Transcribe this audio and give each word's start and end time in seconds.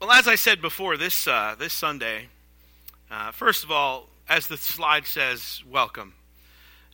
Well, 0.00 0.12
as 0.12 0.26
I 0.26 0.36
said 0.36 0.62
before, 0.62 0.96
this, 0.96 1.28
uh, 1.28 1.56
this 1.58 1.74
Sunday, 1.74 2.28
uh, 3.10 3.32
first 3.32 3.64
of 3.64 3.70
all, 3.70 4.08
as 4.30 4.46
the 4.46 4.56
slide 4.56 5.06
says, 5.06 5.62
welcome. 5.70 6.14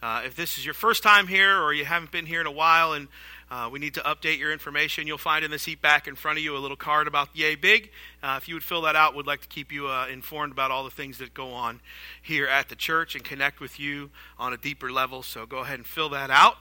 Uh, 0.03 0.23
if 0.27 0.35
this 0.35 0.59
is 0.59 0.65
your 0.65 0.75
first 0.75 1.05
time 1.05 1.29
here 1.29 1.57
or 1.63 1.73
you 1.73 1.85
haven't 1.85 2.11
been 2.11 2.27
here 2.27 2.41
in 2.41 2.49
a 2.49 2.53
while 2.53 2.95
and 2.95 3.07
uh, 3.49 3.69
we 3.71 3.79
need 3.79 3.95
to 3.95 4.01
update 4.01 4.41
your 4.41 4.53
information, 4.53 5.07
you'll 5.07 5.19
find 5.19 5.45
in 5.45 5.53
the 5.53 5.59
seat 5.61 5.81
back 5.81 6.09
in 6.09 6.17
front 6.17 6.37
of 6.37 6.43
you 6.43 6.57
a 6.57 6.59
little 6.59 6.77
card 6.77 7.07
about 7.07 7.29
Yay 7.33 7.55
Big. 7.55 7.93
Uh, 8.25 8.41
if 8.43 8.49
you 8.49 8.57
would 8.57 8.65
fill 8.65 8.83
that 8.83 8.97
out, 8.97 9.15
we'd 9.15 9.25
like 9.25 9.41
to 9.41 9.49
keep 9.49 9.71
you 9.71 9.87
uh, 9.87 10.09
informed 10.09 10.51
about 10.51 10.73
all 10.73 10.83
the 10.83 10.91
things 10.91 11.19
that 11.19 11.33
go 11.33 11.53
on 11.53 11.79
here 12.21 12.49
at 12.49 12.69
the 12.69 12.75
church 12.75 13.15
and 13.15 13.23
connect 13.23 13.61
with 13.61 13.79
you 13.79 14.11
on 14.37 14.53
a 14.53 14.57
deeper 14.57 14.91
level. 14.91 15.23
So 15.23 15.47
go 15.47 15.59
ahead 15.59 15.79
and 15.79 15.87
fill 15.87 16.09
that 16.09 16.31
out. 16.31 16.57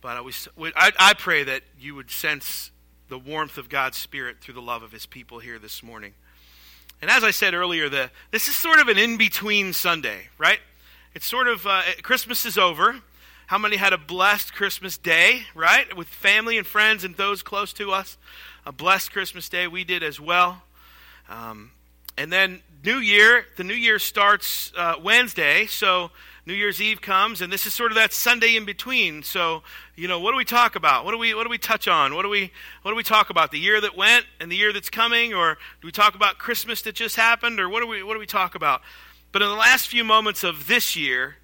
But 0.00 0.16
I, 0.74 0.90
I 0.98 1.14
pray 1.14 1.44
that 1.44 1.62
you 1.78 1.94
would 1.94 2.10
sense 2.10 2.72
the 3.08 3.18
warmth 3.18 3.58
of 3.58 3.68
God's 3.68 3.96
Spirit 3.96 4.38
through 4.40 4.54
the 4.54 4.62
love 4.62 4.82
of 4.82 4.92
His 4.92 5.06
people 5.06 5.38
here 5.38 5.58
this 5.58 5.82
morning. 5.82 6.14
And 7.00 7.10
as 7.10 7.22
I 7.22 7.30
said 7.30 7.54
earlier, 7.54 7.88
the, 7.88 8.10
this 8.30 8.48
is 8.48 8.56
sort 8.56 8.78
of 8.78 8.88
an 8.88 8.98
in 8.98 9.16
between 9.16 9.72
Sunday, 9.72 10.28
right? 10.38 10.58
It's 11.14 11.26
sort 11.26 11.46
of, 11.46 11.66
uh, 11.66 11.82
Christmas 12.02 12.44
is 12.44 12.58
over. 12.58 12.96
How 13.46 13.58
many 13.58 13.76
had 13.76 13.92
a 13.92 13.98
blessed 13.98 14.54
Christmas 14.54 14.98
day, 14.98 15.42
right? 15.54 15.96
With 15.96 16.08
family 16.08 16.58
and 16.58 16.66
friends 16.66 17.04
and 17.04 17.16
those 17.16 17.42
close 17.42 17.72
to 17.74 17.92
us. 17.92 18.18
A 18.64 18.72
blessed 18.72 19.12
Christmas 19.12 19.48
day. 19.48 19.68
We 19.68 19.84
did 19.84 20.02
as 20.02 20.18
well. 20.18 20.62
Um, 21.28 21.70
and 22.18 22.32
then 22.32 22.60
New 22.84 22.98
Year, 22.98 23.46
the 23.56 23.64
New 23.64 23.74
Year 23.74 23.98
starts 23.98 24.72
uh, 24.76 24.94
Wednesday. 25.02 25.66
So 25.66 26.10
New 26.46 26.54
Year's 26.54 26.80
Eve 26.80 27.00
comes, 27.00 27.40
and 27.40 27.52
this 27.52 27.66
is 27.66 27.74
sort 27.74 27.90
of 27.90 27.96
that 27.96 28.12
Sunday 28.12 28.54
in 28.54 28.64
between. 28.64 29.24
So, 29.24 29.64
you 29.96 30.06
know, 30.06 30.20
what 30.20 30.30
do 30.30 30.36
we 30.36 30.44
talk 30.44 30.76
about? 30.76 31.04
What 31.04 31.10
do 31.10 31.18
we 31.18 31.34
what 31.34 31.42
do 31.42 31.50
we 31.50 31.58
touch 31.58 31.88
on? 31.88 32.14
What 32.14 32.22
do 32.22 32.28
we 32.28 32.52
what 32.82 32.92
do 32.92 32.96
we 32.96 33.02
talk 33.02 33.30
about? 33.30 33.50
The 33.50 33.58
year 33.58 33.80
that 33.80 33.96
went 33.96 34.26
and 34.38 34.50
the 34.50 34.54
year 34.54 34.72
that's 34.72 34.88
coming, 34.88 35.34
or 35.34 35.58
do 35.80 35.86
we 35.86 35.90
talk 35.90 36.14
about 36.14 36.38
Christmas 36.38 36.82
that 36.82 36.94
just 36.94 37.16
happened, 37.16 37.58
or 37.58 37.68
what 37.68 37.80
do 37.80 37.88
we 37.88 38.04
what 38.04 38.12
do 38.12 38.20
we 38.20 38.26
talk 38.26 38.54
about? 38.54 38.82
But 39.32 39.42
in 39.42 39.48
the 39.48 39.56
last 39.56 39.88
few 39.88 40.04
moments 40.04 40.44
of 40.44 40.68
this 40.68 40.94
year, 40.94 41.34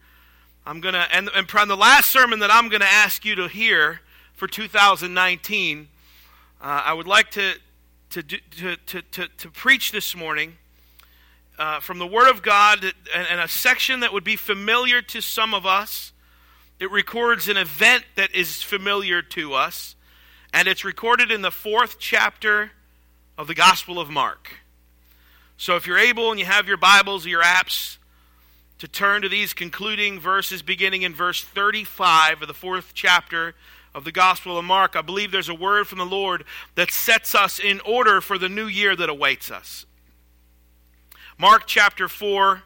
I'm 0.64 0.80
gonna 0.80 1.08
and 1.12 1.28
and 1.34 1.48
the 1.48 1.76
last 1.76 2.08
sermon 2.08 2.38
that 2.38 2.52
I'm 2.52 2.68
gonna 2.68 2.84
ask 2.84 3.24
you 3.24 3.34
to 3.34 3.48
hear 3.48 4.02
for 4.34 4.46
2019, 4.46 5.88
uh, 6.60 6.64
I 6.64 6.92
would 6.92 7.08
like 7.08 7.32
to 7.32 7.54
to, 8.10 8.22
to 8.22 8.76
to 8.76 9.02
to 9.02 9.26
to 9.26 9.50
preach 9.50 9.90
this 9.90 10.14
morning 10.14 10.58
uh, 11.62 11.78
from 11.78 12.00
the 12.00 12.06
Word 12.08 12.28
of 12.28 12.42
God 12.42 12.82
and, 12.82 13.26
and 13.30 13.40
a 13.40 13.46
section 13.46 14.00
that 14.00 14.12
would 14.12 14.24
be 14.24 14.34
familiar 14.34 15.00
to 15.00 15.20
some 15.20 15.54
of 15.54 15.64
us. 15.64 16.12
It 16.80 16.90
records 16.90 17.46
an 17.46 17.56
event 17.56 18.02
that 18.16 18.34
is 18.34 18.64
familiar 18.64 19.22
to 19.22 19.54
us, 19.54 19.94
and 20.52 20.66
it's 20.66 20.84
recorded 20.84 21.30
in 21.30 21.40
the 21.40 21.52
fourth 21.52 22.00
chapter 22.00 22.72
of 23.38 23.46
the 23.46 23.54
Gospel 23.54 24.00
of 24.00 24.10
Mark. 24.10 24.54
So 25.56 25.76
if 25.76 25.86
you're 25.86 25.98
able 25.98 26.32
and 26.32 26.40
you 26.40 26.46
have 26.46 26.66
your 26.66 26.78
Bibles 26.78 27.26
or 27.26 27.28
your 27.28 27.44
apps 27.44 27.98
to 28.80 28.88
turn 28.88 29.22
to 29.22 29.28
these 29.28 29.52
concluding 29.52 30.18
verses 30.18 30.62
beginning 30.62 31.02
in 31.02 31.14
verse 31.14 31.44
35 31.44 32.42
of 32.42 32.48
the 32.48 32.54
fourth 32.54 32.90
chapter 32.92 33.54
of 33.94 34.02
the 34.02 34.10
Gospel 34.10 34.58
of 34.58 34.64
Mark, 34.64 34.96
I 34.96 35.02
believe 35.02 35.30
there's 35.30 35.48
a 35.48 35.54
word 35.54 35.86
from 35.86 35.98
the 35.98 36.06
Lord 36.06 36.42
that 36.74 36.90
sets 36.90 37.36
us 37.36 37.60
in 37.60 37.80
order 37.82 38.20
for 38.20 38.36
the 38.36 38.48
new 38.48 38.66
year 38.66 38.96
that 38.96 39.08
awaits 39.08 39.48
us. 39.48 39.86
Mark 41.42 41.66
chapter 41.66 42.06
4, 42.06 42.62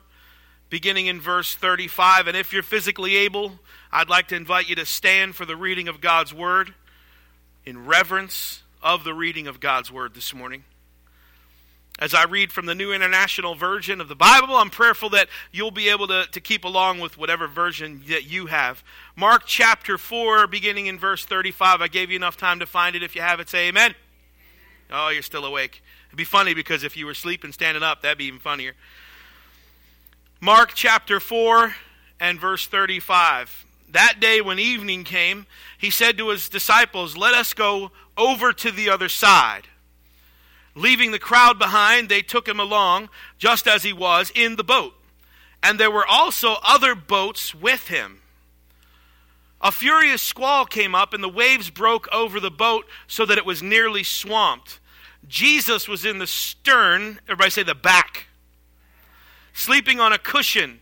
beginning 0.68 1.06
in 1.06 1.18
verse 1.18 1.54
35. 1.54 2.26
And 2.26 2.36
if 2.36 2.52
you're 2.52 2.62
physically 2.62 3.16
able, 3.16 3.52
I'd 3.90 4.10
like 4.10 4.28
to 4.28 4.36
invite 4.36 4.68
you 4.68 4.74
to 4.74 4.84
stand 4.84 5.34
for 5.34 5.46
the 5.46 5.56
reading 5.56 5.88
of 5.88 6.02
God's 6.02 6.34
Word 6.34 6.74
in 7.64 7.86
reverence 7.86 8.64
of 8.82 9.02
the 9.02 9.14
reading 9.14 9.46
of 9.46 9.60
God's 9.60 9.90
Word 9.90 10.12
this 10.12 10.34
morning. 10.34 10.64
As 11.98 12.12
I 12.12 12.24
read 12.24 12.52
from 12.52 12.66
the 12.66 12.74
New 12.74 12.92
International 12.92 13.54
Version 13.54 13.98
of 13.98 14.08
the 14.08 14.14
Bible, 14.14 14.56
I'm 14.56 14.68
prayerful 14.68 15.08
that 15.08 15.30
you'll 15.50 15.70
be 15.70 15.88
able 15.88 16.08
to, 16.08 16.26
to 16.30 16.40
keep 16.42 16.62
along 16.62 17.00
with 17.00 17.16
whatever 17.16 17.48
version 17.48 18.02
that 18.08 18.24
you 18.24 18.44
have. 18.44 18.84
Mark 19.16 19.44
chapter 19.46 19.96
4, 19.96 20.48
beginning 20.48 20.84
in 20.84 20.98
verse 20.98 21.24
35. 21.24 21.80
I 21.80 21.88
gave 21.88 22.10
you 22.10 22.16
enough 22.16 22.36
time 22.36 22.58
to 22.58 22.66
find 22.66 22.94
it. 22.94 23.02
If 23.02 23.16
you 23.16 23.22
have 23.22 23.40
it, 23.40 23.48
say 23.48 23.68
amen. 23.68 23.94
Oh, 24.92 25.08
you're 25.08 25.22
still 25.22 25.46
awake. 25.46 25.82
It'd 26.16 26.30
be 26.30 26.38
funny 26.38 26.54
because 26.54 26.82
if 26.82 26.96
you 26.96 27.04
were 27.04 27.12
sleeping 27.12 27.52
standing 27.52 27.82
up, 27.82 28.00
that'd 28.00 28.16
be 28.16 28.24
even 28.24 28.40
funnier. 28.40 28.72
Mark 30.40 30.72
chapter 30.72 31.20
4 31.20 31.74
and 32.18 32.40
verse 32.40 32.66
35. 32.66 33.66
That 33.90 34.18
day 34.18 34.40
when 34.40 34.58
evening 34.58 35.04
came, 35.04 35.44
he 35.76 35.90
said 35.90 36.16
to 36.16 36.30
his 36.30 36.48
disciples, 36.48 37.18
Let 37.18 37.34
us 37.34 37.52
go 37.52 37.90
over 38.16 38.54
to 38.54 38.70
the 38.70 38.88
other 38.88 39.10
side. 39.10 39.64
Leaving 40.74 41.10
the 41.10 41.18
crowd 41.18 41.58
behind, 41.58 42.08
they 42.08 42.22
took 42.22 42.48
him 42.48 42.60
along, 42.60 43.10
just 43.36 43.66
as 43.68 43.82
he 43.82 43.92
was, 43.92 44.32
in 44.34 44.56
the 44.56 44.64
boat. 44.64 44.94
And 45.62 45.78
there 45.78 45.90
were 45.90 46.06
also 46.06 46.56
other 46.66 46.94
boats 46.94 47.54
with 47.54 47.88
him. 47.88 48.22
A 49.60 49.70
furious 49.70 50.22
squall 50.22 50.64
came 50.64 50.94
up, 50.94 51.12
and 51.12 51.22
the 51.22 51.28
waves 51.28 51.68
broke 51.68 52.08
over 52.10 52.40
the 52.40 52.50
boat 52.50 52.86
so 53.06 53.26
that 53.26 53.36
it 53.36 53.44
was 53.44 53.62
nearly 53.62 54.02
swamped. 54.02 54.80
Jesus 55.28 55.88
was 55.88 56.04
in 56.04 56.18
the 56.18 56.26
stern, 56.26 57.20
everybody 57.24 57.50
say 57.50 57.62
the 57.62 57.74
back, 57.74 58.26
sleeping 59.52 60.00
on 60.00 60.12
a 60.12 60.18
cushion. 60.18 60.80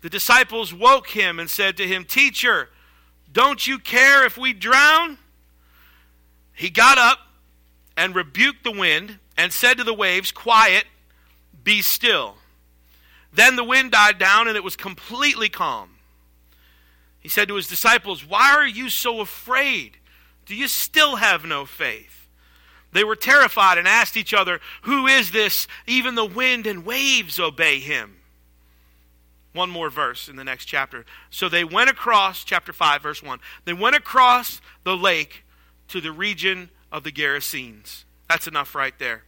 The 0.00 0.10
disciples 0.10 0.74
woke 0.74 1.08
him 1.08 1.38
and 1.38 1.48
said 1.48 1.76
to 1.76 1.86
him, 1.86 2.04
Teacher, 2.04 2.68
don't 3.32 3.66
you 3.66 3.78
care 3.78 4.24
if 4.26 4.36
we 4.36 4.52
drown? 4.52 5.18
He 6.52 6.70
got 6.70 6.98
up 6.98 7.18
and 7.96 8.14
rebuked 8.14 8.64
the 8.64 8.70
wind 8.70 9.18
and 9.36 9.52
said 9.52 9.78
to 9.78 9.84
the 9.84 9.94
waves, 9.94 10.30
Quiet, 10.30 10.84
be 11.62 11.82
still. 11.82 12.36
Then 13.32 13.56
the 13.56 13.64
wind 13.64 13.90
died 13.90 14.18
down 14.18 14.46
and 14.46 14.56
it 14.56 14.62
was 14.62 14.76
completely 14.76 15.48
calm. 15.48 15.90
He 17.18 17.28
said 17.28 17.48
to 17.48 17.56
his 17.56 17.66
disciples, 17.66 18.24
Why 18.24 18.52
are 18.54 18.66
you 18.66 18.88
so 18.88 19.20
afraid? 19.20 19.96
Do 20.46 20.54
you 20.54 20.68
still 20.68 21.16
have 21.16 21.44
no 21.44 21.64
faith? 21.64 22.13
They 22.94 23.04
were 23.04 23.16
terrified 23.16 23.76
and 23.76 23.88
asked 23.88 24.16
each 24.16 24.32
other, 24.32 24.60
Who 24.82 25.08
is 25.08 25.32
this? 25.32 25.66
Even 25.86 26.14
the 26.14 26.24
wind 26.24 26.66
and 26.66 26.86
waves 26.86 27.40
obey 27.40 27.80
him. 27.80 28.16
One 29.52 29.68
more 29.68 29.90
verse 29.90 30.28
in 30.28 30.36
the 30.36 30.44
next 30.44 30.66
chapter. 30.66 31.04
So 31.28 31.48
they 31.48 31.64
went 31.64 31.90
across, 31.90 32.44
chapter 32.44 32.72
5, 32.72 33.02
verse 33.02 33.22
1. 33.22 33.40
They 33.64 33.72
went 33.72 33.96
across 33.96 34.60
the 34.84 34.96
lake 34.96 35.44
to 35.88 36.00
the 36.00 36.12
region 36.12 36.70
of 36.92 37.02
the 37.02 37.10
Gerasenes. 37.10 38.04
That's 38.28 38.46
enough 38.46 38.76
right 38.76 38.96
there. 38.98 39.24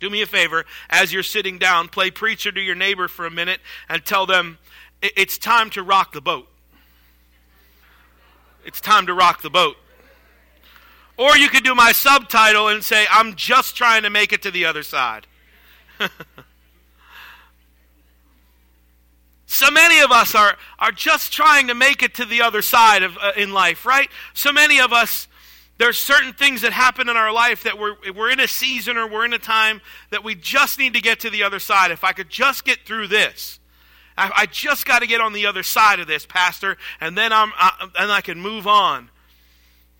Do 0.00 0.08
me 0.08 0.22
a 0.22 0.26
favor, 0.26 0.64
as 0.88 1.12
you're 1.12 1.22
sitting 1.22 1.58
down, 1.58 1.88
play 1.88 2.10
preacher 2.10 2.50
to 2.50 2.60
your 2.60 2.74
neighbor 2.74 3.08
for 3.08 3.26
a 3.26 3.30
minute 3.30 3.60
and 3.90 4.02
tell 4.04 4.24
them 4.24 4.58
it's 5.02 5.36
time 5.36 5.68
to 5.70 5.82
rock 5.82 6.12
the 6.12 6.22
boat. 6.22 6.48
It's 8.64 8.80
time 8.80 9.06
to 9.06 9.14
rock 9.14 9.42
the 9.42 9.50
boat. 9.50 9.76
Or 11.20 11.36
you 11.36 11.50
could 11.50 11.64
do 11.64 11.74
my 11.74 11.92
subtitle 11.92 12.68
and 12.68 12.82
say, 12.82 13.04
I'm 13.10 13.34
just 13.34 13.76
trying 13.76 14.04
to 14.04 14.10
make 14.10 14.32
it 14.32 14.40
to 14.40 14.50
the 14.50 14.64
other 14.64 14.82
side. 14.82 15.26
so 19.44 19.70
many 19.70 20.00
of 20.00 20.10
us 20.10 20.34
are, 20.34 20.56
are 20.78 20.92
just 20.92 21.30
trying 21.30 21.66
to 21.66 21.74
make 21.74 22.02
it 22.02 22.14
to 22.14 22.24
the 22.24 22.40
other 22.40 22.62
side 22.62 23.02
of, 23.02 23.18
uh, 23.18 23.32
in 23.36 23.52
life, 23.52 23.84
right? 23.84 24.08
So 24.32 24.50
many 24.50 24.80
of 24.80 24.94
us, 24.94 25.28
there's 25.76 25.98
certain 25.98 26.32
things 26.32 26.62
that 26.62 26.72
happen 26.72 27.10
in 27.10 27.18
our 27.18 27.34
life 27.34 27.64
that 27.64 27.78
we're, 27.78 27.96
we're 28.16 28.30
in 28.30 28.40
a 28.40 28.48
season 28.48 28.96
or 28.96 29.06
we're 29.06 29.26
in 29.26 29.34
a 29.34 29.38
time 29.38 29.82
that 30.08 30.24
we 30.24 30.34
just 30.34 30.78
need 30.78 30.94
to 30.94 31.02
get 31.02 31.20
to 31.20 31.28
the 31.28 31.42
other 31.42 31.58
side. 31.58 31.90
If 31.90 32.02
I 32.02 32.12
could 32.12 32.30
just 32.30 32.64
get 32.64 32.86
through 32.86 33.08
this. 33.08 33.60
I, 34.16 34.46
just 34.46 34.86
got 34.86 35.00
to 35.00 35.06
get 35.06 35.20
on 35.20 35.34
the 35.34 35.44
other 35.44 35.62
side 35.62 36.00
of 36.00 36.06
this, 36.06 36.24
Pastor, 36.24 36.78
and 36.98 37.16
then 37.16 37.30
I'm, 37.32 37.52
I, 37.56 37.88
and 37.98 38.10
I 38.10 38.22
can 38.22 38.38
move 38.38 38.66
on. 38.66 39.10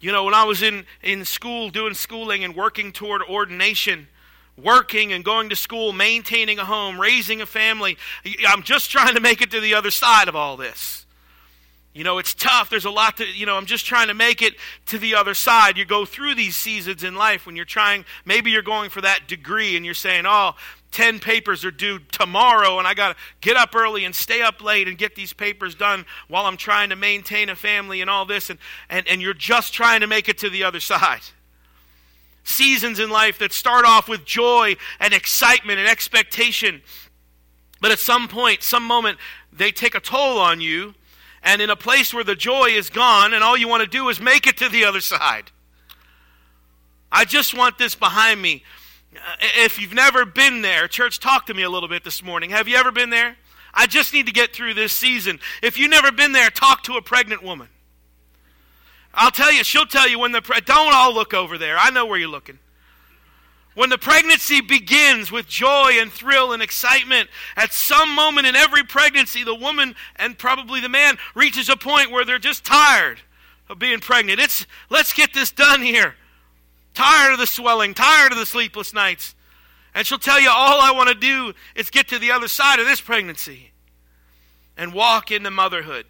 You 0.00 0.12
know, 0.12 0.24
when 0.24 0.34
I 0.34 0.44
was 0.44 0.62
in, 0.62 0.86
in 1.02 1.24
school 1.24 1.68
doing 1.68 1.94
schooling 1.94 2.42
and 2.42 2.56
working 2.56 2.90
toward 2.90 3.22
ordination, 3.22 4.08
working 4.56 5.12
and 5.12 5.24
going 5.24 5.50
to 5.50 5.56
school, 5.56 5.92
maintaining 5.92 6.58
a 6.58 6.64
home, 6.64 7.00
raising 7.00 7.42
a 7.42 7.46
family, 7.46 7.98
I'm 8.48 8.62
just 8.62 8.90
trying 8.90 9.14
to 9.14 9.20
make 9.20 9.42
it 9.42 9.50
to 9.50 9.60
the 9.60 9.74
other 9.74 9.90
side 9.90 10.28
of 10.28 10.34
all 10.34 10.56
this. 10.56 11.04
You 11.92 12.04
know, 12.04 12.18
it's 12.18 12.34
tough. 12.34 12.70
There's 12.70 12.84
a 12.84 12.90
lot 12.90 13.16
to, 13.16 13.26
you 13.26 13.46
know, 13.46 13.56
I'm 13.56 13.66
just 13.66 13.84
trying 13.84 14.08
to 14.08 14.14
make 14.14 14.42
it 14.42 14.54
to 14.86 14.98
the 14.98 15.16
other 15.16 15.34
side. 15.34 15.76
You 15.76 15.84
go 15.84 16.04
through 16.04 16.36
these 16.36 16.56
seasons 16.56 17.02
in 17.02 17.16
life 17.16 17.46
when 17.46 17.56
you're 17.56 17.64
trying, 17.64 18.04
maybe 18.24 18.52
you're 18.52 18.62
going 18.62 18.90
for 18.90 19.00
that 19.00 19.26
degree 19.26 19.76
and 19.76 19.84
you're 19.84 19.94
saying, 19.94 20.24
oh, 20.24 20.52
10 20.92 21.18
papers 21.18 21.64
are 21.64 21.72
due 21.72 21.98
tomorrow 22.12 22.78
and 22.78 22.86
I 22.86 22.94
got 22.94 23.16
to 23.16 23.22
get 23.40 23.56
up 23.56 23.74
early 23.74 24.04
and 24.04 24.14
stay 24.14 24.40
up 24.40 24.62
late 24.62 24.86
and 24.86 24.96
get 24.96 25.16
these 25.16 25.32
papers 25.32 25.74
done 25.74 26.04
while 26.28 26.46
I'm 26.46 26.56
trying 26.56 26.90
to 26.90 26.96
maintain 26.96 27.48
a 27.48 27.56
family 27.56 28.00
and 28.00 28.08
all 28.08 28.24
this 28.24 28.50
and, 28.50 28.58
and, 28.88 29.06
and 29.08 29.20
you're 29.20 29.34
just 29.34 29.72
trying 29.72 30.00
to 30.00 30.06
make 30.06 30.28
it 30.28 30.38
to 30.38 30.50
the 30.50 30.62
other 30.62 30.80
side. 30.80 31.22
Seasons 32.44 33.00
in 33.00 33.10
life 33.10 33.38
that 33.38 33.52
start 33.52 33.84
off 33.84 34.08
with 34.08 34.24
joy 34.24 34.76
and 35.00 35.12
excitement 35.12 35.78
and 35.78 35.88
expectation, 35.88 36.82
but 37.80 37.90
at 37.90 37.98
some 37.98 38.28
point, 38.28 38.62
some 38.62 38.84
moment, 38.84 39.18
they 39.52 39.70
take 39.72 39.94
a 39.94 40.00
toll 40.00 40.38
on 40.38 40.60
you 40.60 40.94
and 41.42 41.62
in 41.62 41.70
a 41.70 41.76
place 41.76 42.12
where 42.12 42.24
the 42.24 42.34
joy 42.34 42.66
is 42.66 42.90
gone 42.90 43.32
and 43.32 43.42
all 43.42 43.56
you 43.56 43.68
want 43.68 43.82
to 43.82 43.88
do 43.88 44.08
is 44.08 44.20
make 44.20 44.46
it 44.46 44.56
to 44.58 44.68
the 44.68 44.84
other 44.84 45.00
side. 45.00 45.50
I 47.10 47.24
just 47.24 47.56
want 47.56 47.78
this 47.78 47.94
behind 47.94 48.40
me. 48.40 48.62
Uh, 49.14 49.18
if 49.56 49.80
you've 49.80 49.94
never 49.94 50.24
been 50.24 50.62
there, 50.62 50.86
church, 50.86 51.18
talk 51.18 51.46
to 51.46 51.54
me 51.54 51.62
a 51.62 51.70
little 51.70 51.88
bit 51.88 52.04
this 52.04 52.22
morning. 52.22 52.50
Have 52.50 52.68
you 52.68 52.76
ever 52.76 52.92
been 52.92 53.10
there? 53.10 53.36
I 53.74 53.86
just 53.86 54.12
need 54.12 54.26
to 54.26 54.32
get 54.32 54.52
through 54.54 54.74
this 54.74 54.92
season. 54.92 55.40
If 55.62 55.78
you've 55.78 55.90
never 55.90 56.12
been 56.12 56.32
there, 56.32 56.50
talk 56.50 56.82
to 56.84 56.94
a 56.94 57.02
pregnant 57.02 57.42
woman. 57.42 57.68
I'll 59.12 59.30
tell 59.30 59.52
you, 59.52 59.64
she'll 59.64 59.86
tell 59.86 60.08
you 60.08 60.18
when 60.18 60.32
the, 60.32 60.40
don't 60.64 60.94
all 60.94 61.12
look 61.12 61.34
over 61.34 61.58
there. 61.58 61.76
I 61.78 61.90
know 61.90 62.06
where 62.06 62.18
you're 62.18 62.28
looking. 62.28 62.58
When 63.74 63.88
the 63.88 63.98
pregnancy 63.98 64.60
begins 64.60 65.30
with 65.30 65.46
joy 65.46 65.92
and 66.00 66.12
thrill 66.12 66.52
and 66.52 66.62
excitement, 66.62 67.30
at 67.56 67.72
some 67.72 68.14
moment 68.14 68.46
in 68.46 68.56
every 68.56 68.82
pregnancy, 68.82 69.44
the 69.44 69.54
woman 69.54 69.94
and 70.16 70.36
probably 70.36 70.80
the 70.80 70.88
man 70.88 71.18
reaches 71.34 71.68
a 71.68 71.76
point 71.76 72.10
where 72.10 72.24
they're 72.24 72.38
just 72.38 72.64
tired 72.64 73.20
of 73.68 73.78
being 73.78 74.00
pregnant. 74.00 74.40
It's, 74.40 74.66
let's 74.88 75.12
get 75.12 75.32
this 75.32 75.52
done 75.52 75.82
here. 75.82 76.16
Tired 76.94 77.32
of 77.32 77.38
the 77.38 77.46
swelling, 77.46 77.94
tired 77.94 78.32
of 78.32 78.38
the 78.38 78.46
sleepless 78.46 78.92
nights. 78.92 79.36
And 79.94 80.04
she'll 80.04 80.18
tell 80.18 80.40
you, 80.40 80.50
all 80.50 80.80
I 80.80 80.90
want 80.90 81.08
to 81.08 81.14
do 81.14 81.52
is 81.76 81.90
get 81.90 82.08
to 82.08 82.18
the 82.18 82.32
other 82.32 82.48
side 82.48 82.80
of 82.80 82.86
this 82.86 83.00
pregnancy 83.00 83.70
and 84.76 84.92
walk 84.92 85.30
into 85.30 85.50
motherhood. 85.50 86.06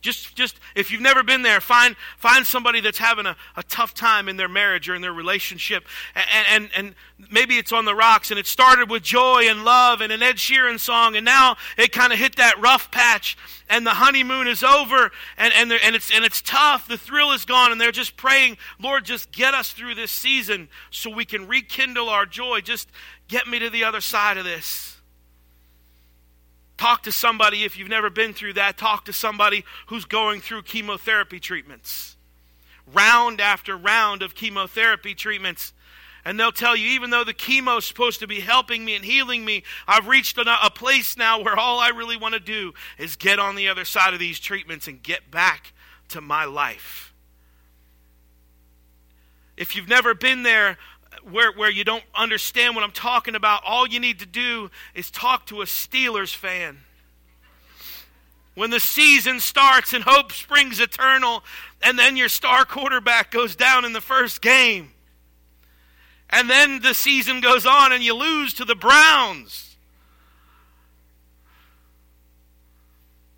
Just, 0.00 0.34
just 0.34 0.58
if 0.74 0.90
you've 0.90 1.02
never 1.02 1.22
been 1.22 1.42
there, 1.42 1.60
find, 1.60 1.94
find 2.16 2.46
somebody 2.46 2.80
that's 2.80 2.98
having 2.98 3.26
a, 3.26 3.36
a 3.56 3.62
tough 3.62 3.92
time 3.92 4.28
in 4.28 4.36
their 4.36 4.48
marriage 4.48 4.88
or 4.88 4.94
in 4.94 5.02
their 5.02 5.12
relationship. 5.12 5.86
And, 6.14 6.46
and, 6.48 6.70
and 6.74 6.94
maybe 7.30 7.58
it's 7.58 7.72
on 7.72 7.84
the 7.84 7.94
rocks 7.94 8.30
and 8.30 8.38
it 8.38 8.46
started 8.46 8.90
with 8.90 9.02
joy 9.02 9.48
and 9.48 9.64
love 9.64 10.00
and 10.00 10.10
an 10.10 10.22
Ed 10.22 10.36
Sheeran 10.36 10.80
song, 10.80 11.16
and 11.16 11.24
now 11.24 11.56
it 11.76 11.92
kind 11.92 12.12
of 12.12 12.18
hit 12.18 12.36
that 12.36 12.58
rough 12.60 12.90
patch 12.90 13.36
and 13.68 13.86
the 13.86 13.94
honeymoon 13.94 14.48
is 14.48 14.62
over 14.62 15.10
and, 15.38 15.54
and, 15.54 15.72
and, 15.72 15.94
it's, 15.94 16.10
and 16.10 16.24
it's 16.24 16.42
tough. 16.42 16.88
The 16.88 16.98
thrill 16.98 17.32
is 17.32 17.44
gone, 17.44 17.72
and 17.72 17.80
they're 17.80 17.92
just 17.92 18.16
praying, 18.16 18.58
Lord, 18.80 19.04
just 19.04 19.32
get 19.32 19.54
us 19.54 19.72
through 19.72 19.94
this 19.94 20.10
season 20.10 20.68
so 20.90 21.08
we 21.08 21.24
can 21.24 21.46
rekindle 21.46 22.08
our 22.08 22.26
joy. 22.26 22.60
Just 22.60 22.88
get 23.28 23.46
me 23.46 23.58
to 23.60 23.70
the 23.70 23.84
other 23.84 24.00
side 24.00 24.36
of 24.36 24.44
this. 24.44 24.99
Talk 26.80 27.02
to 27.02 27.12
somebody 27.12 27.64
if 27.64 27.76
you've 27.76 27.90
never 27.90 28.08
been 28.08 28.32
through 28.32 28.54
that. 28.54 28.78
Talk 28.78 29.04
to 29.04 29.12
somebody 29.12 29.66
who's 29.88 30.06
going 30.06 30.40
through 30.40 30.62
chemotherapy 30.62 31.38
treatments. 31.38 32.16
Round 32.90 33.38
after 33.38 33.76
round 33.76 34.22
of 34.22 34.34
chemotherapy 34.34 35.14
treatments. 35.14 35.74
And 36.24 36.40
they'll 36.40 36.50
tell 36.50 36.74
you, 36.74 36.86
even 36.88 37.10
though 37.10 37.22
the 37.22 37.34
chemo 37.34 37.76
is 37.76 37.84
supposed 37.84 38.20
to 38.20 38.26
be 38.26 38.40
helping 38.40 38.82
me 38.82 38.96
and 38.96 39.04
healing 39.04 39.44
me, 39.44 39.62
I've 39.86 40.08
reached 40.08 40.38
a, 40.38 40.70
place 40.74 41.18
now 41.18 41.42
where 41.42 41.54
all 41.54 41.80
I 41.80 41.90
really 41.90 42.16
want 42.16 42.32
to 42.32 42.40
do 42.40 42.72
is 42.96 43.14
get 43.14 43.38
on 43.38 43.56
the 43.56 43.68
other 43.68 43.84
side 43.84 44.14
of 44.14 44.18
these 44.18 44.40
treatments 44.40 44.88
and 44.88 45.02
get 45.02 45.30
back 45.30 45.74
to 46.08 46.22
my 46.22 46.46
life. 46.46 47.12
If 49.58 49.76
you've 49.76 49.86
never 49.86 50.14
been 50.14 50.44
there, 50.44 50.78
where, 51.24 51.52
where 51.52 51.70
you 51.70 51.84
don't 51.84 52.04
understand 52.14 52.74
what 52.74 52.84
I'm 52.84 52.92
talking 52.92 53.34
about, 53.34 53.62
all 53.64 53.86
you 53.86 54.00
need 54.00 54.18
to 54.20 54.26
do 54.26 54.70
is 54.94 55.10
talk 55.10 55.46
to 55.46 55.62
a 55.62 55.64
Steelers 55.64 56.34
fan. 56.34 56.78
When 58.54 58.70
the 58.70 58.80
season 58.80 59.40
starts 59.40 59.92
and 59.92 60.04
hope 60.04 60.32
springs 60.32 60.80
eternal, 60.80 61.42
and 61.82 61.98
then 61.98 62.16
your 62.16 62.28
star 62.28 62.64
quarterback 62.64 63.30
goes 63.30 63.56
down 63.56 63.84
in 63.84 63.92
the 63.92 64.00
first 64.00 64.42
game, 64.42 64.90
and 66.28 66.48
then 66.48 66.80
the 66.80 66.94
season 66.94 67.40
goes 67.40 67.66
on 67.66 67.92
and 67.92 68.02
you 68.02 68.14
lose 68.14 68.54
to 68.54 68.64
the 68.64 68.74
Browns. 68.74 69.76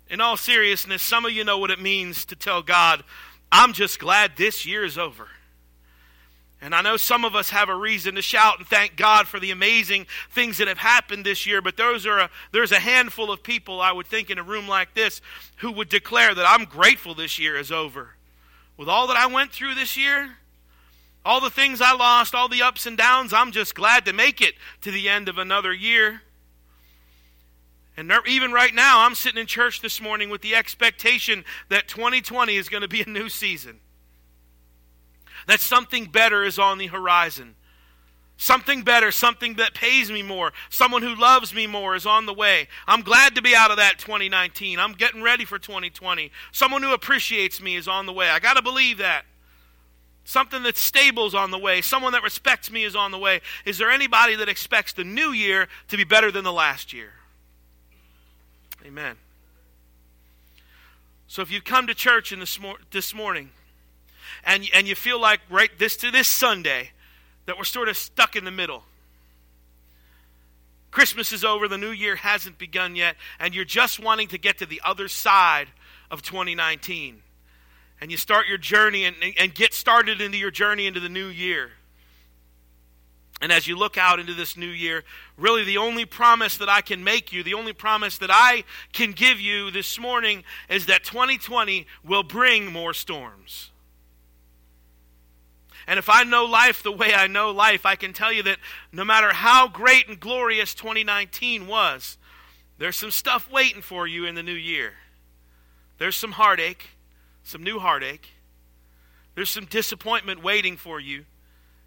In 0.09 0.21
all 0.21 0.37
seriousness, 0.37 1.01
some 1.01 1.25
of 1.25 1.31
you 1.31 1.43
know 1.43 1.57
what 1.57 1.71
it 1.71 1.79
means 1.79 2.25
to 2.25 2.35
tell 2.35 2.61
God, 2.61 3.03
I'm 3.51 3.73
just 3.73 3.99
glad 3.99 4.33
this 4.35 4.65
year 4.65 4.83
is 4.83 4.97
over. 4.97 5.27
And 6.63 6.73
I 6.73 6.81
know 6.81 6.95
some 6.95 7.25
of 7.25 7.35
us 7.35 7.49
have 7.49 7.67
a 7.67 7.75
reason 7.75 8.15
to 8.15 8.21
shout 8.21 8.59
and 8.59 8.65
thank 8.65 8.95
God 8.95 9.27
for 9.27 9.37
the 9.37 9.51
amazing 9.51 10.07
things 10.31 10.59
that 10.59 10.69
have 10.69 10.77
happened 10.77 11.25
this 11.25 11.45
year, 11.45 11.61
but 11.61 11.75
those 11.75 12.05
are 12.05 12.19
a, 12.19 12.29
there's 12.53 12.71
a 12.71 12.79
handful 12.79 13.31
of 13.31 13.43
people, 13.43 13.81
I 13.81 13.91
would 13.91 14.07
think, 14.07 14.29
in 14.29 14.39
a 14.39 14.43
room 14.43 14.65
like 14.65 14.93
this 14.93 15.19
who 15.57 15.73
would 15.73 15.89
declare 15.89 16.33
that 16.33 16.45
I'm 16.47 16.63
grateful 16.63 17.15
this 17.15 17.37
year 17.37 17.57
is 17.57 17.69
over. 17.69 18.15
With 18.77 18.87
all 18.87 19.07
that 19.07 19.17
I 19.17 19.27
went 19.27 19.51
through 19.51 19.75
this 19.75 19.97
year, 19.97 20.37
all 21.25 21.41
the 21.41 21.49
things 21.49 21.81
I 21.81 21.95
lost, 21.95 22.33
all 22.33 22.47
the 22.47 22.61
ups 22.61 22.85
and 22.85 22.97
downs, 22.97 23.33
I'm 23.33 23.51
just 23.51 23.75
glad 23.75 24.05
to 24.05 24.13
make 24.13 24.39
it 24.39 24.53
to 24.83 24.91
the 24.91 25.09
end 25.09 25.27
of 25.27 25.37
another 25.37 25.73
year. 25.73 26.21
And 27.97 28.09
even 28.25 28.53
right 28.53 28.73
now, 28.73 29.01
I'm 29.01 29.15
sitting 29.15 29.41
in 29.41 29.47
church 29.47 29.81
this 29.81 29.99
morning 29.99 30.29
with 30.29 30.41
the 30.41 30.55
expectation 30.55 31.43
that 31.67 31.89
2020 31.89 32.55
is 32.55 32.69
going 32.69 32.83
to 32.83 32.87
be 32.87 33.01
a 33.01 33.09
new 33.09 33.27
season 33.27 33.81
that 35.47 35.59
something 35.59 36.05
better 36.05 36.43
is 36.43 36.59
on 36.59 36.77
the 36.77 36.87
horizon. 36.87 37.55
Something 38.37 38.81
better, 38.81 39.11
something 39.11 39.55
that 39.55 39.73
pays 39.73 40.11
me 40.11 40.23
more, 40.23 40.51
someone 40.69 41.01
who 41.01 41.15
loves 41.15 41.53
me 41.53 41.67
more 41.67 41.95
is 41.95 42.05
on 42.05 42.25
the 42.25 42.33
way. 42.33 42.67
I'm 42.87 43.01
glad 43.01 43.35
to 43.35 43.41
be 43.41 43.55
out 43.55 43.71
of 43.71 43.77
that 43.77 43.99
2019. 43.99 44.79
I'm 44.79 44.93
getting 44.93 45.21
ready 45.21 45.45
for 45.45 45.59
2020. 45.59 46.31
Someone 46.51 46.83
who 46.83 46.93
appreciates 46.93 47.61
me 47.61 47.75
is 47.75 47.87
on 47.87 48.05
the 48.05 48.13
way. 48.13 48.29
I 48.29 48.39
got 48.39 48.55
to 48.55 48.61
believe 48.61 48.97
that. 48.97 49.25
Something 50.25 50.63
that's 50.63 50.79
stable 50.79 51.27
is 51.27 51.35
on 51.35 51.51
the 51.51 51.57
way. 51.57 51.81
Someone 51.81 52.13
that 52.13 52.23
respects 52.23 52.71
me 52.71 52.83
is 52.85 52.95
on 52.95 53.11
the 53.11 53.19
way. 53.19 53.41
Is 53.65 53.77
there 53.77 53.91
anybody 53.91 54.35
that 54.35 54.49
expects 54.49 54.93
the 54.93 55.03
new 55.03 55.31
year 55.31 55.67
to 55.89 55.97
be 55.97 56.03
better 56.03 56.31
than 56.31 56.43
the 56.43 56.53
last 56.53 56.93
year? 56.93 57.11
Amen. 58.85 59.17
So 61.27 61.41
if 61.41 61.51
you 61.51 61.61
come 61.61 61.87
to 61.87 61.95
church 61.95 62.31
in 62.31 62.39
this, 62.39 62.59
mor- 62.59 62.77
this 62.91 63.13
morning, 63.13 63.51
and, 64.45 64.67
and 64.73 64.87
you 64.87 64.95
feel 64.95 65.19
like 65.19 65.39
right 65.49 65.69
this 65.79 65.97
to 65.97 66.11
this 66.11 66.27
Sunday 66.27 66.91
that 67.45 67.57
we're 67.57 67.63
sort 67.63 67.89
of 67.89 67.97
stuck 67.97 68.35
in 68.35 68.45
the 68.45 68.51
middle. 68.51 68.83
Christmas 70.91 71.31
is 71.31 71.43
over, 71.43 71.67
the 71.67 71.77
new 71.77 71.89
year 71.89 72.15
hasn't 72.15 72.57
begun 72.57 72.95
yet, 72.95 73.15
and 73.39 73.55
you're 73.55 73.65
just 73.65 73.99
wanting 73.99 74.27
to 74.27 74.37
get 74.37 74.59
to 74.59 74.65
the 74.65 74.81
other 74.85 75.07
side 75.07 75.67
of 76.11 76.21
2019. 76.21 77.21
And 77.99 78.11
you 78.11 78.17
start 78.17 78.47
your 78.47 78.59
journey 78.59 79.05
and, 79.05 79.15
and 79.37 79.55
get 79.55 79.73
started 79.73 80.21
into 80.21 80.37
your 80.37 80.51
journey 80.51 80.85
into 80.85 80.99
the 80.99 81.09
new 81.09 81.27
year. 81.27 81.71
And 83.41 83.51
as 83.51 83.67
you 83.67 83.75
look 83.75 83.97
out 83.97 84.19
into 84.19 84.33
this 84.33 84.55
new 84.55 84.67
year, 84.67 85.03
really 85.35 85.63
the 85.65 85.77
only 85.77 86.05
promise 86.05 86.57
that 86.57 86.69
I 86.69 86.81
can 86.81 87.03
make 87.03 87.33
you, 87.33 87.43
the 87.43 87.55
only 87.55 87.73
promise 87.73 88.19
that 88.19 88.29
I 88.31 88.63
can 88.93 89.11
give 89.11 89.41
you 89.41 89.71
this 89.71 89.99
morning 89.99 90.43
is 90.69 90.85
that 90.85 91.03
2020 91.03 91.87
will 92.05 92.23
bring 92.23 92.71
more 92.71 92.93
storms. 92.93 93.71
And 95.87 95.99
if 95.99 96.09
I 96.09 96.23
know 96.23 96.45
life 96.45 96.83
the 96.83 96.91
way 96.91 97.13
I 97.13 97.27
know 97.27 97.51
life, 97.51 97.85
I 97.85 97.95
can 97.95 98.13
tell 98.13 98.31
you 98.31 98.43
that 98.43 98.59
no 98.91 99.03
matter 99.03 99.33
how 99.33 99.67
great 99.67 100.07
and 100.07 100.19
glorious 100.19 100.73
2019 100.73 101.67
was, 101.67 102.17
there's 102.77 102.97
some 102.97 103.11
stuff 103.11 103.51
waiting 103.51 103.81
for 103.81 104.07
you 104.07 104.25
in 104.25 104.35
the 104.35 104.43
new 104.43 104.51
year. 104.53 104.93
There's 105.97 106.15
some 106.15 106.33
heartache, 106.33 106.89
some 107.43 107.63
new 107.63 107.79
heartache. 107.79 108.29
There's 109.35 109.49
some 109.49 109.65
disappointment 109.65 110.43
waiting 110.43 110.77
for 110.77 110.99
you 110.99 111.25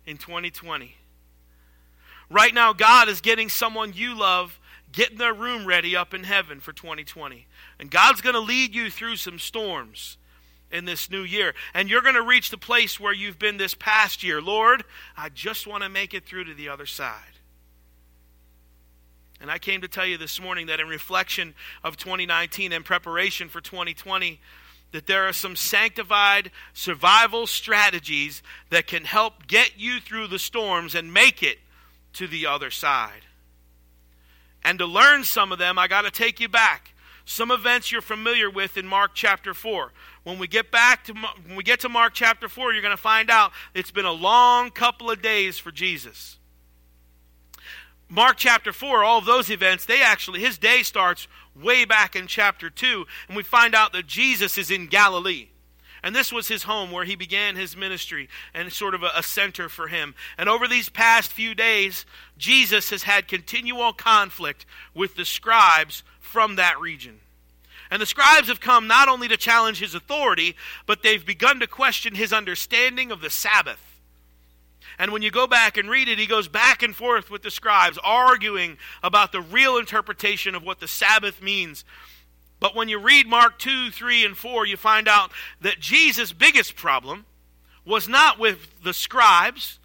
in 0.04 0.16
2020. 0.16 0.96
Right 2.28 2.52
now, 2.52 2.72
God 2.72 3.08
is 3.08 3.20
getting 3.20 3.48
someone 3.48 3.92
you 3.94 4.16
love 4.18 4.58
getting 4.92 5.18
their 5.18 5.34
room 5.34 5.66
ready 5.66 5.94
up 5.94 6.14
in 6.14 6.24
heaven 6.24 6.58
for 6.58 6.72
2020. 6.72 7.46
And 7.78 7.90
God's 7.90 8.22
going 8.22 8.34
to 8.34 8.40
lead 8.40 8.74
you 8.74 8.90
through 8.90 9.16
some 9.16 9.38
storms 9.38 10.16
in 10.70 10.84
this 10.84 11.10
new 11.10 11.22
year. 11.22 11.54
And 11.74 11.88
you're 11.88 12.02
going 12.02 12.14
to 12.14 12.22
reach 12.22 12.50
the 12.50 12.58
place 12.58 12.98
where 12.98 13.12
you've 13.12 13.38
been 13.38 13.56
this 13.56 13.74
past 13.74 14.22
year. 14.22 14.40
Lord, 14.40 14.84
I 15.16 15.28
just 15.28 15.66
want 15.66 15.82
to 15.82 15.88
make 15.88 16.14
it 16.14 16.24
through 16.24 16.44
to 16.44 16.54
the 16.54 16.68
other 16.68 16.86
side. 16.86 17.20
And 19.40 19.50
I 19.50 19.58
came 19.58 19.82
to 19.82 19.88
tell 19.88 20.06
you 20.06 20.16
this 20.16 20.40
morning 20.40 20.66
that 20.66 20.80
in 20.80 20.88
reflection 20.88 21.54
of 21.84 21.96
2019 21.96 22.72
and 22.72 22.84
preparation 22.84 23.48
for 23.48 23.60
2020, 23.60 24.40
that 24.92 25.06
there 25.06 25.28
are 25.28 25.32
some 25.32 25.56
sanctified 25.56 26.50
survival 26.72 27.46
strategies 27.46 28.42
that 28.70 28.86
can 28.86 29.04
help 29.04 29.46
get 29.46 29.72
you 29.76 30.00
through 30.00 30.28
the 30.28 30.38
storms 30.38 30.94
and 30.94 31.12
make 31.12 31.42
it 31.42 31.58
to 32.14 32.26
the 32.26 32.46
other 32.46 32.70
side. 32.70 33.26
And 34.64 34.78
to 34.78 34.86
learn 34.86 35.24
some 35.24 35.52
of 35.52 35.58
them, 35.58 35.78
I 35.78 35.86
got 35.86 36.02
to 36.02 36.10
take 36.10 36.40
you 36.40 36.48
back. 36.48 36.92
Some 37.24 37.50
events 37.50 37.92
you're 37.92 38.00
familiar 38.00 38.48
with 38.48 38.76
in 38.76 38.86
Mark 38.86 39.10
chapter 39.14 39.52
4 39.52 39.92
when 40.26 40.40
we 40.40 40.48
get 40.48 40.72
back 40.72 41.04
to 41.04 41.12
when 41.12 41.54
we 41.54 41.62
get 41.62 41.78
to 41.80 41.88
Mark 41.88 42.12
chapter 42.12 42.48
4, 42.48 42.72
you're 42.72 42.82
going 42.82 42.90
to 42.90 43.00
find 43.00 43.30
out 43.30 43.52
it's 43.74 43.92
been 43.92 44.04
a 44.04 44.10
long 44.12 44.72
couple 44.72 45.08
of 45.08 45.22
days 45.22 45.56
for 45.56 45.70
Jesus. 45.70 46.36
Mark 48.08 48.36
chapter 48.36 48.72
4, 48.72 49.04
all 49.04 49.18
of 49.18 49.24
those 49.24 49.50
events, 49.50 49.84
they 49.84 50.02
actually 50.02 50.40
his 50.40 50.58
day 50.58 50.82
starts 50.82 51.28
way 51.54 51.84
back 51.84 52.16
in 52.16 52.26
chapter 52.26 52.68
2, 52.68 53.06
and 53.28 53.36
we 53.36 53.44
find 53.44 53.72
out 53.72 53.92
that 53.92 54.08
Jesus 54.08 54.58
is 54.58 54.68
in 54.68 54.88
Galilee. 54.88 55.46
And 56.02 56.14
this 56.14 56.32
was 56.32 56.48
his 56.48 56.64
home 56.64 56.90
where 56.90 57.04
he 57.04 57.14
began 57.14 57.54
his 57.54 57.76
ministry 57.76 58.28
and 58.52 58.72
sort 58.72 58.94
of 58.94 59.04
a, 59.04 59.10
a, 59.14 59.22
center 59.22 59.68
for 59.68 59.86
him. 59.86 60.16
And 60.36 60.48
over 60.48 60.66
these 60.66 60.88
past 60.88 61.30
few 61.30 61.54
days, 61.54 62.04
Jesus 62.36 62.90
has 62.90 63.04
had 63.04 63.28
continual 63.28 63.92
conflict 63.92 64.66
with 64.92 65.14
the 65.14 65.24
scribes 65.24 66.02
from 66.18 66.56
that 66.56 66.80
region. 66.80 67.20
And 67.90 68.02
the 68.02 68.06
scribes 68.06 68.48
have 68.48 68.60
come 68.60 68.86
not 68.86 69.08
only 69.08 69.28
to 69.28 69.36
challenge 69.36 69.78
his 69.78 69.94
authority, 69.94 70.56
but 70.86 71.02
they've 71.02 71.24
begun 71.24 71.60
to 71.60 71.66
question 71.66 72.14
his 72.14 72.32
understanding 72.32 73.12
of 73.12 73.20
the 73.20 73.30
Sabbath. 73.30 74.00
And 74.98 75.12
when 75.12 75.22
you 75.22 75.30
go 75.30 75.46
back 75.46 75.76
and 75.76 75.90
read 75.90 76.08
it, 76.08 76.18
he 76.18 76.26
goes 76.26 76.48
back 76.48 76.82
and 76.82 76.96
forth 76.96 77.30
with 77.30 77.42
the 77.42 77.50
scribes, 77.50 77.98
arguing 78.02 78.78
about 79.02 79.30
the 79.30 79.40
real 79.40 79.76
interpretation 79.76 80.54
of 80.54 80.62
what 80.62 80.80
the 80.80 80.88
Sabbath 80.88 81.42
means. 81.42 81.84
But 82.60 82.74
when 82.74 82.88
you 82.88 82.98
read 82.98 83.26
Mark 83.26 83.58
2, 83.58 83.90
3, 83.90 84.24
and 84.24 84.36
4, 84.36 84.66
you 84.66 84.76
find 84.76 85.06
out 85.06 85.30
that 85.60 85.80
Jesus' 85.80 86.32
biggest 86.32 86.76
problem 86.76 87.26
was 87.84 88.08
not 88.08 88.38
with 88.38 88.82
the 88.82 88.94
scribes. 88.94 89.78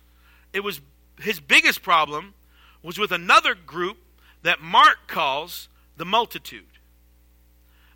It 0.54 0.62
was 0.62 0.82
his 1.20 1.40
biggest 1.40 1.84
problem 1.84 2.34
was 2.82 2.98
with 2.98 3.12
another 3.12 3.54
group 3.54 3.98
that 4.42 4.62
Mark 4.62 5.08
calls 5.08 5.70
the 5.98 6.06
multitude. 6.06 6.66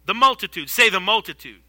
The 0.05 0.13
multitude. 0.13 0.69
Say 0.69 0.89
the 0.89 0.99
multitude. 0.99 1.61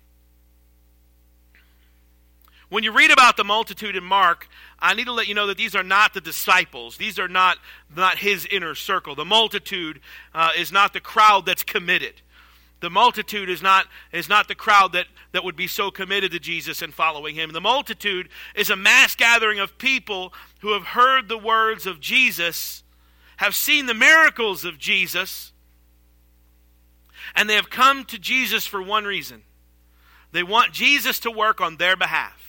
When 2.68 2.82
you 2.82 2.90
read 2.90 3.12
about 3.12 3.36
the 3.36 3.44
multitude 3.44 3.94
in 3.94 4.02
Mark, 4.02 4.48
I 4.80 4.94
need 4.94 5.04
to 5.04 5.12
let 5.12 5.28
you 5.28 5.34
know 5.34 5.46
that 5.46 5.56
these 5.56 5.76
are 5.76 5.84
not 5.84 6.14
the 6.14 6.20
disciples. 6.20 6.96
These 6.96 7.18
are 7.18 7.28
not, 7.28 7.58
not 7.94 8.18
his 8.18 8.44
inner 8.46 8.74
circle. 8.74 9.14
The 9.14 9.24
multitude 9.24 10.00
uh, 10.34 10.50
is 10.58 10.72
not 10.72 10.92
the 10.92 11.00
crowd 11.00 11.46
that's 11.46 11.62
committed. 11.62 12.22
The 12.80 12.90
multitude 12.90 13.48
is 13.48 13.62
not, 13.62 13.86
is 14.12 14.28
not 14.28 14.48
the 14.48 14.54
crowd 14.54 14.92
that, 14.92 15.06
that 15.32 15.44
would 15.44 15.56
be 15.56 15.68
so 15.68 15.90
committed 15.90 16.32
to 16.32 16.40
Jesus 16.40 16.82
and 16.82 16.92
following 16.92 17.36
him. 17.36 17.52
The 17.52 17.60
multitude 17.60 18.28
is 18.54 18.68
a 18.68 18.76
mass 18.76 19.14
gathering 19.14 19.60
of 19.60 19.78
people 19.78 20.34
who 20.60 20.72
have 20.72 20.88
heard 20.88 21.28
the 21.28 21.38
words 21.38 21.86
of 21.86 22.00
Jesus, 22.00 22.82
have 23.36 23.54
seen 23.54 23.86
the 23.86 23.94
miracles 23.94 24.64
of 24.64 24.76
Jesus, 24.76 25.52
and 27.35 27.49
they 27.49 27.54
have 27.54 27.71
come 27.71 28.04
to 28.06 28.18
Jesus 28.18 28.66
for 28.66 28.83
one 28.83 29.04
reason 29.04 29.42
they 30.33 30.42
want 30.42 30.73
Jesus 30.73 31.18
to 31.21 31.30
work 31.30 31.62
on 31.62 31.76
their 31.76 31.97
behalf. 31.97 32.47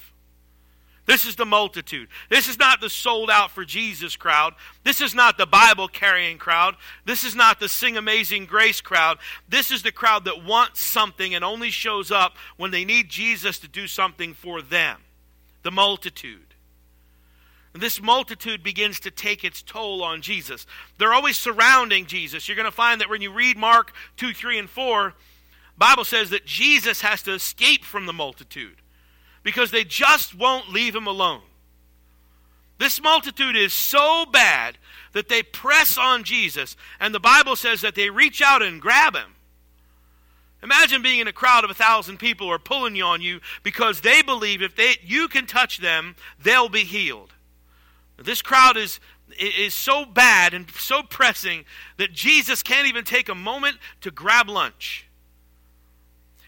This 1.05 1.25
is 1.25 1.37
the 1.37 1.45
multitude. 1.45 2.09
This 2.29 2.49
is 2.49 2.59
not 2.59 2.81
the 2.81 2.89
sold 2.89 3.29
out 3.29 3.49
for 3.51 3.63
Jesus 3.63 4.17
crowd. 4.17 4.53
This 4.83 4.99
is 4.99 5.15
not 5.15 5.37
the 5.37 5.45
Bible 5.45 5.87
carrying 5.87 6.37
crowd. 6.37 6.75
This 7.05 7.23
is 7.23 7.33
not 7.33 7.61
the 7.61 7.69
sing 7.69 7.95
amazing 7.95 8.45
grace 8.45 8.81
crowd. 8.81 9.19
This 9.47 9.71
is 9.71 9.83
the 9.83 9.91
crowd 9.93 10.25
that 10.25 10.43
wants 10.43 10.81
something 10.81 11.33
and 11.33 11.45
only 11.45 11.69
shows 11.69 12.11
up 12.11 12.35
when 12.57 12.71
they 12.71 12.83
need 12.83 13.07
Jesus 13.07 13.57
to 13.59 13.69
do 13.69 13.87
something 13.87 14.33
for 14.33 14.61
them. 14.61 14.99
The 15.63 15.71
multitude. 15.71 16.46
This 17.81 18.01
multitude 18.01 18.63
begins 18.63 18.99
to 19.01 19.11
take 19.11 19.43
its 19.43 19.61
toll 19.61 20.03
on 20.03 20.21
Jesus. 20.21 20.65
They're 20.97 21.13
always 21.13 21.37
surrounding 21.37 22.05
Jesus. 22.05 22.47
You're 22.47 22.55
going 22.55 22.65
to 22.65 22.71
find 22.71 23.01
that 23.01 23.09
when 23.09 23.21
you 23.21 23.31
read 23.31 23.57
Mark 23.57 23.93
2, 24.17 24.33
3, 24.33 24.59
and 24.59 24.69
4, 24.69 25.13
Bible 25.77 26.05
says 26.05 26.29
that 26.31 26.45
Jesus 26.45 27.01
has 27.01 27.21
to 27.23 27.33
escape 27.33 27.83
from 27.83 28.05
the 28.05 28.13
multitude 28.13 28.77
because 29.43 29.71
they 29.71 29.83
just 29.83 30.35
won't 30.35 30.71
leave 30.71 30.95
him 30.95 31.07
alone. 31.07 31.41
This 32.79 33.01
multitude 33.01 33.55
is 33.55 33.73
so 33.73 34.25
bad 34.25 34.77
that 35.13 35.29
they 35.29 35.41
press 35.41 35.97
on 35.97 36.23
Jesus, 36.23 36.75
and 36.99 37.13
the 37.13 37.19
Bible 37.19 37.55
says 37.55 37.81
that 37.81 37.95
they 37.95 38.09
reach 38.09 38.41
out 38.41 38.61
and 38.61 38.81
grab 38.81 39.15
him. 39.15 39.35
Imagine 40.63 41.01
being 41.01 41.19
in 41.19 41.27
a 41.27 41.33
crowd 41.33 41.63
of 41.63 41.69
a 41.69 41.75
thousand 41.75 42.17
people 42.17 42.47
who 42.47 42.53
are 42.53 42.59
pulling 42.59 42.95
you 42.95 43.03
on 43.03 43.21
you 43.21 43.39
because 43.63 44.01
they 44.01 44.21
believe 44.21 44.61
if 44.61 44.75
they, 44.75 44.97
you 45.03 45.27
can 45.27 45.45
touch 45.45 45.77
them, 45.77 46.15
they'll 46.41 46.69
be 46.69 46.83
healed. 46.83 47.33
This 48.17 48.41
crowd 48.41 48.77
is, 48.77 48.99
is 49.39 49.73
so 49.73 50.05
bad 50.05 50.53
and 50.53 50.69
so 50.71 51.03
pressing 51.03 51.65
that 51.97 52.13
Jesus 52.13 52.63
can't 52.63 52.87
even 52.87 53.03
take 53.03 53.29
a 53.29 53.35
moment 53.35 53.77
to 54.01 54.11
grab 54.11 54.49
lunch. 54.49 55.07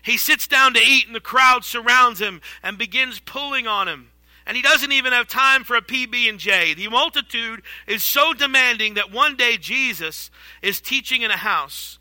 He 0.02 0.18
sits 0.18 0.48
down 0.48 0.74
to 0.74 0.80
eat, 0.80 1.06
and 1.06 1.16
the 1.16 1.20
crowd 1.20 1.64
surrounds 1.64 2.20
him 2.20 2.42
and 2.64 2.78
begins 2.78 3.20
pulling 3.20 3.68
on 3.68 3.88
him. 3.88 4.10
And 4.48 4.56
he 4.58 4.64
doesn't 4.64 4.92
even 4.92 5.14
have 5.14 5.28
time 5.28 5.64
for 5.64 5.76
a 5.76 5.82
PB 5.82 6.28
and 6.28 6.40
J. 6.40 6.74
The 6.74 6.88
multitude 6.88 7.62
is 7.86 8.02
so 8.02 8.34
demanding 8.34 8.96
that 8.96 9.12
one 9.12 9.36
day 9.36 9.58
Jesus 9.58 10.32
is 10.64 10.82
teaching 10.82 11.22
in 11.22 11.30
a 11.30 11.38
house. 11.38 12.00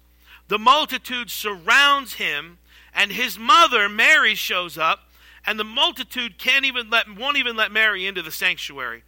The 0.49 0.59
multitude 0.59 1.31
surrounds 1.31 2.15
him, 2.15 2.57
and 2.95 3.13
his 3.13 3.39
mother 3.39 3.87
Mary 3.89 4.35
shows 4.35 4.79
up, 4.79 5.01
and 5.45 5.61
the 5.61 5.65
multitude 5.65 6.39
can't 6.39 6.65
even 6.65 6.89
let 6.89 7.15
won't 7.15 7.37
even 7.37 7.57
let 7.57 7.71
Mary 7.71 8.07
into 8.07 8.23
the 8.23 8.31
sanctuary. 8.31 9.03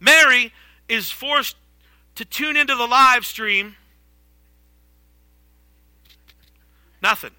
Mary 0.00 0.52
is 0.88 1.10
forced 1.10 1.56
to 2.14 2.24
tune 2.24 2.56
into 2.56 2.74
the 2.74 2.86
live 2.86 3.24
stream. 3.24 3.76
Nothing. 7.02 7.32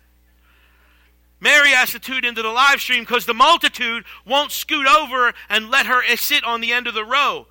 Mary 1.40 1.70
has 1.70 1.92
to 1.92 2.00
tune 2.00 2.26
into 2.26 2.42
the 2.42 2.50
live 2.50 2.82
stream 2.82 3.04
because 3.04 3.26
the 3.26 3.34
multitude 3.34 4.06
won't 4.26 4.52
scoot 4.52 4.88
over 4.88 5.34
and 5.50 5.70
let 5.70 5.86
her 5.86 6.04
sit 6.16 6.44
on 6.44 6.62
the 6.62 6.72
end 6.72 6.88
of 6.88 6.94
the 6.94 7.06
row. 7.06 7.48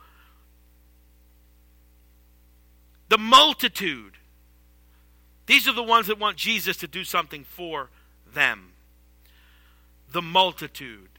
The 3.08 3.18
multitude. 3.18 4.14
These 5.46 5.68
are 5.68 5.72
the 5.72 5.82
ones 5.82 6.08
that 6.08 6.18
want 6.18 6.36
Jesus 6.36 6.76
to 6.78 6.88
do 6.88 7.04
something 7.04 7.44
for 7.44 7.90
them. 8.26 8.72
The 10.10 10.22
multitude. 10.22 11.15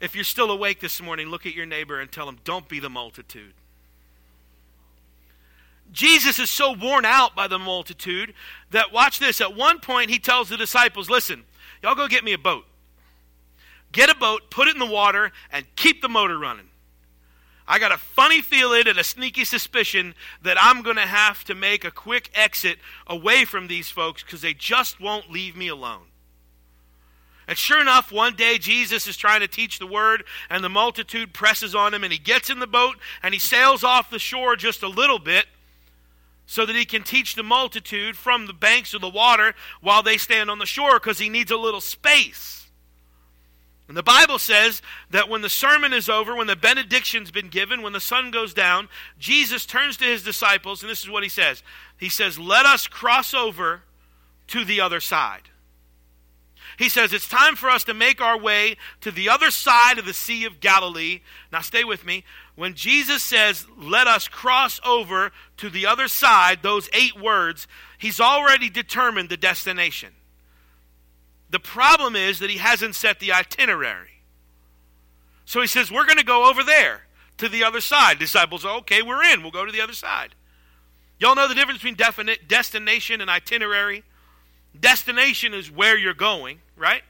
If 0.00 0.14
you're 0.14 0.24
still 0.24 0.50
awake 0.50 0.80
this 0.80 1.00
morning, 1.00 1.28
look 1.28 1.46
at 1.46 1.54
your 1.54 1.66
neighbor 1.66 2.00
and 2.00 2.10
tell 2.10 2.28
him, 2.28 2.38
don't 2.44 2.68
be 2.68 2.80
the 2.80 2.90
multitude. 2.90 3.54
Jesus 5.92 6.38
is 6.38 6.50
so 6.50 6.72
worn 6.72 7.04
out 7.04 7.34
by 7.34 7.46
the 7.46 7.58
multitude 7.58 8.34
that, 8.70 8.92
watch 8.92 9.18
this, 9.18 9.40
at 9.40 9.54
one 9.54 9.78
point 9.78 10.10
he 10.10 10.18
tells 10.18 10.48
the 10.48 10.56
disciples, 10.56 11.08
Listen, 11.08 11.44
y'all 11.82 11.94
go 11.94 12.08
get 12.08 12.24
me 12.24 12.32
a 12.32 12.38
boat. 12.38 12.64
Get 13.92 14.10
a 14.10 14.14
boat, 14.14 14.50
put 14.50 14.68
it 14.68 14.74
in 14.74 14.80
the 14.80 14.92
water, 14.92 15.32
and 15.50 15.64
keep 15.76 16.02
the 16.02 16.08
motor 16.08 16.38
running. 16.38 16.68
I 17.68 17.78
got 17.78 17.92
a 17.92 17.98
funny 17.98 18.42
feeling 18.42 18.86
and 18.86 18.98
a 18.98 19.04
sneaky 19.04 19.44
suspicion 19.44 20.14
that 20.42 20.56
I'm 20.60 20.82
going 20.82 20.96
to 20.96 21.02
have 21.02 21.44
to 21.44 21.54
make 21.54 21.84
a 21.84 21.90
quick 21.90 22.30
exit 22.34 22.78
away 23.06 23.44
from 23.44 23.66
these 23.66 23.88
folks 23.88 24.22
because 24.22 24.40
they 24.40 24.54
just 24.54 25.00
won't 25.00 25.30
leave 25.30 25.56
me 25.56 25.68
alone. 25.68 26.06
And 27.48 27.56
sure 27.56 27.80
enough, 27.80 28.10
one 28.10 28.34
day 28.34 28.58
Jesus 28.58 29.06
is 29.06 29.16
trying 29.16 29.40
to 29.40 29.48
teach 29.48 29.78
the 29.78 29.86
word, 29.86 30.24
and 30.50 30.64
the 30.64 30.68
multitude 30.68 31.32
presses 31.32 31.74
on 31.74 31.94
him, 31.94 32.02
and 32.02 32.12
he 32.12 32.18
gets 32.18 32.50
in 32.50 32.58
the 32.58 32.66
boat 32.66 32.96
and 33.22 33.32
he 33.32 33.38
sails 33.38 33.84
off 33.84 34.10
the 34.10 34.18
shore 34.18 34.56
just 34.56 34.82
a 34.82 34.88
little 34.88 35.18
bit 35.20 35.46
so 36.46 36.64
that 36.64 36.76
he 36.76 36.84
can 36.84 37.02
teach 37.02 37.34
the 37.34 37.42
multitude 37.42 38.16
from 38.16 38.46
the 38.46 38.52
banks 38.52 38.94
of 38.94 39.00
the 39.00 39.08
water 39.08 39.54
while 39.80 40.02
they 40.02 40.16
stand 40.16 40.50
on 40.50 40.58
the 40.58 40.66
shore 40.66 40.94
because 40.94 41.18
he 41.18 41.28
needs 41.28 41.50
a 41.50 41.56
little 41.56 41.80
space. 41.80 42.66
And 43.88 43.96
the 43.96 44.02
Bible 44.02 44.38
says 44.38 44.82
that 45.10 45.28
when 45.28 45.42
the 45.42 45.48
sermon 45.48 45.92
is 45.92 46.08
over, 46.08 46.34
when 46.34 46.48
the 46.48 46.56
benediction's 46.56 47.30
been 47.30 47.48
given, 47.48 47.82
when 47.82 47.92
the 47.92 48.00
sun 48.00 48.32
goes 48.32 48.52
down, 48.52 48.88
Jesus 49.18 49.64
turns 49.64 49.96
to 49.98 50.04
his 50.04 50.24
disciples, 50.24 50.82
and 50.82 50.90
this 50.90 51.02
is 51.02 51.10
what 51.10 51.22
he 51.22 51.28
says 51.28 51.62
He 51.96 52.08
says, 52.08 52.38
Let 52.38 52.66
us 52.66 52.88
cross 52.88 53.32
over 53.32 53.82
to 54.48 54.64
the 54.64 54.80
other 54.80 55.00
side. 55.00 55.42
He 56.78 56.88
says, 56.88 57.12
It's 57.12 57.28
time 57.28 57.56
for 57.56 57.70
us 57.70 57.84
to 57.84 57.94
make 57.94 58.20
our 58.20 58.38
way 58.38 58.76
to 59.00 59.10
the 59.10 59.28
other 59.28 59.50
side 59.50 59.98
of 59.98 60.06
the 60.06 60.14
Sea 60.14 60.44
of 60.44 60.60
Galilee. 60.60 61.20
Now, 61.50 61.60
stay 61.60 61.84
with 61.84 62.04
me 62.04 62.24
when 62.56 62.74
Jesus 62.74 63.22
says, 63.22 63.66
let 63.78 64.06
us 64.06 64.28
cross 64.28 64.80
over 64.84 65.30
to 65.58 65.70
the 65.70 65.86
other 65.86 66.08
side, 66.08 66.62
those 66.62 66.88
eight 66.92 67.20
words, 67.20 67.68
he's 67.98 68.18
already 68.18 68.70
determined 68.70 69.28
the 69.28 69.36
destination. 69.36 70.12
The 71.50 71.60
problem 71.60 72.16
is 72.16 72.38
that 72.40 72.50
he 72.50 72.56
hasn't 72.56 72.94
set 72.94 73.20
the 73.20 73.32
itinerary. 73.32 74.22
So 75.44 75.60
he 75.60 75.66
says, 75.66 75.92
we're 75.92 76.06
going 76.06 76.16
to 76.16 76.24
go 76.24 76.48
over 76.48 76.64
there 76.64 77.02
to 77.36 77.48
the 77.48 77.62
other 77.62 77.82
side. 77.82 78.18
Disciples, 78.18 78.64
okay, 78.64 79.02
we're 79.02 79.22
in. 79.22 79.42
We'll 79.42 79.52
go 79.52 79.66
to 79.66 79.72
the 79.72 79.82
other 79.82 79.92
side. 79.92 80.34
Y'all 81.18 81.36
know 81.36 81.48
the 81.48 81.54
difference 81.54 81.82
between 81.82 81.96
destination 82.48 83.20
and 83.20 83.30
itinerary? 83.30 84.02
Destination 84.80 85.54
is 85.54 85.70
where 85.70 85.96
you're 85.96 86.14
going, 86.14 86.60
right? 86.76 87.02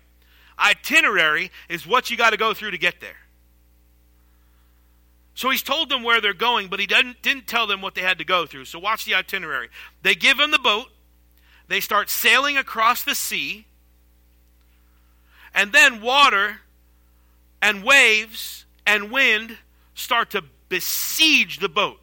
Itinerary 0.58 1.50
is 1.68 1.86
what 1.86 2.10
you 2.10 2.16
got 2.16 2.30
to 2.30 2.36
go 2.36 2.54
through 2.54 2.70
to 2.70 2.78
get 2.78 3.00
there. 3.00 3.16
So 5.34 5.50
he's 5.50 5.62
told 5.62 5.90
them 5.90 6.02
where 6.02 6.20
they're 6.22 6.32
going, 6.32 6.68
but 6.68 6.80
he 6.80 6.86
didn't, 6.86 7.20
didn't 7.20 7.46
tell 7.46 7.66
them 7.66 7.82
what 7.82 7.94
they 7.94 8.00
had 8.00 8.18
to 8.18 8.24
go 8.24 8.46
through. 8.46 8.64
So 8.64 8.78
watch 8.78 9.04
the 9.04 9.14
itinerary. 9.14 9.68
They 10.02 10.14
give 10.14 10.38
him 10.38 10.50
the 10.50 10.58
boat, 10.58 10.86
they 11.68 11.80
start 11.80 12.08
sailing 12.08 12.56
across 12.56 13.04
the 13.04 13.14
sea, 13.14 13.66
and 15.54 15.72
then 15.72 16.00
water 16.00 16.60
and 17.60 17.84
waves 17.84 18.64
and 18.86 19.10
wind 19.10 19.58
start 19.94 20.30
to 20.30 20.42
besiege 20.68 21.58
the 21.58 21.68
boat. 21.68 22.00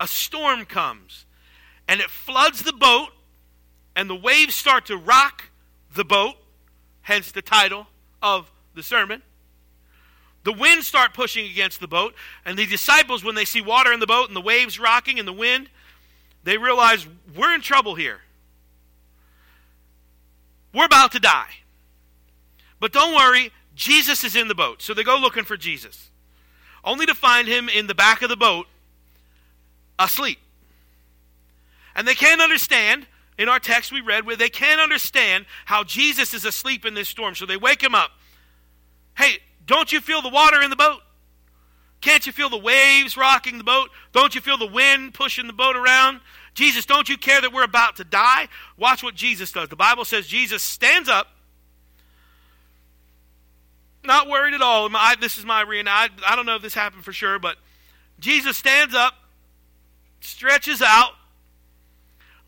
A 0.00 0.08
storm 0.08 0.64
comes, 0.64 1.26
and 1.86 2.00
it 2.00 2.10
floods 2.10 2.62
the 2.62 2.72
boat, 2.72 3.10
and 3.96 4.08
the 4.08 4.14
waves 4.14 4.54
start 4.54 4.86
to 4.86 4.96
rock 4.96 5.44
the 5.94 6.04
boat, 6.04 6.36
hence 7.02 7.32
the 7.32 7.42
title 7.42 7.86
of 8.22 8.50
the 8.74 8.82
sermon. 8.82 9.22
The 10.44 10.52
winds 10.52 10.86
start 10.86 11.12
pushing 11.12 11.44
against 11.44 11.80
the 11.80 11.88
boat, 11.88 12.14
and 12.44 12.58
the 12.58 12.66
disciples, 12.66 13.22
when 13.22 13.34
they 13.34 13.44
see 13.44 13.60
water 13.60 13.92
in 13.92 14.00
the 14.00 14.06
boat 14.06 14.28
and 14.28 14.36
the 14.36 14.40
waves 14.40 14.78
rocking 14.78 15.18
and 15.18 15.28
the 15.28 15.32
wind, 15.32 15.68
they 16.44 16.56
realize 16.56 17.06
we're 17.36 17.54
in 17.54 17.60
trouble 17.60 17.94
here. 17.94 18.20
We're 20.72 20.86
about 20.86 21.12
to 21.12 21.20
die. 21.20 21.50
But 22.78 22.92
don't 22.92 23.14
worry, 23.14 23.50
Jesus 23.74 24.24
is 24.24 24.36
in 24.36 24.48
the 24.48 24.54
boat. 24.54 24.80
So 24.80 24.94
they 24.94 25.04
go 25.04 25.18
looking 25.18 25.44
for 25.44 25.56
Jesus. 25.56 26.10
only 26.84 27.06
to 27.06 27.14
find 27.14 27.46
him 27.48 27.68
in 27.68 27.86
the 27.86 27.94
back 27.94 28.22
of 28.22 28.28
the 28.28 28.36
boat 28.36 28.66
asleep. 29.98 30.38
And 31.94 32.06
they 32.06 32.14
can't 32.14 32.40
understand, 32.40 33.06
in 33.40 33.48
our 33.48 33.58
text 33.58 33.90
we 33.90 34.02
read, 34.02 34.26
where 34.26 34.36
they 34.36 34.50
can't 34.50 34.82
understand 34.82 35.46
how 35.64 35.82
Jesus 35.82 36.34
is 36.34 36.44
asleep 36.44 36.84
in 36.84 36.92
this 36.92 37.08
storm. 37.08 37.34
So 37.34 37.46
they 37.46 37.56
wake 37.56 37.82
him 37.82 37.94
up. 37.94 38.10
Hey, 39.16 39.38
don't 39.64 39.90
you 39.90 40.02
feel 40.02 40.20
the 40.20 40.28
water 40.28 40.60
in 40.60 40.68
the 40.68 40.76
boat? 40.76 41.00
Can't 42.02 42.26
you 42.26 42.32
feel 42.32 42.50
the 42.50 42.58
waves 42.58 43.16
rocking 43.16 43.56
the 43.56 43.64
boat? 43.64 43.88
Don't 44.12 44.34
you 44.34 44.42
feel 44.42 44.58
the 44.58 44.66
wind 44.66 45.14
pushing 45.14 45.46
the 45.46 45.54
boat 45.54 45.74
around? 45.74 46.20
Jesus, 46.52 46.84
don't 46.84 47.08
you 47.08 47.16
care 47.16 47.40
that 47.40 47.50
we're 47.50 47.64
about 47.64 47.96
to 47.96 48.04
die? 48.04 48.48
Watch 48.76 49.02
what 49.02 49.14
Jesus 49.14 49.52
does. 49.52 49.70
The 49.70 49.76
Bible 49.76 50.04
says 50.04 50.26
Jesus 50.26 50.62
stands 50.62 51.08
up, 51.08 51.28
not 54.04 54.28
worried 54.28 54.52
at 54.52 54.60
all. 54.60 54.90
This 55.18 55.38
is 55.38 55.46
my 55.46 55.62
arena. 55.62 55.88
I, 55.90 56.08
I 56.26 56.36
don't 56.36 56.44
know 56.44 56.56
if 56.56 56.62
this 56.62 56.74
happened 56.74 57.04
for 57.04 57.12
sure, 57.14 57.38
but 57.38 57.56
Jesus 58.18 58.58
stands 58.58 58.94
up, 58.94 59.14
stretches 60.20 60.82
out, 60.82 61.12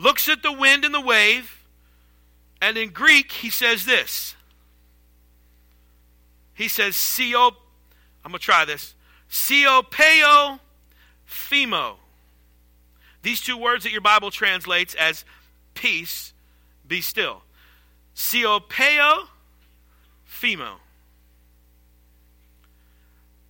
looks 0.03 0.29
at 0.29 0.43
the 0.43 0.53
wind 0.53 0.85
and 0.85 0.93
the 0.93 1.01
wave, 1.01 1.65
and 2.61 2.77
in 2.77 2.91
Greek, 2.91 3.33
he 3.33 3.51
says 3.51 3.87
this. 3.87 4.35
He 6.55 6.69
says, 6.69 6.95
Sio, 6.95 7.53
I'm 8.25 8.31
going 8.31 8.39
to 8.39 8.45
try 8.45 8.65
this. 8.65 8.95
Siopeo 9.31 10.61
phemo. 11.29 11.97
These 13.23 13.41
two 13.41 13.57
words 13.57 13.85
that 13.85 13.93
your 13.93 14.01
Bible 14.01 14.31
translates 14.31 14.95
as 14.95 15.25
peace, 15.75 16.33
be 16.87 17.01
still. 17.01 17.43
Siopeo 18.15 19.27
phemo. 20.29 20.77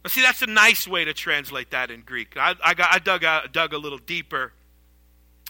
Now, 0.05 0.09
see, 0.09 0.23
that's 0.23 0.43
a 0.43 0.47
nice 0.47 0.87
way 0.87 1.05
to 1.05 1.15
translate 1.15 1.71
that 1.71 1.91
in 1.91 2.01
Greek. 2.01 2.37
I, 2.37 2.55
I, 2.63 2.75
got, 2.75 2.93
I 2.93 2.99
dug, 2.99 3.25
out, 3.25 3.53
dug 3.53 3.73
a 3.73 3.79
little 3.79 3.99
deeper. 3.99 4.53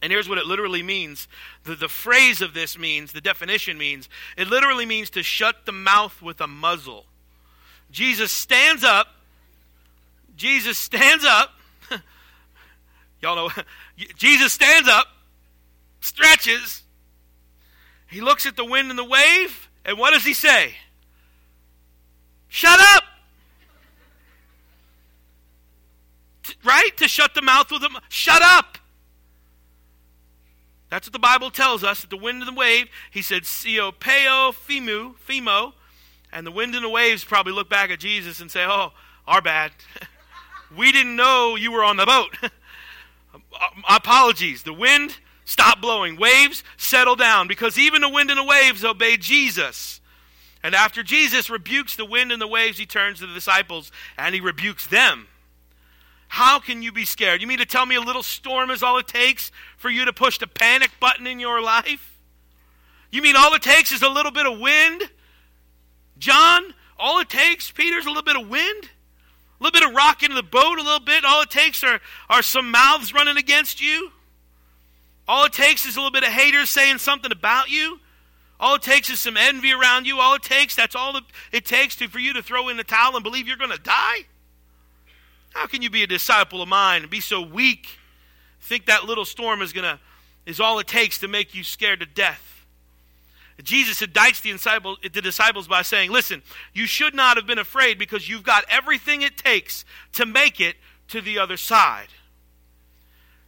And 0.03 0.13
here's 0.13 0.29
what 0.29 0.37
it 0.37 0.47
literally 0.47 0.83
means. 0.83 1.29
The, 1.65 1.77
the 1.77 1.89
phrase 1.89 2.43
of 2.43 2.55
this 2.55 2.77
means, 2.77 3.13
the 3.13 3.21
definition 3.21 3.79
means, 3.79 4.09
it 4.37 4.49
literally 4.49 4.85
means 4.85 5.11
to 5.11 5.23
shut 5.23 5.65
the 5.65 5.73
mouth 5.73 6.21
with 6.21 6.41
a 6.41 6.47
muzzle. 6.47 7.07
Jesus 7.91 8.33
stands 8.33 8.83
up. 8.83 9.07
Jesus 10.37 10.77
stands 10.77 11.25
up. 11.25 11.53
Y'all 13.23 13.37
know. 13.37 13.51
Jesus 14.17 14.53
stands 14.53 14.89
up, 14.89 15.07
stretches. 16.01 16.83
He 18.09 18.21
looks 18.21 18.45
at 18.45 18.57
the 18.57 18.65
wind 18.65 18.91
and 18.91 18.99
the 18.99 19.05
wave, 19.05 19.71
and 19.85 19.99
what 19.99 20.13
does 20.13 20.25
he 20.25 20.35
say? 20.35 20.75
Shut 22.49 22.79
up! 22.95 23.05
right? 26.65 26.97
To 26.99 27.09
shut 27.09 27.35
the 27.35 27.43
mouth 27.43 27.71
with 27.71 27.83
them. 27.83 27.97
Shut 28.09 28.43
up! 28.43 28.79
That's 30.93 31.07
what 31.07 31.15
the 31.15 31.19
Bible 31.19 31.51
tells 31.51 31.83
us. 31.83 32.03
That 32.03 32.11
the 32.11 32.19
wind 32.19 32.43
and 32.43 32.49
the 32.49 32.55
wave, 32.55 32.89
he 33.11 33.23
said, 33.23 33.45
Siopeo 33.45 34.53
fimu, 34.53 35.15
fimo. 35.27 35.73
And 36.31 36.47
the 36.47 36.51
wind 36.51 36.75
and 36.75 36.85
the 36.85 36.89
waves 36.91 37.25
probably 37.25 37.55
look 37.55 37.71
back 37.71 37.91
at 37.91 37.99
Jesus 37.99 38.43
and 38.43 38.51
say, 38.51 38.67
Oh, 38.69 38.93
our 39.27 39.41
bad. 39.41 39.73
we 40.77 40.93
didn't 40.93 41.17
know 41.17 41.57
you 41.57 41.73
were 41.73 41.83
on 41.83 41.97
the 41.97 42.05
boat. 42.05 42.37
Uh, 43.35 43.69
apologies. 43.89 44.63
The 44.63 44.73
wind 44.73 45.17
stopped 45.45 45.81
blowing. 45.81 46.17
Waves 46.17 46.65
settle 46.77 47.17
down 47.17 47.49
because 47.49 47.79
even 47.79 48.01
the 48.01 48.09
wind 48.09 48.31
and 48.31 48.39
the 48.39 48.45
waves 48.45 48.85
obey 48.85 49.17
Jesus. 49.17 50.01
And 50.63 50.75
after 50.75 51.03
Jesus 51.03 51.49
rebukes 51.49 51.97
the 51.97 52.05
wind 52.05 52.33
and 52.33 52.41
the 52.41 52.47
waves, 52.47 52.79
he 52.79 52.87
turns 52.87 53.21
to 53.21 53.27
the 53.27 53.35
disciples 53.35 53.93
and 54.19 54.35
he 54.35 54.41
rebukes 54.41 54.87
them. 54.87 55.29
How 56.33 56.61
can 56.61 56.81
you 56.81 56.93
be 56.93 57.05
scared? 57.05 57.43
You 57.43 57.47
mean 57.47 57.59
to 57.59 57.67
tell 57.67 57.85
me 57.85 57.95
a 57.95 58.01
little 58.01 58.23
storm 58.23 58.71
is 58.71 58.83
all 58.83 58.97
it 58.97 59.07
takes 59.07 59.51
for 59.77 59.91
you 59.91 60.07
to 60.07 60.15
push 60.15 60.39
the 60.39 60.47
panic 60.47 60.91
button 60.99 61.27
in 61.27 61.39
your 61.39 61.61
life? 61.61 62.17
You 63.11 63.21
mean 63.21 63.37
all 63.37 63.53
it 63.53 63.61
takes 63.61 63.93
is 63.93 64.01
a 64.01 64.09
little 64.09 64.33
bit 64.33 64.47
of 64.47 64.59
wind? 64.59 65.11
John, 66.17 66.73
all 66.99 67.21
it 67.21 67.29
takes, 67.29 67.71
Peter, 67.71 67.99
is 67.99 68.07
a 68.07 68.09
little 68.09 68.23
bit 68.23 68.37
of 68.37 68.49
wind? 68.49 68.85
A 69.61 69.63
little 69.63 69.79
bit 69.79 69.87
of 69.87 69.95
rock 69.95 70.23
into 70.23 70.35
the 70.35 70.43
boat, 70.43 70.79
a 70.79 70.83
little 70.83 71.01
bit. 71.01 71.23
All 71.23 71.43
it 71.43 71.51
takes 71.51 71.85
are, 71.85 72.01
are 72.31 72.43
some 72.43 72.71
mouths 72.71 73.13
running 73.13 73.37
against 73.37 73.83
you. 73.83 74.11
All 75.29 75.45
it 75.45 75.53
takes 75.53 75.85
is 75.85 75.97
a 75.97 75.99
little 75.99 76.13
bit 76.13 76.25
of 76.25 76.31
haters 76.31 76.71
saying 76.71 76.97
something 76.97 77.31
about 77.31 77.69
you. 77.69 78.01
All 78.59 78.77
it 78.77 78.83
takes 78.83 79.11
is 79.11 79.21
some 79.21 79.37
envy 79.37 79.73
around 79.73 80.07
you. 80.07 80.19
All 80.19 80.37
it 80.37 80.43
takes, 80.43 80.75
that's 80.75 80.97
all 80.97 81.15
it 81.53 81.67
takes 81.67 81.95
to, 81.97 82.09
for 82.09 82.21
you 82.21 82.33
to 82.33 82.43
throw 82.43 82.71
in 82.71 82.79
the 82.79 82.85
towel 82.85 83.17
and 83.17 83.23
believe 83.23 83.47
you're 83.47 83.59
going 83.59 83.71
to 83.71 83.83
die. 83.83 84.25
How 85.55 85.67
can 85.67 85.83
you 85.83 85.91
be 85.91 86.03
a 86.03 86.07
disciple 86.07 86.63
of 86.63 86.69
mine 86.69 87.03
and 87.03 87.11
be 87.11 87.21
so 87.21 87.41
weak? 87.41 87.87
Think 88.61 88.87
that 88.87 89.05
little 89.05 89.25
storm 89.25 89.63
is 89.63 89.73
gonna 89.73 90.01
is 90.47 90.61
all 90.61 90.79
it 90.79 90.87
takes 90.87 91.19
to 91.19 91.29
make 91.29 91.55
you 91.55 91.63
scared 91.63 92.01
to 92.01 92.07
death. 92.07 92.49
Jesus 93.63 94.01
indicts 94.01 94.43
the, 94.43 95.11
the 95.11 95.23
disciples 95.23 95.69
by 95.69 95.83
saying, 95.83 96.11
Listen, 96.11 96.43
you 96.73 96.87
should 96.87 97.15
not 97.15 97.37
have 97.37 97.47
been 97.47 97.59
afraid 97.59 97.99
because 97.99 98.29
you've 98.29 98.43
got 98.43 98.65
everything 98.69 99.23
it 99.23 99.37
takes 99.37 99.85
to 100.13 100.27
make 100.27 100.61
it 100.61 100.77
to 101.09 101.21
the 101.21 101.39
other 101.39 101.57
side. 101.57 102.09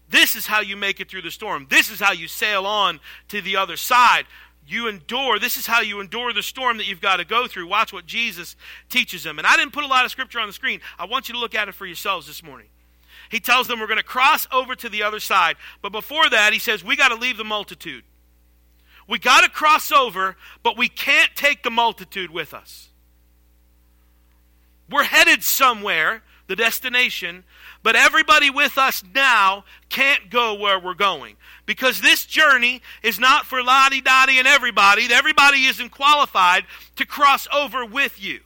This 0.09 0.37
is 0.37 0.47
how 0.47 0.61
you 0.61 0.77
make 0.77 1.01
it 1.01 1.09
through 1.09 1.23
the 1.23 1.31
storm. 1.31 1.67
This 1.71 1.91
is 1.91 1.99
how 1.99 2.13
you 2.13 2.29
sail 2.29 2.67
on 2.67 3.01
to 3.29 3.41
the 3.41 3.57
other 3.57 3.77
side 3.77 4.27
you 4.67 4.89
endure. 4.89 5.39
This 5.39 5.57
is 5.57 5.67
how 5.67 5.81
you 5.81 6.01
endure 6.01 6.33
the 6.33 6.43
storm 6.43 6.79
that 6.79 6.87
you've 6.87 7.01
got 7.01 7.17
to 7.17 7.25
go 7.25 7.47
through. 7.47 7.67
Watch 7.69 7.93
what 7.93 8.07
Jesus 8.07 8.57
teaches 8.89 9.23
them. 9.23 9.39
And 9.39 9.47
I 9.47 9.57
didn't 9.57 9.73
put 9.73 9.85
a 9.85 9.89
lot 9.89 10.05
of 10.05 10.11
scripture 10.11 10.41
on 10.41 10.47
the 10.47 10.53
screen. 10.53 10.81
I 10.99 11.05
want 11.05 11.29
you 11.29 11.35
to 11.35 11.41
look 11.41 11.55
at 11.55 11.69
it 11.69 11.75
for 11.75 11.87
yourselves 11.87 12.27
this 12.27 12.43
morning. 12.43 12.69
He 13.31 13.41
tells 13.41 13.67
them 13.67 13.81
we're 13.81 13.87
going 13.87 13.97
to 13.99 14.03
cross 14.03 14.47
over 14.53 14.75
to 14.75 14.89
the 14.89 15.03
other 15.03 15.21
side. 15.21 15.57
But 15.83 15.93
before 15.93 16.29
that, 16.31 16.53
he 16.53 16.59
says 16.59 16.85
we 16.85 16.97
got 16.97 17.09
to 17.09 17.17
leave 17.17 17.37
the 17.37 17.45
multitude. 17.45 18.05
We 19.07 19.19
got 19.19 19.45
to 19.45 19.51
cross 19.51 19.93
over, 19.93 20.37
but 20.63 20.79
we 20.79 20.89
can't 20.89 21.31
take 21.35 21.63
the 21.63 21.71
multitude 21.71 22.31
with 22.31 22.55
us. 22.55 22.89
We're 24.91 25.05
headed 25.05 25.43
somewhere, 25.43 26.23
the 26.47 26.57
destination, 26.57 27.45
but 27.83 27.97
everybody 27.97 28.51
with 28.51 28.79
us 28.79 29.03
now 29.15 29.65
can't 29.89 30.31
go 30.31 30.55
where 30.55 30.79
we're 30.79 30.95
going. 30.95 31.37
Because 31.67 32.01
this 32.01 32.27
journey 32.27 32.83
is 33.03 33.19
not 33.19 33.47
for 33.47 33.63
lottie 33.63 34.03
dottie 34.03 34.39
and 34.39 34.47
everybody. 34.47 35.07
Everybody 35.11 35.65
isn't 35.65 35.91
qualified 35.91 36.65
to 36.97 37.07
cross 37.07 37.49
over 37.53 37.87
with 37.87 38.23
you. 38.23 38.41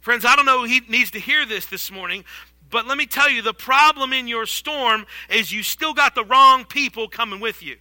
Friends, 0.00 0.24
I 0.24 0.36
don't 0.36 0.46
know 0.46 0.66
who 0.66 0.80
needs 0.88 1.10
to 1.12 1.18
hear 1.18 1.46
this 1.46 1.66
this 1.66 1.90
morning, 1.90 2.24
but 2.70 2.86
let 2.86 2.98
me 2.98 3.06
tell 3.06 3.30
you 3.30 3.40
the 3.42 3.54
problem 3.54 4.12
in 4.12 4.28
your 4.28 4.46
storm 4.46 5.06
is 5.30 5.50
you 5.50 5.62
still 5.62 5.94
got 5.94 6.14
the 6.14 6.24
wrong 6.24 6.64
people 6.64 7.08
coming 7.08 7.40
with 7.40 7.62
you. 7.62 7.76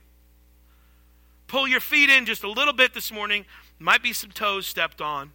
Pull 1.47 1.67
your 1.67 1.79
feet 1.79 2.09
in 2.09 2.25
just 2.25 2.43
a 2.43 2.49
little 2.49 2.73
bit 2.73 2.93
this 2.93 3.11
morning. 3.11 3.45
Might 3.77 4.01
be 4.01 4.13
some 4.13 4.31
toes 4.31 4.65
stepped 4.65 5.01
on. 5.01 5.31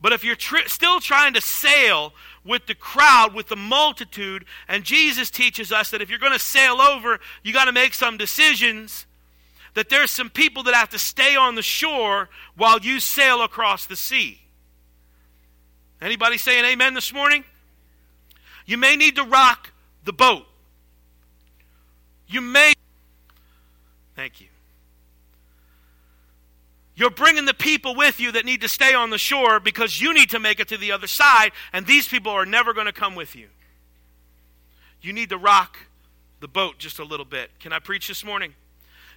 But 0.00 0.12
if 0.12 0.24
you're 0.24 0.36
tr- 0.36 0.66
still 0.66 1.00
trying 1.00 1.34
to 1.34 1.40
sail 1.40 2.12
with 2.46 2.66
the 2.66 2.74
crowd, 2.74 3.34
with 3.34 3.48
the 3.48 3.56
multitude, 3.56 4.44
and 4.68 4.84
Jesus 4.84 5.30
teaches 5.30 5.72
us 5.72 5.90
that 5.90 6.00
if 6.00 6.08
you're 6.08 6.18
going 6.18 6.32
to 6.32 6.38
sail 6.38 6.80
over, 6.80 7.18
you 7.42 7.52
got 7.52 7.66
to 7.66 7.72
make 7.72 7.94
some 7.94 8.16
decisions. 8.16 9.06
That 9.74 9.90
there's 9.90 10.10
some 10.10 10.30
people 10.30 10.62
that 10.62 10.74
have 10.74 10.88
to 10.90 10.98
stay 10.98 11.36
on 11.36 11.54
the 11.54 11.62
shore 11.62 12.30
while 12.56 12.78
you 12.78 12.98
sail 12.98 13.42
across 13.42 13.84
the 13.84 13.96
sea. 13.96 14.40
Anybody 16.00 16.38
saying 16.38 16.64
amen 16.64 16.94
this 16.94 17.12
morning? 17.12 17.44
You 18.64 18.78
may 18.78 18.96
need 18.96 19.16
to 19.16 19.24
rock 19.24 19.72
the 20.04 20.12
boat. 20.12 20.46
You 22.26 22.40
may. 22.40 22.72
Thank 24.14 24.40
you. 24.40 24.48
You're 26.96 27.10
bringing 27.10 27.44
the 27.44 27.54
people 27.54 27.94
with 27.94 28.18
you 28.18 28.32
that 28.32 28.44
need 28.44 28.62
to 28.62 28.68
stay 28.68 28.94
on 28.94 29.10
the 29.10 29.18
shore 29.18 29.60
because 29.60 30.00
you 30.00 30.14
need 30.14 30.30
to 30.30 30.38
make 30.38 30.60
it 30.60 30.68
to 30.68 30.78
the 30.78 30.92
other 30.92 31.06
side, 31.06 31.52
and 31.72 31.86
these 31.86 32.08
people 32.08 32.32
are 32.32 32.46
never 32.46 32.72
going 32.72 32.86
to 32.86 32.92
come 32.92 33.14
with 33.14 33.36
you. 33.36 33.48
You 35.02 35.12
need 35.12 35.28
to 35.28 35.38
rock 35.38 35.78
the 36.40 36.48
boat 36.48 36.78
just 36.78 36.98
a 36.98 37.04
little 37.04 37.26
bit. 37.26 37.50
Can 37.60 37.72
I 37.72 37.78
preach 37.78 38.08
this 38.08 38.24
morning? 38.24 38.54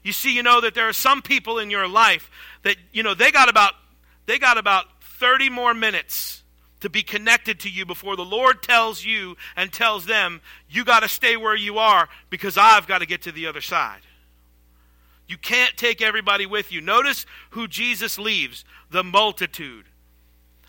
You 0.04 0.12
see, 0.12 0.36
you 0.36 0.44
know 0.44 0.62
that 0.62 0.76
there 0.76 0.88
are 0.90 0.94
some 0.94 1.22
people 1.22 1.58
in 1.58 1.70
your 1.72 1.88
life 1.88 2.30
that, 2.64 2.76
you 2.92 3.02
know, 3.02 3.14
they 3.14 3.32
got 3.32 3.50
about 3.50 3.74
they 4.26 4.38
got 4.38 4.60
about 4.60 4.86
30 5.02 5.50
more 5.50 5.74
minutes 5.74 6.44
to 6.82 6.90
be 6.90 7.02
connected 7.02 7.62
to 7.62 7.70
you 7.70 7.84
before 7.84 8.16
the 8.16 8.24
Lord 8.24 8.62
tells 8.62 9.04
you 9.04 9.36
and 9.56 9.74
tells 9.74 10.06
them, 10.06 10.42
you 10.70 10.86
got 10.86 11.00
to 11.00 11.10
stay 11.10 11.36
where 11.36 11.56
you 11.56 11.80
are 11.80 12.08
because 12.30 12.56
I've 12.56 12.86
got 12.86 13.00
to 13.00 13.08
get 13.08 13.24
to 13.24 13.32
the 13.32 13.48
other 13.48 13.60
side. 13.60 14.02
You 15.30 15.38
can't 15.38 15.78
take 15.78 16.02
everybody 16.02 16.48
with 16.48 16.72
you. 16.72 16.82
Notice 16.82 17.26
who 17.52 17.68
Jesus 17.68 18.18
leaves 18.18 18.66
the 18.90 19.04
multitude. 19.04 19.86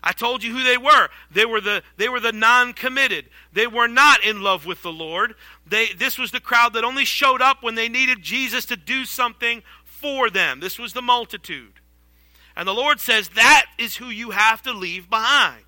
I 0.03 0.13
told 0.13 0.43
you 0.43 0.55
who 0.55 0.63
they 0.63 0.77
were. 0.77 1.09
They 1.31 1.45
were 1.45 1.61
the, 1.61 1.83
they 1.97 2.09
were 2.09 2.19
the 2.19 2.31
non 2.31 2.73
committed. 2.73 3.25
They 3.53 3.67
were 3.67 3.87
not 3.87 4.23
in 4.23 4.41
love 4.41 4.65
with 4.65 4.83
the 4.83 4.91
Lord. 4.91 5.35
They, 5.65 5.87
this 5.89 6.17
was 6.17 6.31
the 6.31 6.39
crowd 6.39 6.73
that 6.73 6.83
only 6.83 7.05
showed 7.05 7.41
up 7.41 7.61
when 7.61 7.75
they 7.75 7.89
needed 7.89 8.21
Jesus 8.21 8.65
to 8.67 8.75
do 8.75 9.05
something 9.05 9.63
for 9.83 10.29
them. 10.29 10.59
This 10.59 10.79
was 10.79 10.93
the 10.93 11.01
multitude. 11.01 11.73
And 12.55 12.67
the 12.67 12.73
Lord 12.73 12.99
says 12.99 13.29
that 13.29 13.65
is 13.79 13.95
who 13.95 14.07
you 14.07 14.31
have 14.31 14.61
to 14.63 14.73
leave 14.73 15.09
behind. 15.09 15.63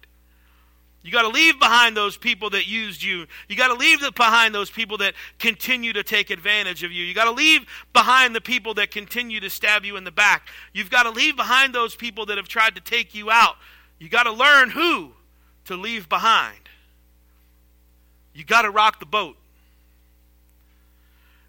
You 1.03 1.11
got 1.11 1.23
to 1.23 1.27
leave 1.27 1.59
behind 1.59 1.97
those 1.97 2.15
people 2.15 2.49
that 2.51 2.65
used 2.65 3.03
you. 3.03 3.27
You 3.49 3.57
got 3.57 3.67
to 3.67 3.73
leave 3.73 3.99
behind 4.15 4.55
those 4.55 4.71
people 4.71 4.97
that 4.99 5.13
continue 5.37 5.91
to 5.91 6.01
take 6.01 6.29
advantage 6.29 6.81
of 6.81 6.93
you. 6.93 7.03
You 7.03 7.13
got 7.13 7.25
to 7.25 7.31
leave 7.31 7.65
behind 7.91 8.33
the 8.33 8.39
people 8.39 8.73
that 8.75 8.89
continue 8.89 9.41
to 9.41 9.49
stab 9.49 9.83
you 9.83 9.97
in 9.97 10.05
the 10.05 10.11
back. 10.11 10.47
You've 10.71 10.89
got 10.89 11.03
to 11.03 11.09
leave 11.09 11.35
behind 11.35 11.75
those 11.75 11.93
people 11.93 12.25
that 12.27 12.37
have 12.37 12.47
tried 12.47 12.75
to 12.75 12.81
take 12.81 13.13
you 13.13 13.29
out. 13.29 13.57
You 13.99 14.07
got 14.07 14.23
to 14.23 14.31
learn 14.31 14.69
who 14.69 15.11
to 15.65 15.75
leave 15.75 16.07
behind. 16.07 16.57
You 18.33 18.45
got 18.45 18.61
to 18.61 18.71
rock 18.71 19.01
the 19.01 19.05
boat. 19.05 19.35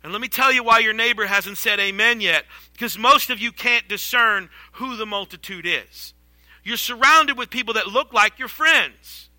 And 0.03 0.13
let 0.13 0.21
me 0.21 0.29
tell 0.29 0.53
you 0.53 0.65
why 0.65 0.81
your 0.81 0.93
neighbor 0.93 1.27
hasn't 1.27 1.59
said 1.59 1.79
amen 1.79 2.21
yet. 2.21 2.45
Because 2.73 2.99
most 2.99 3.31
of 3.31 3.39
you 3.39 3.53
can't 3.53 3.89
discern 3.89 4.51
who 4.73 4.97
the 4.97 5.07
multitude 5.07 5.65
is. 5.65 6.13
You're 6.65 6.77
surrounded 6.77 7.39
with 7.39 7.51
people 7.51 7.75
that 7.75 7.87
look 7.87 8.13
like 8.13 8.39
your 8.39 8.49
friends. 8.49 9.31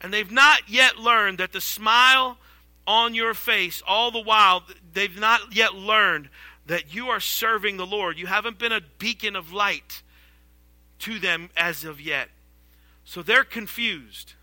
And 0.00 0.12
they've 0.12 0.30
not 0.30 0.68
yet 0.68 0.98
learned 0.98 1.38
that 1.38 1.52
the 1.52 1.60
smile 1.60 2.38
on 2.86 3.14
your 3.14 3.34
face, 3.34 3.82
all 3.86 4.10
the 4.10 4.20
while, 4.20 4.64
they've 4.92 5.18
not 5.18 5.54
yet 5.54 5.74
learned 5.74 6.28
that 6.66 6.94
you 6.94 7.08
are 7.08 7.20
serving 7.20 7.76
the 7.76 7.86
Lord. 7.86 8.18
You 8.18 8.26
haven't 8.26 8.58
been 8.58 8.72
a 8.72 8.80
beacon 8.98 9.36
of 9.36 9.52
light 9.52 10.02
to 11.00 11.18
them 11.18 11.50
as 11.56 11.84
of 11.84 12.00
yet. 12.00 12.28
So 13.04 13.22
they're 13.22 13.44
confused. 13.44 14.34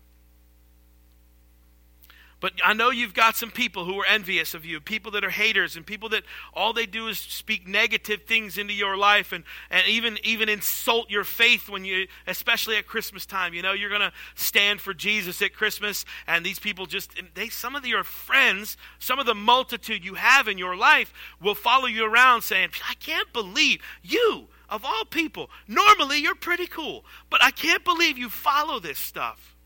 But 2.40 2.52
I 2.64 2.72
know 2.72 2.90
you've 2.90 3.14
got 3.14 3.34
some 3.34 3.50
people 3.50 3.84
who 3.84 4.00
are 4.00 4.06
envious 4.06 4.54
of 4.54 4.64
you, 4.64 4.80
people 4.80 5.10
that 5.12 5.24
are 5.24 5.30
haters, 5.30 5.74
and 5.74 5.84
people 5.84 6.08
that 6.10 6.22
all 6.54 6.72
they 6.72 6.86
do 6.86 7.08
is 7.08 7.18
speak 7.18 7.66
negative 7.66 8.22
things 8.26 8.58
into 8.58 8.72
your 8.72 8.96
life 8.96 9.32
and, 9.32 9.42
and 9.70 9.86
even, 9.88 10.18
even 10.22 10.48
insult 10.48 11.10
your 11.10 11.24
faith 11.24 11.68
when 11.68 11.84
you, 11.84 12.06
especially 12.28 12.76
at 12.76 12.86
Christmas 12.86 13.26
time. 13.26 13.54
You 13.54 13.62
know, 13.62 13.72
you're 13.72 13.88
going 13.88 14.02
to 14.02 14.12
stand 14.36 14.80
for 14.80 14.94
Jesus 14.94 15.42
at 15.42 15.52
Christmas, 15.52 16.04
and 16.28 16.46
these 16.46 16.60
people 16.60 16.86
just, 16.86 17.10
they, 17.34 17.48
some 17.48 17.74
of 17.74 17.84
your 17.84 18.04
friends, 18.04 18.76
some 19.00 19.18
of 19.18 19.26
the 19.26 19.34
multitude 19.34 20.04
you 20.04 20.14
have 20.14 20.46
in 20.46 20.58
your 20.58 20.76
life 20.76 21.12
will 21.42 21.56
follow 21.56 21.86
you 21.86 22.04
around 22.04 22.42
saying, 22.42 22.70
I 22.88 22.94
can't 22.94 23.32
believe 23.32 23.82
you, 24.00 24.46
of 24.68 24.84
all 24.84 25.04
people, 25.04 25.50
normally 25.66 26.18
you're 26.18 26.36
pretty 26.36 26.68
cool, 26.68 27.04
but 27.30 27.42
I 27.42 27.50
can't 27.50 27.84
believe 27.84 28.16
you 28.16 28.28
follow 28.28 28.78
this 28.78 28.98
stuff. 28.98 29.56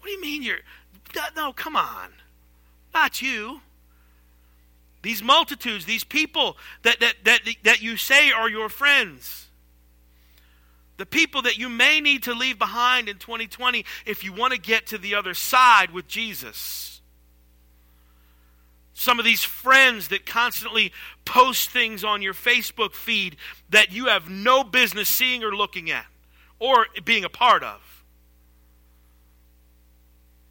What 0.00 0.06
do 0.06 0.12
you 0.14 0.20
mean 0.20 0.42
you're 0.42 0.58
no, 1.36 1.52
come 1.52 1.76
on. 1.76 2.10
Not 2.94 3.22
you. 3.22 3.60
These 5.02 5.22
multitudes, 5.22 5.84
these 5.84 6.04
people 6.04 6.56
that, 6.82 7.00
that, 7.00 7.14
that, 7.24 7.40
that 7.64 7.82
you 7.82 7.96
say 7.96 8.30
are 8.30 8.48
your 8.48 8.68
friends. 8.68 9.48
The 10.96 11.06
people 11.06 11.42
that 11.42 11.58
you 11.58 11.68
may 11.68 12.00
need 12.00 12.24
to 12.24 12.34
leave 12.34 12.58
behind 12.58 13.08
in 13.08 13.16
2020 13.16 13.84
if 14.06 14.22
you 14.22 14.32
want 14.32 14.52
to 14.52 14.60
get 14.60 14.86
to 14.88 14.98
the 14.98 15.16
other 15.16 15.34
side 15.34 15.90
with 15.90 16.06
Jesus. 16.06 17.00
Some 18.94 19.18
of 19.18 19.24
these 19.24 19.42
friends 19.42 20.08
that 20.08 20.26
constantly 20.26 20.92
post 21.24 21.70
things 21.70 22.04
on 22.04 22.22
your 22.22 22.34
Facebook 22.34 22.94
feed 22.94 23.36
that 23.70 23.90
you 23.90 24.06
have 24.06 24.30
no 24.30 24.62
business 24.62 25.08
seeing 25.08 25.42
or 25.42 25.56
looking 25.56 25.90
at 25.90 26.06
or 26.60 26.86
being 27.04 27.24
a 27.24 27.28
part 27.28 27.64
of. 27.64 27.91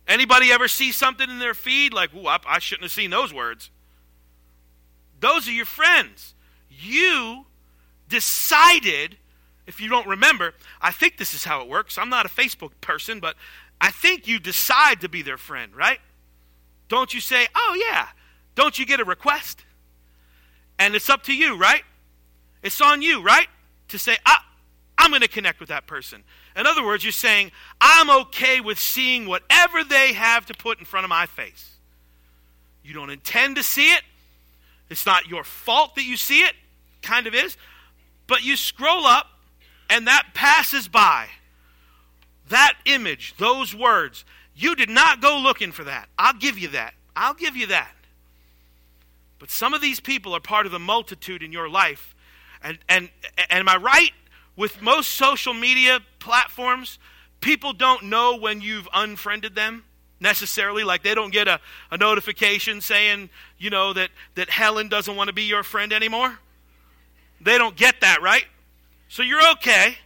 Anybody 0.08 0.52
ever 0.52 0.68
see 0.68 0.92
something 0.92 1.30
in 1.30 1.40
their 1.40 1.54
feed 1.54 1.94
like, 1.94 2.14
ooh, 2.14 2.28
I, 2.28 2.40
I 2.48 2.60
shouldn't 2.60 2.84
have 2.84 2.92
seen 2.92 3.10
those 3.10 3.34
words? 3.34 3.70
Those 5.20 5.48
are 5.48 5.52
your 5.52 5.66
friends. 5.66 6.34
You 6.70 7.46
decided, 8.10 9.18
if 9.68 9.80
you 9.80 9.88
don't 9.88 10.08
remember, 10.08 10.54
I 10.82 10.92
think 10.92 11.18
this 11.18 11.34
is 11.34 11.44
how 11.44 11.62
it 11.62 11.68
works. 11.68 11.98
I'm 11.98 12.10
not 12.10 12.26
a 12.26 12.30
Facebook 12.30 12.72
person, 12.82 13.20
but 13.20 13.36
I 13.80 13.92
think 13.92 14.28
you 14.28 14.40
decide 14.40 15.02
to 15.02 15.10
be 15.10 15.22
their 15.22 15.38
friend, 15.38 15.76
right? 15.76 16.00
Don't 16.88 17.14
you 17.14 17.22
say, 17.22 17.48
oh, 17.56 17.78
yeah. 17.90 18.08
Don't 18.56 18.78
you 18.78 18.86
get 18.86 19.00
a 19.00 19.06
request? 19.06 19.64
And 20.78 20.94
it's 20.96 21.10
up 21.10 21.24
to 21.24 21.34
you, 21.34 21.58
right? 21.58 21.84
It's 22.64 22.82
on 22.82 23.02
you, 23.02 23.24
right? 23.24 23.48
To 23.90 24.00
say, 24.00 24.18
ah, 24.26 24.46
I'm 24.98 25.12
going 25.12 25.22
to 25.22 25.28
connect 25.28 25.60
with 25.60 25.70
that 25.70 25.88
person. 25.88 26.24
In 26.56 26.68
other 26.68 26.84
words, 26.84 27.04
you're 27.04 27.12
saying, 27.12 27.52
I'm 27.80 28.10
okay 28.22 28.60
with 28.60 28.80
seeing 28.80 29.26
whatever 29.26 29.84
they 29.84 30.14
have 30.14 30.46
to 30.48 30.54
put 30.54 30.80
in 30.80 30.86
front 30.86 31.06
of 31.06 31.10
my 31.10 31.26
face. 31.26 31.78
You 32.84 32.94
don't 32.94 33.10
intend 33.10 33.56
to 33.56 33.64
see 33.64 33.94
it. 33.94 34.02
It's 34.90 35.06
not 35.06 35.28
your 35.28 35.44
fault 35.44 35.96
that 35.96 36.04
you 36.04 36.18
see 36.18 36.42
it, 36.42 36.54
kind 37.02 37.28
of 37.28 37.34
is. 37.34 37.56
But 38.28 38.44
you 38.44 38.58
scroll 38.58 39.06
up, 39.06 39.28
and 39.90 40.08
that 40.08 40.28
passes 40.34 40.88
by. 40.88 41.28
That 42.50 42.74
image, 42.86 43.36
those 43.38 43.74
words, 43.74 44.26
you 44.56 44.76
did 44.76 44.90
not 44.90 45.22
go 45.22 45.38
looking 45.40 45.72
for 45.72 45.86
that. 45.86 46.10
I'll 46.20 46.34
give 46.34 46.60
you 46.60 46.70
that. 46.70 46.94
I'll 47.16 47.34
give 47.34 47.56
you 47.56 47.68
that. 47.68 47.94
But 49.40 49.50
some 49.50 49.74
of 49.74 49.82
these 49.82 50.00
people 50.00 50.36
are 50.36 50.40
part 50.40 50.66
of 50.66 50.72
the 50.72 50.80
multitude 50.80 51.42
in 51.42 51.52
your 51.52 51.70
life. 51.70 52.16
And, 52.62 52.78
and, 52.88 53.10
and 53.50 53.60
am 53.60 53.70
I 53.70 53.78
right? 53.78 54.12
With 54.56 54.82
most 54.82 55.10
social 55.10 55.54
media 55.54 56.00
platforms, 56.20 57.00
people 57.40 57.74
don't 57.74 58.04
know 58.04 58.38
when 58.38 58.62
you've 58.62 58.88
unfriended 58.94 59.56
them 59.56 59.84
necessarily. 60.20 60.84
Like 60.84 61.04
they 61.04 61.16
don't 61.16 61.32
get 61.32 61.48
a, 61.48 61.60
a 61.90 61.98
notification 61.98 62.82
saying, 62.82 63.30
you 63.58 63.70
know, 63.70 63.94
that, 63.94 64.12
that 64.36 64.50
Helen 64.50 64.88
doesn't 64.88 65.16
want 65.16 65.28
to 65.28 65.34
be 65.34 65.44
your 65.44 65.64
friend 65.64 65.92
anymore. 65.92 66.38
They 67.42 67.58
don't 67.58 67.76
get 67.76 68.02
that, 68.02 68.22
right? 68.22 68.46
So 69.10 69.24
you're 69.24 69.52
okay. 69.54 69.98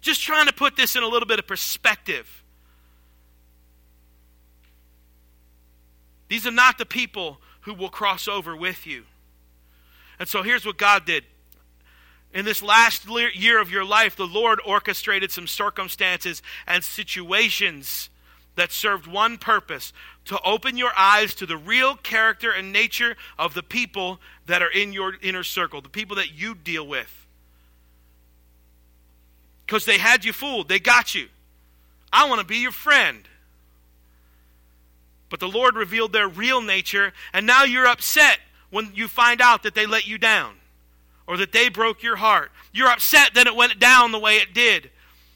Just 0.00 0.22
trying 0.22 0.46
to 0.46 0.52
put 0.52 0.76
this 0.76 0.94
in 0.94 1.02
a 1.02 1.08
little 1.08 1.26
bit 1.26 1.38
of 1.38 1.46
perspective. 1.46 2.44
These 6.28 6.46
are 6.46 6.52
not 6.52 6.78
the 6.78 6.86
people 6.86 7.40
who 7.62 7.74
will 7.74 7.88
cross 7.88 8.28
over 8.28 8.54
with 8.54 8.86
you. 8.86 9.04
And 10.18 10.28
so 10.28 10.42
here's 10.42 10.66
what 10.66 10.76
God 10.76 11.04
did. 11.04 11.24
In 12.34 12.44
this 12.44 12.62
last 12.62 13.06
year 13.34 13.60
of 13.60 13.70
your 13.70 13.84
life, 13.84 14.16
the 14.16 14.26
Lord 14.26 14.60
orchestrated 14.64 15.30
some 15.30 15.46
circumstances 15.46 16.42
and 16.66 16.84
situations 16.84 18.10
that 18.54 18.72
served 18.72 19.06
one 19.06 19.38
purpose 19.38 19.92
to 20.26 20.38
open 20.42 20.76
your 20.76 20.90
eyes 20.96 21.34
to 21.36 21.46
the 21.46 21.56
real 21.56 21.94
character 21.96 22.50
and 22.50 22.72
nature 22.72 23.16
of 23.38 23.54
the 23.54 23.62
people 23.62 24.20
that 24.46 24.62
are 24.62 24.70
in 24.70 24.92
your 24.92 25.14
inner 25.22 25.44
circle, 25.44 25.80
the 25.80 25.88
people 25.88 26.16
that 26.16 26.34
you 26.34 26.54
deal 26.54 26.86
with. 26.86 27.26
Because 29.64 29.84
they 29.84 29.98
had 29.98 30.24
you 30.24 30.32
fooled, 30.32 30.68
they 30.68 30.80
got 30.80 31.14
you. 31.14 31.28
I 32.12 32.28
want 32.28 32.40
to 32.40 32.46
be 32.46 32.58
your 32.58 32.72
friend. 32.72 33.24
But 35.30 35.40
the 35.40 35.48
Lord 35.48 35.76
revealed 35.76 36.12
their 36.12 36.28
real 36.28 36.60
nature, 36.60 37.12
and 37.32 37.46
now 37.46 37.64
you're 37.64 37.86
upset 37.86 38.38
when 38.70 38.90
you 38.94 39.08
find 39.08 39.40
out 39.40 39.62
that 39.62 39.74
they 39.74 39.86
let 39.86 40.06
you 40.06 40.18
down 40.18 40.54
or 41.26 41.36
that 41.36 41.52
they 41.52 41.68
broke 41.68 42.02
your 42.02 42.16
heart. 42.16 42.50
You're 42.72 42.90
upset 42.90 43.34
that 43.34 43.46
it 43.46 43.54
went 43.54 43.78
down 43.78 44.12
the 44.12 44.18
way 44.18 44.36
it 44.36 44.54
did. 44.54 44.90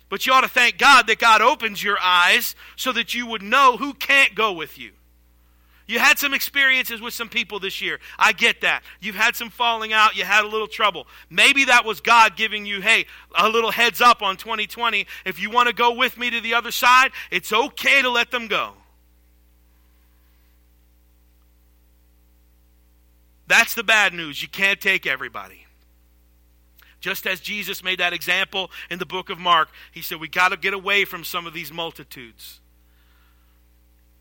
But 0.08 0.26
you 0.26 0.32
ought 0.32 0.42
to 0.42 0.48
thank 0.48 0.78
God 0.78 1.06
that 1.06 1.18
God 1.18 1.40
opens 1.40 1.82
your 1.82 1.98
eyes 2.00 2.54
so 2.76 2.92
that 2.92 3.14
you 3.14 3.26
would 3.26 3.42
know 3.42 3.76
who 3.76 3.94
can't 3.94 4.34
go 4.34 4.52
with 4.52 4.78
you. 4.78 4.92
You 5.86 5.98
had 5.98 6.18
some 6.18 6.32
experiences 6.32 7.00
with 7.00 7.12
some 7.12 7.28
people 7.28 7.58
this 7.58 7.82
year. 7.82 7.98
I 8.18 8.32
get 8.32 8.60
that. 8.60 8.82
You've 9.00 9.16
had 9.16 9.36
some 9.36 9.50
falling 9.50 9.92
out. 9.92 10.16
You 10.16 10.24
had 10.24 10.44
a 10.44 10.48
little 10.48 10.68
trouble. 10.68 11.06
Maybe 11.28 11.64
that 11.64 11.84
was 11.84 12.00
God 12.00 12.36
giving 12.36 12.64
you, 12.64 12.80
hey, 12.80 13.06
a 13.34 13.48
little 13.48 13.70
heads 13.70 14.00
up 14.00 14.22
on 14.22 14.36
2020. 14.36 15.06
If 15.26 15.40
you 15.40 15.50
want 15.50 15.68
to 15.68 15.74
go 15.74 15.94
with 15.94 16.16
me 16.16 16.30
to 16.30 16.40
the 16.40 16.54
other 16.54 16.70
side, 16.70 17.10
it's 17.30 17.52
okay 17.52 18.00
to 18.00 18.08
let 18.10 18.30
them 18.30 18.46
go. 18.46 18.72
That's 23.46 23.74
the 23.74 23.82
bad 23.82 24.14
news. 24.14 24.42
You 24.42 24.48
can't 24.48 24.80
take 24.80 25.06
everybody. 25.06 25.66
Just 27.00 27.26
as 27.26 27.40
Jesus 27.40 27.82
made 27.82 27.98
that 27.98 28.12
example 28.12 28.70
in 28.88 29.00
the 29.00 29.06
book 29.06 29.28
of 29.28 29.38
Mark, 29.38 29.70
he 29.90 30.00
said, 30.02 30.20
We 30.20 30.28
got 30.28 30.50
to 30.50 30.56
get 30.56 30.72
away 30.72 31.04
from 31.04 31.24
some 31.24 31.46
of 31.46 31.52
these 31.52 31.72
multitudes. 31.72 32.60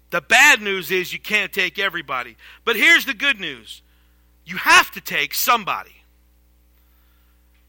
The 0.10 0.22
bad 0.22 0.62
news 0.62 0.92
is 0.92 1.14
you 1.14 1.20
can't 1.20 1.54
take 1.54 1.80
everybody. 1.80 2.36
But 2.66 2.76
here's 2.76 3.06
the 3.06 3.14
good 3.14 3.40
news 3.40 3.82
you 4.46 4.58
have 4.58 4.92
to 4.92 5.02
take 5.02 5.34
somebody. 5.34 5.96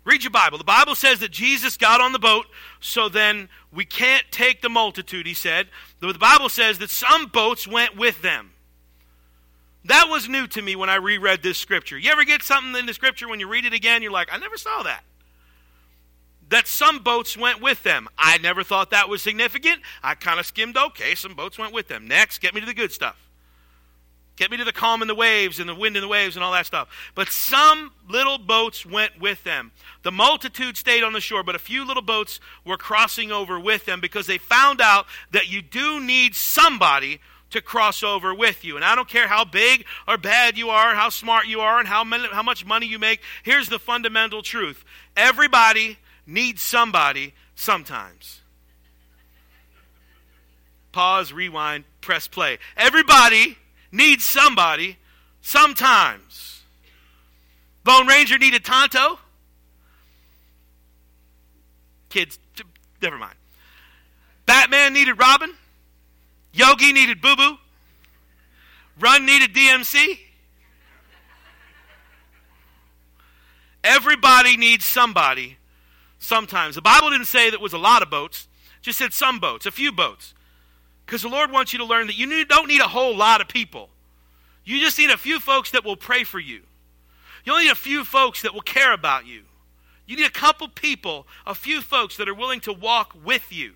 Read 0.05 0.25
your 0.25 0.33
Bible. 0.33 0.59
The 0.59 0.65
Bible 0.65 0.97
says 0.97 1.21
that 1.21 1.31
Jesus 1.31 1.77
got 1.77 2.01
on 2.01 2.13
the 2.13 2.19
boat, 2.19 2.47
so 2.81 3.09
then 3.09 3.49
we 3.73 3.85
can't 3.85 4.25
take 4.33 4.61
the 4.61 4.69
multitude, 4.69 5.27
he 5.27 5.35
said. 5.35 5.69
The 6.01 6.13
Bible 6.15 6.49
says 6.49 6.79
that 6.79 6.91
some 6.91 7.27
boats 7.27 7.69
went 7.69 7.97
with 7.97 8.21
them. 8.21 8.51
That 9.87 10.09
was 10.09 10.29
new 10.29 10.47
to 10.49 10.63
me 10.63 10.77
when 10.77 10.89
I 10.89 10.97
reread 10.97 11.43
this 11.43 11.59
scripture. 11.59 11.99
You 11.99 12.11
ever 12.11 12.25
get 12.25 12.43
something 12.43 12.79
in 12.79 12.87
the 12.87 12.95
scripture 12.95 13.29
when 13.29 13.41
you 13.41 13.49
read 13.49 13.65
it 13.65 13.73
again, 13.73 14.03
you're 14.03 14.13
like, 14.13 14.29
I 14.33 14.39
never 14.39 14.57
saw 14.57 14.83
that. 14.85 15.03
That 16.51 16.69
some 16.69 17.03
boats 17.03 17.37
went 17.37 17.61
with 17.61 17.83
them. 17.83 18.09
I 18.17 18.39
never 18.39 18.63
thought 18.63 18.91
that 18.91 19.09
was 19.09 19.23
significant. 19.23 19.81
I 20.03 20.15
kind 20.15 20.39
of 20.39 20.47
skimmed, 20.47 20.77
okay, 20.77 21.15
some 21.15 21.35
boats 21.35 21.59
went 21.59 21.73
with 21.73 21.89
them. 21.89 22.07
Next, 22.07 22.39
get 22.39 22.55
me 22.55 22.61
to 22.61 22.67
the 22.67 22.75
good 22.75 22.93
stuff. 22.93 23.17
Get 24.37 24.51
me 24.51 24.57
to 24.57 24.65
the 24.65 24.73
calm 24.73 25.03
in 25.03 25.09
the 25.09 25.15
waves 25.15 25.61
and 25.61 25.69
the 25.69 25.75
wind 25.75 25.97
in 25.97 26.03
the 26.03 26.09
waves 26.09 26.37
and 26.37 26.45
all 26.45 26.53
that 26.53 26.67
stuff. 26.67 26.89
But 27.15 27.29
some 27.29 27.93
little 28.09 28.39
boats 28.39 28.85
went 28.87 29.21
with 29.21 29.45
them. 29.45 29.73
The 30.03 30.13
multitude 30.13 30.77
stayed 30.77 31.03
on 31.03 31.13
the 31.13 31.21
shore, 31.21 31.43
but 31.43 31.55
a 31.55 31.59
few 31.59 31.85
little 31.85 32.03
boats 32.03 32.41
were 32.65 32.79
crossing 32.79 33.31
over 33.31 33.61
with 33.61 33.85
them 33.85 34.01
because 34.01 34.27
they 34.27 34.39
found 34.39 34.81
out 34.81 35.07
that 35.33 35.51
you 35.51 35.61
do 35.61 36.01
need 36.01 36.35
somebody 36.35 37.21
to 37.53 37.61
cross 37.61 38.03
over 38.03 38.35
with 38.35 38.65
you. 38.65 38.77
And 38.77 38.85
I 38.85 38.95
don't 38.95 39.09
care 39.09 39.29
how 39.29 39.45
big 39.45 39.85
or 40.07 40.19
bad 40.19 40.59
you 40.59 40.71
are, 40.71 40.95
how 40.95 41.09
smart 41.09 41.47
you 41.47 41.61
are, 41.61 41.79
and 41.79 41.89
how, 41.89 42.05
many, 42.05 42.29
how 42.29 42.43
much 42.43 42.67
money 42.67 42.87
you 42.87 42.99
make. 42.99 43.21
Here's 43.43 43.69
the 43.69 43.79
fundamental 43.79 44.43
truth 44.43 44.85
everybody 45.17 45.99
needs 46.27 46.63
somebody 46.63 47.35
sometimes. 47.55 48.41
Pause, 50.93 51.33
rewind, 51.33 51.85
press 52.01 52.29
play. 52.29 52.59
Everybody 52.77 53.57
needs 53.91 54.25
somebody 54.25 54.99
sometimes. 55.41 56.63
Lone 57.85 58.07
Ranger 58.07 58.39
needed 58.39 58.65
Tonto. 58.65 59.19
Kids, 62.11 62.39
never 63.01 63.17
mind. 63.17 63.35
Batman 64.45 64.93
needed 64.93 65.19
Robin. 65.19 65.55
Yogi 66.53 66.93
needed 66.93 67.21
Boo 67.21 67.37
Boo. 67.37 67.59
Run 68.99 69.25
needed 69.25 69.55
DMC. 69.55 70.19
Everybody 73.85 74.57
needs 74.57 74.85
somebody 74.85 75.57
sometimes. 76.19 76.77
The 76.77 76.83
Bible 76.83 77.11
didn't 77.11 77.27
say 77.27 77.51
that 77.51 77.61
was 77.61 77.73
a 77.73 77.79
lot 77.79 78.03
of 78.03 78.11
boats, 78.11 78.47
just 78.81 78.99
said 78.99 79.13
some 79.13 79.41
boats, 79.41 79.67
a 79.67 79.71
few 79.71 79.91
boats. 79.91 80.35
Because 81.05 81.23
the 81.23 81.29
Lord 81.29 81.51
wants 81.51 81.73
you 81.73 81.79
to 81.81 81.85
learn 81.85 82.07
that 82.07 82.17
you 82.17 82.45
don't 82.45 82.69
need 82.69 82.81
a 82.81 82.89
whole 82.89 83.17
lot 83.17 83.41
of 83.41 83.49
people. 83.49 83.89
You 84.65 84.79
just 84.81 84.99
need 84.99 85.11
a 85.11 85.19
few 85.19 85.41
folks 85.41 85.73
that 85.73 85.85
will 85.85 85.97
pray 85.97 86.23
for 86.23 86.39
you. 86.39 86.61
You 87.45 87.53
only 87.53 87.65
need 87.65 87.73
a 87.73 87.77
few 87.77 88.05
folks 88.05 88.43
that 88.43 88.55
will 88.55 88.61
care 88.61 88.93
about 88.93 89.27
you. 89.27 89.43
You 90.07 90.17
need 90.17 90.27
a 90.27 90.31
couple 90.31 90.69
people, 90.69 91.27
a 91.47 91.55
few 91.55 91.81
folks 91.81 92.17
that 92.17 92.29
are 92.29 92.35
willing 92.35 92.61
to 92.61 92.73
walk 92.73 93.17
with 93.25 93.53
you. 93.53 93.73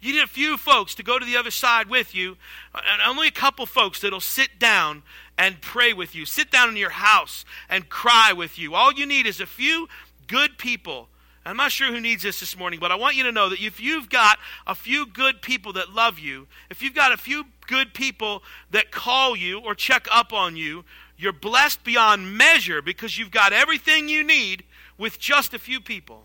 You 0.00 0.12
need 0.14 0.22
a 0.22 0.28
few 0.28 0.56
folks 0.56 0.94
to 0.96 1.02
go 1.02 1.18
to 1.18 1.24
the 1.24 1.36
other 1.36 1.50
side 1.50 1.88
with 1.88 2.14
you, 2.14 2.36
and 2.74 3.02
only 3.06 3.28
a 3.28 3.32
couple 3.32 3.66
folks 3.66 4.00
that'll 4.00 4.20
sit 4.20 4.58
down 4.58 5.02
and 5.38 5.60
pray 5.60 5.92
with 5.92 6.14
you. 6.14 6.24
Sit 6.24 6.50
down 6.50 6.68
in 6.68 6.76
your 6.76 6.90
house 6.90 7.44
and 7.68 7.88
cry 7.88 8.32
with 8.32 8.58
you. 8.58 8.74
All 8.74 8.92
you 8.92 9.06
need 9.06 9.26
is 9.26 9.40
a 9.40 9.46
few 9.46 9.88
good 10.26 10.58
people. 10.58 11.08
I'm 11.46 11.56
not 11.56 11.70
sure 11.70 11.92
who 11.92 12.00
needs 12.00 12.24
this 12.24 12.40
this 12.40 12.58
morning, 12.58 12.80
but 12.80 12.90
I 12.90 12.96
want 12.96 13.14
you 13.14 13.22
to 13.22 13.32
know 13.32 13.48
that 13.48 13.60
if 13.60 13.80
you've 13.80 14.08
got 14.08 14.38
a 14.66 14.74
few 14.74 15.06
good 15.06 15.42
people 15.42 15.72
that 15.74 15.92
love 15.92 16.18
you, 16.18 16.48
if 16.70 16.82
you've 16.82 16.94
got 16.94 17.12
a 17.12 17.16
few 17.16 17.44
good 17.68 17.94
people 17.94 18.42
that 18.72 18.90
call 18.90 19.36
you 19.36 19.60
or 19.60 19.74
check 19.74 20.08
up 20.10 20.32
on 20.32 20.56
you, 20.56 20.84
you're 21.16 21.32
blessed 21.32 21.84
beyond 21.84 22.36
measure 22.36 22.82
because 22.82 23.16
you've 23.16 23.30
got 23.30 23.52
everything 23.52 24.08
you 24.08 24.24
need 24.24 24.64
with 24.98 25.20
just 25.20 25.54
a 25.54 25.58
few 25.58 25.80
people. 25.80 26.24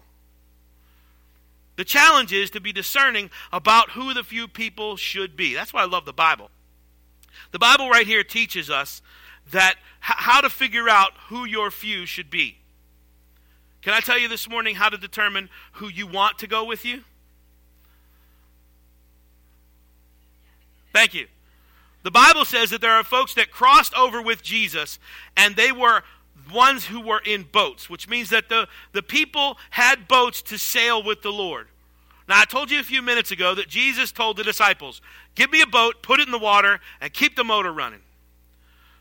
The 1.81 1.85
challenge 1.85 2.31
is 2.31 2.51
to 2.51 2.61
be 2.61 2.71
discerning 2.71 3.31
about 3.51 3.89
who 3.89 4.13
the 4.13 4.23
few 4.23 4.47
people 4.47 4.97
should 4.97 5.35
be. 5.35 5.55
That's 5.55 5.73
why 5.73 5.81
I 5.81 5.85
love 5.85 6.05
the 6.05 6.13
Bible. 6.13 6.51
The 7.49 7.57
Bible 7.57 7.89
right 7.89 8.05
here 8.05 8.23
teaches 8.23 8.69
us 8.69 9.01
that 9.49 9.77
how 9.99 10.41
to 10.41 10.49
figure 10.51 10.87
out 10.87 11.13
who 11.29 11.43
your 11.43 11.71
few 11.71 12.05
should 12.05 12.29
be. 12.29 12.59
Can 13.81 13.93
I 13.93 13.99
tell 13.99 14.19
you 14.19 14.27
this 14.27 14.47
morning 14.47 14.75
how 14.75 14.89
to 14.89 14.97
determine 14.99 15.49
who 15.71 15.87
you 15.87 16.05
want 16.05 16.37
to 16.37 16.45
go 16.47 16.63
with 16.63 16.85
you? 16.85 17.03
Thank 20.93 21.15
you. 21.15 21.25
The 22.03 22.11
Bible 22.11 22.45
says 22.45 22.69
that 22.69 22.81
there 22.81 22.91
are 22.91 23.03
folks 23.03 23.33
that 23.33 23.49
crossed 23.49 23.95
over 23.95 24.21
with 24.21 24.43
Jesus 24.43 24.99
and 25.35 25.55
they 25.55 25.71
were 25.71 26.03
ones 26.51 26.85
who 26.85 27.01
were 27.01 27.21
in 27.25 27.43
boats, 27.43 27.89
which 27.89 28.07
means 28.07 28.29
that 28.29 28.49
the, 28.49 28.67
the 28.93 29.03
people 29.03 29.57
had 29.69 30.07
boats 30.07 30.41
to 30.43 30.57
sail 30.57 31.03
with 31.03 31.21
the 31.21 31.31
Lord. 31.31 31.67
Now, 32.27 32.39
I 32.39 32.45
told 32.45 32.71
you 32.71 32.79
a 32.79 32.83
few 32.83 33.01
minutes 33.01 33.31
ago 33.31 33.55
that 33.55 33.67
Jesus 33.67 34.11
told 34.11 34.37
the 34.37 34.43
disciples, 34.43 35.01
Give 35.35 35.51
me 35.51 35.61
a 35.61 35.67
boat, 35.67 36.01
put 36.01 36.19
it 36.19 36.27
in 36.27 36.31
the 36.31 36.39
water, 36.39 36.79
and 36.99 37.11
keep 37.11 37.35
the 37.35 37.43
motor 37.43 37.71
running. 37.71 37.99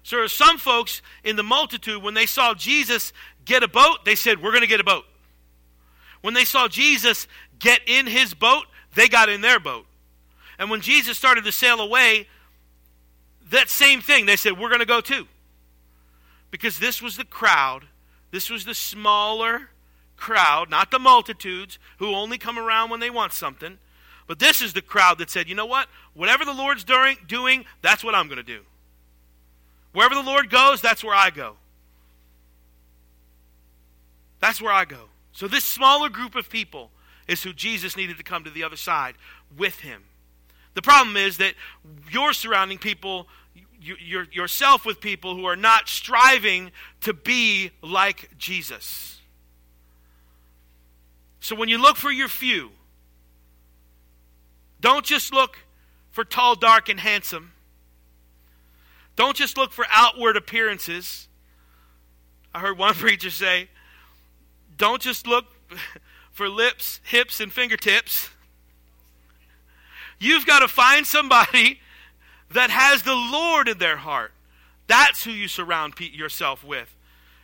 So, 0.02 0.16
there 0.16 0.24
are 0.24 0.28
some 0.28 0.58
folks 0.58 1.02
in 1.22 1.36
the 1.36 1.42
multitude, 1.42 2.02
when 2.02 2.14
they 2.14 2.26
saw 2.26 2.54
Jesus 2.54 3.12
get 3.44 3.62
a 3.62 3.68
boat, 3.68 4.04
they 4.04 4.14
said, 4.14 4.42
We're 4.42 4.50
going 4.52 4.62
to 4.62 4.66
get 4.66 4.80
a 4.80 4.84
boat. 4.84 5.04
When 6.22 6.34
they 6.34 6.44
saw 6.44 6.68
Jesus 6.68 7.28
get 7.58 7.80
in 7.86 8.06
his 8.06 8.34
boat, 8.34 8.64
they 8.94 9.08
got 9.08 9.28
in 9.28 9.40
their 9.40 9.60
boat. 9.60 9.86
And 10.58 10.70
when 10.70 10.80
Jesus 10.80 11.16
started 11.16 11.44
to 11.44 11.52
sail 11.52 11.80
away, 11.80 12.26
that 13.50 13.70
same 13.70 14.00
thing, 14.00 14.26
they 14.26 14.36
said, 14.36 14.58
We're 14.58 14.68
going 14.68 14.80
to 14.80 14.86
go 14.86 15.00
too. 15.00 15.26
Because 16.50 16.78
this 16.78 17.00
was 17.00 17.16
the 17.16 17.24
crowd, 17.24 17.86
this 18.30 18.50
was 18.50 18.64
the 18.64 18.74
smaller 18.74 19.70
crowd, 20.16 20.70
not 20.70 20.90
the 20.90 20.98
multitudes 20.98 21.78
who 21.98 22.14
only 22.14 22.38
come 22.38 22.58
around 22.58 22.90
when 22.90 23.00
they 23.00 23.10
want 23.10 23.32
something. 23.32 23.78
But 24.26 24.38
this 24.38 24.62
is 24.62 24.72
the 24.72 24.82
crowd 24.82 25.18
that 25.18 25.30
said, 25.30 25.48
you 25.48 25.54
know 25.54 25.66
what? 25.66 25.88
Whatever 26.14 26.44
the 26.44 26.52
Lord's 26.52 26.84
doing, 26.84 27.16
doing 27.26 27.64
that's 27.82 28.04
what 28.04 28.14
I'm 28.14 28.26
going 28.26 28.36
to 28.36 28.42
do. 28.42 28.60
Wherever 29.92 30.14
the 30.14 30.22
Lord 30.22 30.50
goes, 30.50 30.80
that's 30.80 31.02
where 31.02 31.16
I 31.16 31.30
go. 31.30 31.56
That's 34.38 34.62
where 34.62 34.72
I 34.72 34.84
go. 34.84 35.06
So, 35.32 35.48
this 35.48 35.64
smaller 35.64 36.08
group 36.08 36.34
of 36.34 36.48
people 36.48 36.90
is 37.28 37.42
who 37.42 37.52
Jesus 37.52 37.96
needed 37.96 38.16
to 38.18 38.22
come 38.24 38.44
to 38.44 38.50
the 38.50 38.64
other 38.64 38.76
side 38.76 39.14
with 39.56 39.80
him. 39.80 40.04
The 40.74 40.82
problem 40.82 41.16
is 41.16 41.36
that 41.38 41.54
you're 42.10 42.32
surrounding 42.32 42.78
people, 42.78 43.26
you, 43.80 44.26
yourself 44.30 44.84
with 44.84 45.00
people 45.00 45.34
who 45.34 45.44
are 45.46 45.56
not 45.56 45.88
striving 45.88 46.70
to 47.00 47.12
be 47.12 47.70
like 47.82 48.36
Jesus. 48.38 49.18
So 51.40 51.56
when 51.56 51.68
you 51.68 51.78
look 51.78 51.96
for 51.96 52.10
your 52.10 52.28
few, 52.28 52.70
don't 54.80 55.04
just 55.04 55.32
look 55.32 55.58
for 56.10 56.24
tall, 56.24 56.54
dark, 56.54 56.88
and 56.88 57.00
handsome. 57.00 57.52
Don't 59.16 59.36
just 59.36 59.56
look 59.56 59.72
for 59.72 59.86
outward 59.90 60.36
appearances. 60.36 61.28
I 62.54 62.60
heard 62.60 62.78
one 62.78 62.94
preacher 62.94 63.30
say, 63.30 63.68
don't 64.76 65.00
just 65.00 65.26
look 65.26 65.46
for 66.32 66.48
lips, 66.48 67.00
hips, 67.04 67.40
and 67.40 67.52
fingertips. 67.52 68.30
You've 70.18 70.46
got 70.46 70.60
to 70.60 70.68
find 70.68 71.06
somebody 71.06 71.80
that 72.52 72.70
has 72.70 73.02
the 73.02 73.14
Lord 73.14 73.68
in 73.68 73.78
their 73.78 73.96
heart. 73.96 74.32
That's 74.86 75.24
who 75.24 75.30
you 75.30 75.48
surround 75.48 75.94
yourself 76.00 76.64
with. 76.64 76.94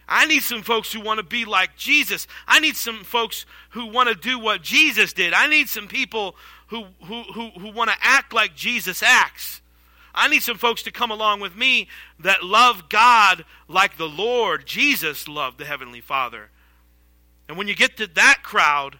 I 0.08 0.26
need 0.26 0.42
some 0.42 0.62
folks 0.62 0.92
who 0.92 1.00
want 1.00 1.18
to 1.18 1.24
be 1.24 1.44
like 1.44 1.76
Jesus. 1.76 2.26
I 2.46 2.60
need 2.60 2.76
some 2.76 3.02
folks 3.02 3.44
who 3.70 3.86
want 3.86 4.08
to 4.08 4.14
do 4.14 4.38
what 4.38 4.62
Jesus 4.62 5.12
did. 5.12 5.32
I 5.32 5.48
need 5.48 5.68
some 5.68 5.88
people 5.88 6.36
who, 6.68 6.84
who, 7.04 7.22
who, 7.22 7.50
who 7.50 7.72
want 7.72 7.90
to 7.90 7.96
act 8.00 8.32
like 8.32 8.54
Jesus 8.54 9.02
acts. 9.02 9.60
I 10.14 10.28
need 10.28 10.42
some 10.42 10.56
folks 10.56 10.82
to 10.84 10.92
come 10.92 11.10
along 11.10 11.40
with 11.40 11.56
me 11.56 11.88
that 12.20 12.42
love 12.42 12.88
God 12.88 13.44
like 13.68 13.96
the 13.96 14.08
Lord 14.08 14.64
Jesus 14.64 15.28
loved 15.28 15.58
the 15.58 15.64
Heavenly 15.64 16.00
Father. 16.00 16.50
And 17.48 17.58
when 17.58 17.68
you 17.68 17.74
get 17.74 17.96
to 17.98 18.06
that 18.08 18.38
crowd, 18.42 18.98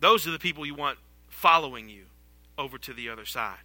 those 0.00 0.26
are 0.26 0.30
the 0.30 0.38
people 0.38 0.64
you 0.64 0.74
want 0.74 0.98
following 1.42 1.88
you 1.88 2.04
over 2.56 2.78
to 2.78 2.92
the 2.92 3.08
other 3.08 3.24
side. 3.24 3.58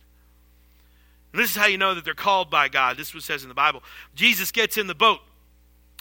And 1.32 1.40
this 1.40 1.52
is 1.52 1.56
how 1.56 1.68
you 1.68 1.78
know 1.78 1.94
that 1.94 2.04
they're 2.04 2.16
called 2.16 2.50
by 2.50 2.70
God. 2.70 2.98
This 2.98 3.10
is 3.10 3.14
what 3.14 3.24
says 3.24 3.44
in 3.44 3.50
the 3.50 3.56
Bible. 3.56 3.84
Jesus 4.16 4.52
gets 4.52 4.78
in 4.80 4.88
the 4.88 4.96
boat. 4.96 5.20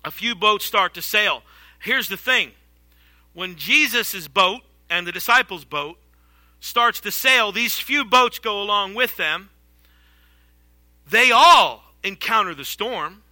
A 0.03 0.11
few 0.11 0.35
boats 0.35 0.65
start 0.65 0.95
to 0.95 1.03
sail. 1.03 1.43
Here's 1.79 2.09
the 2.09 2.17
thing. 2.17 2.53
When 3.35 3.57
Jesus' 3.57 4.27
boat 4.27 4.63
and 4.89 5.07
the 5.07 5.13
disciples' 5.13 5.67
boat 5.67 5.99
starts 6.61 6.99
to 7.01 7.11
sail, 7.11 7.53
these 7.53 7.79
few 7.79 8.07
boats 8.07 8.39
go 8.39 8.63
along 8.63 8.95
with 8.95 9.19
them. 9.19 9.51
They 11.11 11.31
all 11.31 11.85
encounter 12.03 12.55
the 12.55 12.65
storm. 12.65 13.23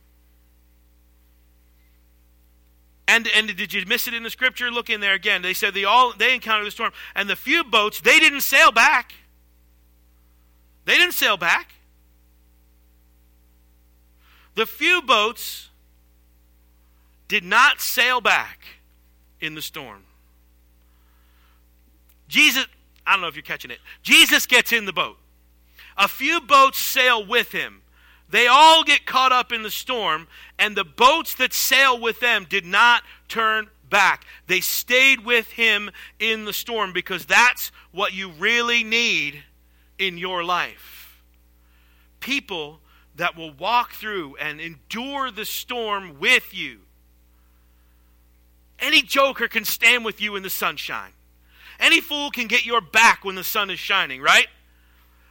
And, 3.07 3.29
and 3.35 3.55
did 3.55 3.73
you 3.73 3.85
miss 3.87 4.09
it 4.09 4.15
in 4.15 4.23
the 4.23 4.31
scripture? 4.31 4.71
Look 4.71 4.89
in 4.89 5.01
there 5.01 5.15
again. 5.15 5.43
They 5.43 5.55
said 5.55 5.75
they 5.75 5.85
all 5.85 6.13
they 6.17 6.35
encountered 6.35 6.67
the 6.67 6.71
storm. 6.71 6.93
And 7.15 7.29
the 7.29 7.37
few 7.37 7.63
boats, 7.65 8.01
they 8.01 8.19
didn't 8.19 8.41
sail 8.41 8.73
back. 8.73 9.13
They 10.87 10.97
didn't 10.97 11.15
sail 11.15 11.37
back. 11.37 11.75
The 14.55 14.67
few 14.67 15.03
boats 15.03 15.71
did 17.29 17.45
not 17.45 17.81
sail 17.81 18.21
back 18.21 18.61
in 19.41 19.55
the 19.55 19.63
storm. 19.63 20.05
Jesus, 22.29 22.67
I 23.07 23.13
don't 23.13 23.21
know 23.21 23.29
if 23.29 23.37
you're 23.37 23.43
catching 23.43 23.71
it. 23.71 23.79
Jesus 24.03 24.47
gets 24.47 24.73
in 24.73 24.87
the 24.87 24.93
boat. 24.93 25.19
A 25.97 26.09
few 26.09 26.41
boats 26.41 26.79
sail 26.79 27.25
with 27.25 27.53
him. 27.53 27.83
They 28.35 28.49
all 28.49 28.83
get 28.83 29.07
caught 29.07 29.31
up 29.31 29.53
in 29.53 29.63
the 29.63 29.71
storm, 29.71 30.27
and 30.59 30.75
the 30.75 30.83
boats 30.83 31.37
that 31.37 31.53
sail 31.53 32.01
with 32.01 32.19
them 32.19 32.47
did 32.51 32.67
not 32.67 33.05
turn 33.29 33.69
back. 33.89 34.27
They 34.49 34.59
stayed 34.59 35.25
with 35.25 35.53
him 35.53 35.93
in 36.19 36.45
the 36.45 36.53
storm 36.53 36.93
because 36.93 37.27
that's 37.27 37.71
what 37.93 38.13
you 38.13 38.31
really 38.31 38.83
need 38.83 39.45
in 40.01 40.19
your 40.19 40.43
life. 40.43 41.23
People 42.19 42.81
that 43.15 43.37
will 43.37 43.53
walk 43.53 43.93
through 43.93 44.35
and 44.41 44.61
endure 44.61 45.31
the 45.31 45.45
storm 45.45 46.19
with 46.19 46.53
you. 46.53 46.81
Any 48.81 49.03
joker 49.03 49.47
can 49.47 49.65
stand 49.65 50.05
with 50.05 50.21
you 50.21 50.35
in 50.35 50.43
the 50.43 50.51
sunshine. 50.51 51.13
Any 51.79 52.01
fool 52.01 52.33
can 52.33 52.49
get 52.49 52.67
your 52.67 52.81
back 52.81 53.25
when 53.25 53.37
the 53.37 53.45
sun 53.45 53.71
is 53.71 53.79
shining, 53.79 54.21
right? 54.21 54.49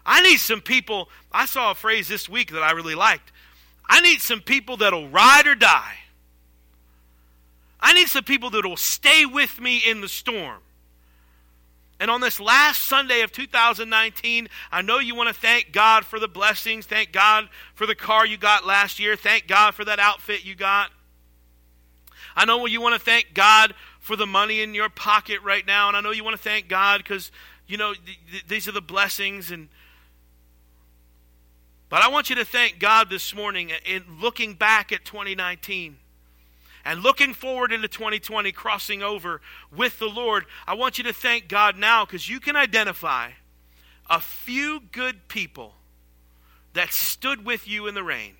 I 0.05 0.21
need 0.21 0.37
some 0.37 0.61
people. 0.61 1.09
I 1.31 1.45
saw 1.45 1.71
a 1.71 1.75
phrase 1.75 2.07
this 2.07 2.27
week 2.27 2.51
that 2.51 2.61
I 2.61 2.71
really 2.71 2.95
liked. 2.95 3.31
I 3.87 4.01
need 4.01 4.21
some 4.21 4.41
people 4.41 4.77
that'll 4.77 5.09
ride 5.09 5.47
or 5.47 5.55
die. 5.55 5.95
I 7.79 7.93
need 7.93 8.07
some 8.07 8.23
people 8.23 8.49
that 8.51 8.65
will 8.65 8.77
stay 8.77 9.25
with 9.25 9.59
me 9.59 9.77
in 9.77 10.01
the 10.01 10.07
storm. 10.07 10.59
And 11.99 12.09
on 12.09 12.21
this 12.21 12.39
last 12.39 12.81
Sunday 12.81 13.21
of 13.21 13.31
2019, 13.31 14.49
I 14.71 14.81
know 14.81 14.99
you 14.99 15.15
want 15.15 15.29
to 15.29 15.33
thank 15.33 15.71
God 15.71 16.05
for 16.05 16.19
the 16.19 16.27
blessings. 16.27 16.85
Thank 16.85 17.11
God 17.11 17.47
for 17.75 17.85
the 17.85 17.95
car 17.95 18.25
you 18.25 18.37
got 18.37 18.65
last 18.65 18.99
year. 18.99 19.15
Thank 19.15 19.47
God 19.47 19.73
for 19.75 19.85
that 19.85 19.99
outfit 19.99 20.43
you 20.43 20.55
got. 20.55 20.91
I 22.35 22.45
know 22.45 22.65
you 22.65 22.81
want 22.81 22.95
to 22.95 22.99
thank 22.99 23.33
God 23.33 23.73
for 23.99 24.15
the 24.15 24.25
money 24.25 24.61
in 24.61 24.73
your 24.73 24.89
pocket 24.89 25.41
right 25.43 25.65
now. 25.65 25.87
And 25.87 25.95
I 25.95 26.01
know 26.01 26.11
you 26.11 26.23
want 26.23 26.35
to 26.35 26.41
thank 26.41 26.67
God 26.67 26.97
because, 26.97 27.31
you 27.67 27.77
know, 27.77 27.93
th- 27.93 28.19
th- 28.31 28.47
these 28.47 28.67
are 28.67 28.73
the 28.73 28.81
blessings. 28.81 29.51
And 29.51 29.69
But 31.93 32.01
I 32.01 32.07
want 32.07 32.31
you 32.31 32.37
to 32.37 32.43
thank 32.43 32.79
God 32.79 33.11
this 33.11 33.35
morning 33.35 33.71
in 33.85 34.03
looking 34.19 34.55
back 34.55 34.91
at 34.91 35.05
2019 35.05 35.97
and 36.83 37.03
looking 37.03 37.35
forward 37.35 37.71
into 37.71 37.87
2020, 37.87 38.51
crossing 38.51 39.03
over 39.03 39.41
with 39.71 39.99
the 39.99 40.07
Lord, 40.07 40.45
I 40.65 40.73
want 40.73 40.97
you 40.97 41.03
to 41.03 41.13
thank 41.13 41.47
God 41.47 41.77
now 41.77 42.03
because 42.03 42.27
you 42.27 42.39
can 42.39 42.55
identify 42.55 43.33
a 44.09 44.19
few 44.19 44.79
good 44.91 45.27
people 45.27 45.75
that 46.73 46.91
stood 46.91 47.45
with 47.45 47.67
you 47.67 47.85
in 47.85 47.93
the 47.93 48.03
rain. 48.03 48.37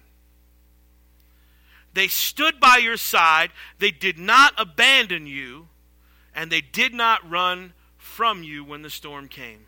They 1.94 2.08
stood 2.08 2.60
by 2.60 2.78
your 2.78 2.98
side, 2.98 3.52
they 3.78 3.92
did 3.92 4.18
not 4.18 4.56
abandon 4.58 5.28
you, 5.28 5.68
and 6.34 6.52
they 6.52 6.62
did 6.62 6.92
not 6.92 7.30
run 7.30 7.74
from 8.00 8.42
you 8.42 8.64
when 8.64 8.82
the 8.82 8.90
storm 8.90 9.28
came. 9.28 9.68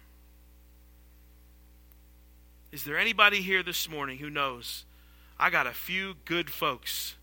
Is 2.75 2.83
there 2.83 2.97
anybody 2.97 3.41
here 3.41 3.63
this 3.63 3.89
morning 3.89 4.17
who 4.17 4.29
knows 4.29 4.83
I 5.39 5.49
got 5.49 5.65
a 5.65 5.71
few 5.71 6.15
good 6.25 6.49
folks 6.49 7.15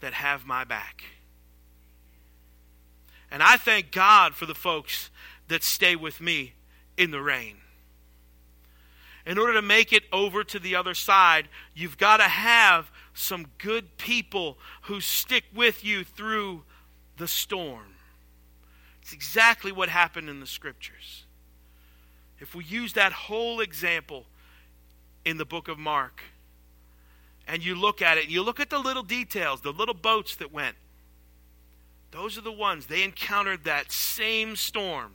that 0.00 0.14
have 0.14 0.46
my 0.46 0.64
back. 0.64 1.04
And 3.30 3.42
I 3.42 3.58
thank 3.58 3.90
God 3.90 4.34
for 4.34 4.46
the 4.46 4.54
folks 4.54 5.10
that 5.48 5.62
stay 5.62 5.94
with 5.94 6.22
me 6.22 6.54
in 6.96 7.10
the 7.10 7.20
rain. 7.20 7.58
In 9.26 9.36
order 9.36 9.52
to 9.52 9.60
make 9.60 9.92
it 9.92 10.04
over 10.10 10.42
to 10.42 10.58
the 10.58 10.74
other 10.74 10.94
side, 10.94 11.50
you've 11.74 11.98
got 11.98 12.16
to 12.16 12.22
have 12.22 12.90
some 13.12 13.48
good 13.58 13.98
people 13.98 14.56
who 14.84 15.02
stick 15.02 15.44
with 15.54 15.84
you 15.84 16.02
through 16.02 16.62
the 17.18 17.28
storm. 17.28 17.96
It's 19.02 19.12
exactly 19.12 19.70
what 19.70 19.90
happened 19.90 20.30
in 20.30 20.40
the 20.40 20.46
scriptures. 20.46 21.26
If 22.40 22.54
we 22.54 22.64
use 22.64 22.94
that 22.94 23.12
whole 23.12 23.60
example 23.60 24.24
in 25.24 25.38
the 25.38 25.44
book 25.44 25.68
of 25.68 25.78
Mark, 25.78 26.22
and 27.46 27.64
you 27.64 27.74
look 27.74 28.02
at 28.02 28.18
it, 28.18 28.24
and 28.24 28.32
you 28.32 28.42
look 28.42 28.60
at 28.60 28.70
the 28.70 28.78
little 28.78 29.02
details, 29.02 29.60
the 29.60 29.72
little 29.72 29.94
boats 29.94 30.36
that 30.36 30.52
went. 30.52 30.76
Those 32.10 32.38
are 32.38 32.42
the 32.42 32.52
ones, 32.52 32.86
they 32.86 33.02
encountered 33.02 33.64
that 33.64 33.90
same 33.90 34.56
storm. 34.56 35.14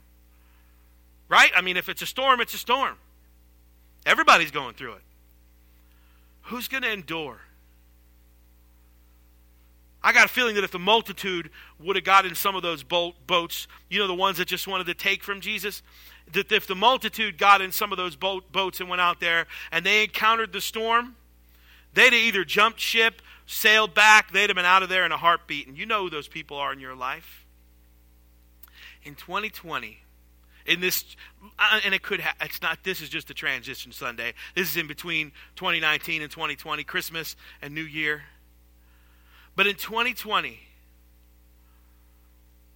Right? 1.30 1.52
I 1.56 1.62
mean, 1.62 1.78
if 1.78 1.90
it's 1.90 2.02
a 2.02 2.06
storm, 2.06 2.42
it's 2.42 2.54
a 2.54 2.58
storm. 2.58 2.98
Everybody's 4.06 4.52
going 4.52 4.74
through 4.74 4.94
it. 4.94 5.02
Who's 6.44 6.68
going 6.68 6.84
to 6.84 6.92
endure? 6.92 7.40
I 10.02 10.14
got 10.14 10.26
a 10.26 10.30
feeling 10.30 10.56
that 10.56 10.64
if 10.64 10.72
the 10.72 10.80
multitude 10.80 11.50
would 11.80 11.96
have 11.96 12.06
got 12.06 12.26
in 12.26 12.34
some 12.34 12.56
of 12.56 12.62
those 12.62 12.84
boat, 12.84 13.16
boats, 13.28 13.68
you 13.90 14.00
know, 14.00 14.08
the 14.08 14.14
ones 14.14 14.38
that 14.38 14.48
just 14.48 14.68
wanted 14.68 14.88
to 14.88 14.94
take 14.94 15.24
from 15.24 15.42
Jesus, 15.42 15.84
that 16.34 16.52
if 16.52 16.68
the 16.68 16.76
multitude 16.76 17.38
got 17.38 17.62
in 17.62 17.72
some 17.72 17.92
of 17.92 17.98
those 17.98 18.16
boat, 18.16 18.52
boats 18.52 18.80
and 18.80 18.90
went 18.90 19.02
out 19.02 19.20
there 19.20 19.48
and 19.72 19.86
they 19.86 20.04
encountered 20.04 20.54
the 20.54 20.62
storm, 20.62 21.16
They'd 21.94 22.14
have 22.14 22.14
either 22.14 22.46
jumped 22.46 22.80
ship, 22.80 23.22
sailed 23.46 23.94
back, 23.94 24.32
they'd 24.32 24.50
have 24.50 24.56
been 24.56 24.66
out 24.66 24.84
of 24.84 24.90
there 24.90 25.06
in 25.06 25.12
a 25.12 25.18
heartbeat. 25.18 25.68
And 25.68 25.78
you 25.78 25.86
know 25.86 26.04
who 26.04 26.10
those 26.10 26.28
people 26.28 26.58
are 26.58 26.72
in 26.72 26.80
your 26.80 26.96
life. 26.96 27.46
In 29.04 29.16
2020, 29.16 29.98
in 30.66 30.82
this, 30.82 31.04
uh, 31.58 31.80
and 31.84 31.94
it 31.94 32.04
could, 32.04 32.20
ha- 32.20 32.36
it's 32.42 32.62
not, 32.62 32.84
this 32.84 33.02
is 33.02 33.10
just 33.10 33.30
a 33.30 33.34
transition 33.34 33.92
Sunday. 33.92 34.34
This 34.56 34.70
is 34.70 34.78
in 34.78 34.88
between 34.88 35.32
2019 35.56 36.22
and 36.22 36.30
2020, 36.30 36.84
Christmas 36.84 37.36
and 37.62 37.74
New 37.74 37.84
Year. 37.84 38.24
But 39.56 39.68
in 39.68 39.76
2020, 39.76 40.60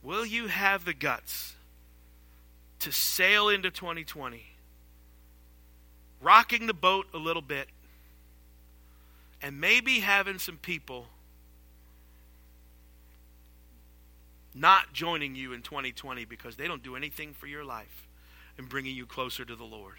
will 0.01 0.25
you 0.25 0.47
have 0.47 0.85
the 0.85 0.93
guts 0.93 1.53
to 2.83 2.91
sail 2.91 3.49
into 3.49 3.69
2020, 3.69 4.43
rocking 6.21 6.67
the 6.67 6.73
boat 6.73 7.07
a 7.13 7.17
little 7.17 7.41
bit? 7.41 7.67
and 9.43 9.59
maybe 9.59 9.99
having 9.99 10.39
some 10.39 10.57
people 10.57 11.05
not 14.55 14.93
joining 14.93 15.35
you 15.35 15.51
in 15.51 15.61
2020 15.61 16.23
because 16.23 16.55
they 16.55 16.65
don't 16.65 16.81
do 16.81 16.95
anything 16.95 17.33
for 17.33 17.45
your 17.45 17.65
life 17.65 18.07
and 18.57 18.69
bringing 18.69 18.95
you 18.95 19.05
closer 19.05 19.43
to 19.43 19.55
the 19.55 19.65
Lord. 19.65 19.95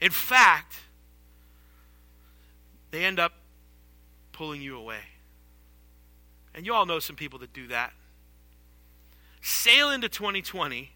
In 0.00 0.10
fact, 0.10 0.76
they 2.90 3.04
end 3.04 3.18
up 3.18 3.34
pulling 4.32 4.62
you 4.62 4.78
away. 4.78 5.00
And 6.54 6.64
you 6.64 6.72
all 6.72 6.86
know 6.86 6.98
some 6.98 7.16
people 7.16 7.40
that 7.40 7.52
do 7.52 7.66
that. 7.68 7.92
Sail 9.42 9.90
into 9.90 10.08
2020 10.08 10.92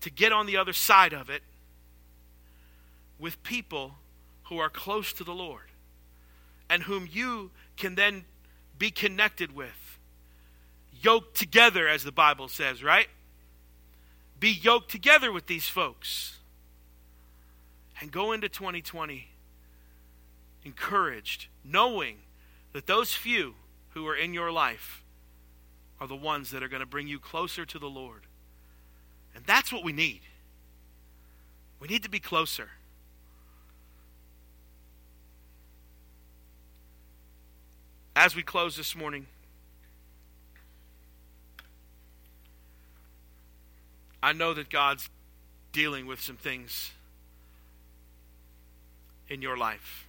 to 0.00 0.10
get 0.10 0.32
on 0.32 0.46
the 0.46 0.56
other 0.56 0.72
side 0.72 1.12
of 1.12 1.28
it 1.30 1.42
with 3.18 3.42
people 3.42 3.96
who 4.44 4.58
are 4.58 4.70
close 4.70 5.12
to 5.12 5.24
the 5.24 5.34
Lord 5.34 5.70
and 6.70 6.84
whom 6.84 7.08
you 7.10 7.50
can 7.76 7.94
then 7.94 8.24
be 8.78 8.90
connected 8.90 9.54
with. 9.54 9.98
Yoked 11.00 11.36
together, 11.36 11.88
as 11.88 12.04
the 12.04 12.12
Bible 12.12 12.48
says, 12.48 12.82
right? 12.82 13.08
Be 14.38 14.50
yoked 14.50 14.90
together 14.90 15.32
with 15.32 15.46
these 15.46 15.68
folks. 15.68 16.38
And 18.00 18.12
go 18.12 18.32
into 18.32 18.48
2020 18.48 19.28
encouraged, 20.64 21.46
knowing 21.64 22.18
that 22.72 22.86
those 22.86 23.14
few 23.14 23.54
who 23.90 24.06
are 24.06 24.14
in 24.14 24.34
your 24.34 24.52
life 24.52 25.02
are 26.00 26.06
the 26.06 26.16
ones 26.16 26.50
that 26.50 26.62
are 26.62 26.68
going 26.68 26.80
to 26.80 26.86
bring 26.86 27.08
you 27.08 27.18
closer 27.18 27.64
to 27.64 27.78
the 27.78 27.88
Lord. 27.88 28.27
And 29.38 29.46
that's 29.46 29.72
what 29.72 29.84
we 29.84 29.92
need. 29.92 30.22
We 31.78 31.86
need 31.86 32.02
to 32.02 32.10
be 32.10 32.18
closer. 32.18 32.70
As 38.16 38.34
we 38.34 38.42
close 38.42 38.76
this 38.76 38.96
morning, 38.96 39.26
I 44.20 44.32
know 44.32 44.54
that 44.54 44.70
God's 44.70 45.08
dealing 45.70 46.06
with 46.06 46.20
some 46.20 46.34
things 46.34 46.90
in 49.28 49.40
your 49.40 49.56
life. 49.56 50.08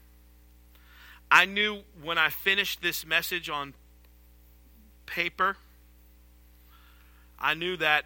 I 1.30 1.46
knew 1.46 1.84
when 2.02 2.18
I 2.18 2.30
finished 2.30 2.82
this 2.82 3.06
message 3.06 3.48
on 3.48 3.76
paper, 5.06 5.56
I 7.38 7.54
knew 7.54 7.78
that 7.78 8.06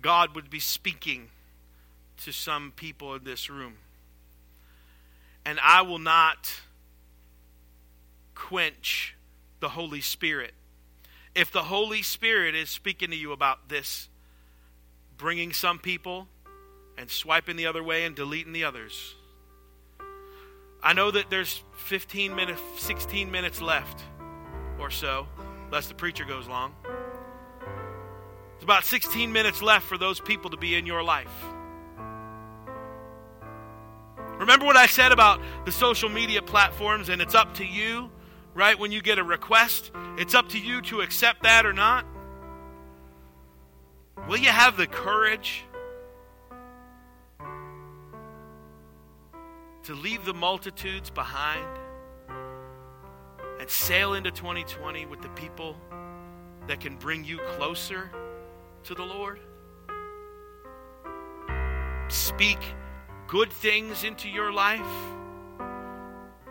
God 0.00 0.34
would 0.34 0.50
be 0.50 0.60
speaking 0.60 1.28
to 2.18 2.32
some 2.32 2.72
people 2.74 3.14
in 3.14 3.24
this 3.24 3.48
room. 3.48 3.74
And 5.44 5.58
I 5.62 5.82
will 5.82 5.98
not 5.98 6.52
quench 8.34 9.14
the 9.60 9.70
Holy 9.70 10.00
Spirit. 10.00 10.54
If 11.34 11.52
the 11.52 11.64
Holy 11.64 12.02
Spirit 12.02 12.54
is 12.54 12.70
speaking 12.70 13.10
to 13.10 13.16
you 13.16 13.32
about 13.32 13.68
this, 13.68 14.08
bringing 15.16 15.52
some 15.52 15.78
people 15.78 16.28
and 16.96 17.10
swiping 17.10 17.56
the 17.56 17.66
other 17.66 17.82
way 17.82 18.04
and 18.04 18.14
deleting 18.14 18.52
the 18.52 18.64
others. 18.64 19.14
I 20.82 20.92
know 20.92 21.10
that 21.10 21.28
there's 21.28 21.62
15 21.76 22.34
minutes, 22.34 22.60
16 22.78 23.30
minutes 23.30 23.60
left 23.60 24.02
or 24.78 24.90
so, 24.90 25.26
unless 25.66 25.88
the 25.88 25.94
preacher 25.94 26.24
goes 26.24 26.46
long. 26.46 26.74
About 28.68 28.84
16 28.84 29.32
minutes 29.32 29.62
left 29.62 29.86
for 29.86 29.96
those 29.96 30.20
people 30.20 30.50
to 30.50 30.56
be 30.56 30.74
in 30.74 30.84
your 30.84 31.02
life. 31.02 31.32
Remember 34.38 34.66
what 34.66 34.76
I 34.76 34.86
said 34.86 35.10
about 35.10 35.40
the 35.64 35.72
social 35.72 36.08
media 36.08 36.42
platforms, 36.42 37.08
and 37.08 37.20
it's 37.20 37.34
up 37.34 37.54
to 37.54 37.64
you 37.64 38.10
right? 38.58 38.76
When 38.76 38.90
you 38.90 39.00
get 39.00 39.20
a 39.20 39.24
request, 39.24 39.92
it's 40.16 40.34
up 40.34 40.48
to 40.48 40.58
you 40.58 40.80
to 40.82 41.00
accept 41.00 41.44
that 41.44 41.64
or 41.64 41.72
not. 41.72 42.04
Will 44.28 44.38
you 44.38 44.48
have 44.48 44.76
the 44.76 44.88
courage 44.88 45.64
to 49.84 49.94
leave 49.94 50.24
the 50.24 50.34
multitudes 50.34 51.08
behind 51.08 51.68
and 53.60 53.70
sail 53.70 54.14
into 54.14 54.32
2020 54.32 55.06
with 55.06 55.22
the 55.22 55.28
people 55.30 55.76
that 56.66 56.80
can 56.80 56.96
bring 56.96 57.24
you 57.24 57.38
closer 57.56 58.10
to 58.84 58.94
the 58.94 59.02
Lord? 59.02 59.40
Speak 62.08 62.58
good 63.26 63.52
things 63.52 64.04
into 64.04 64.28
your 64.28 64.52
life. 64.52 64.80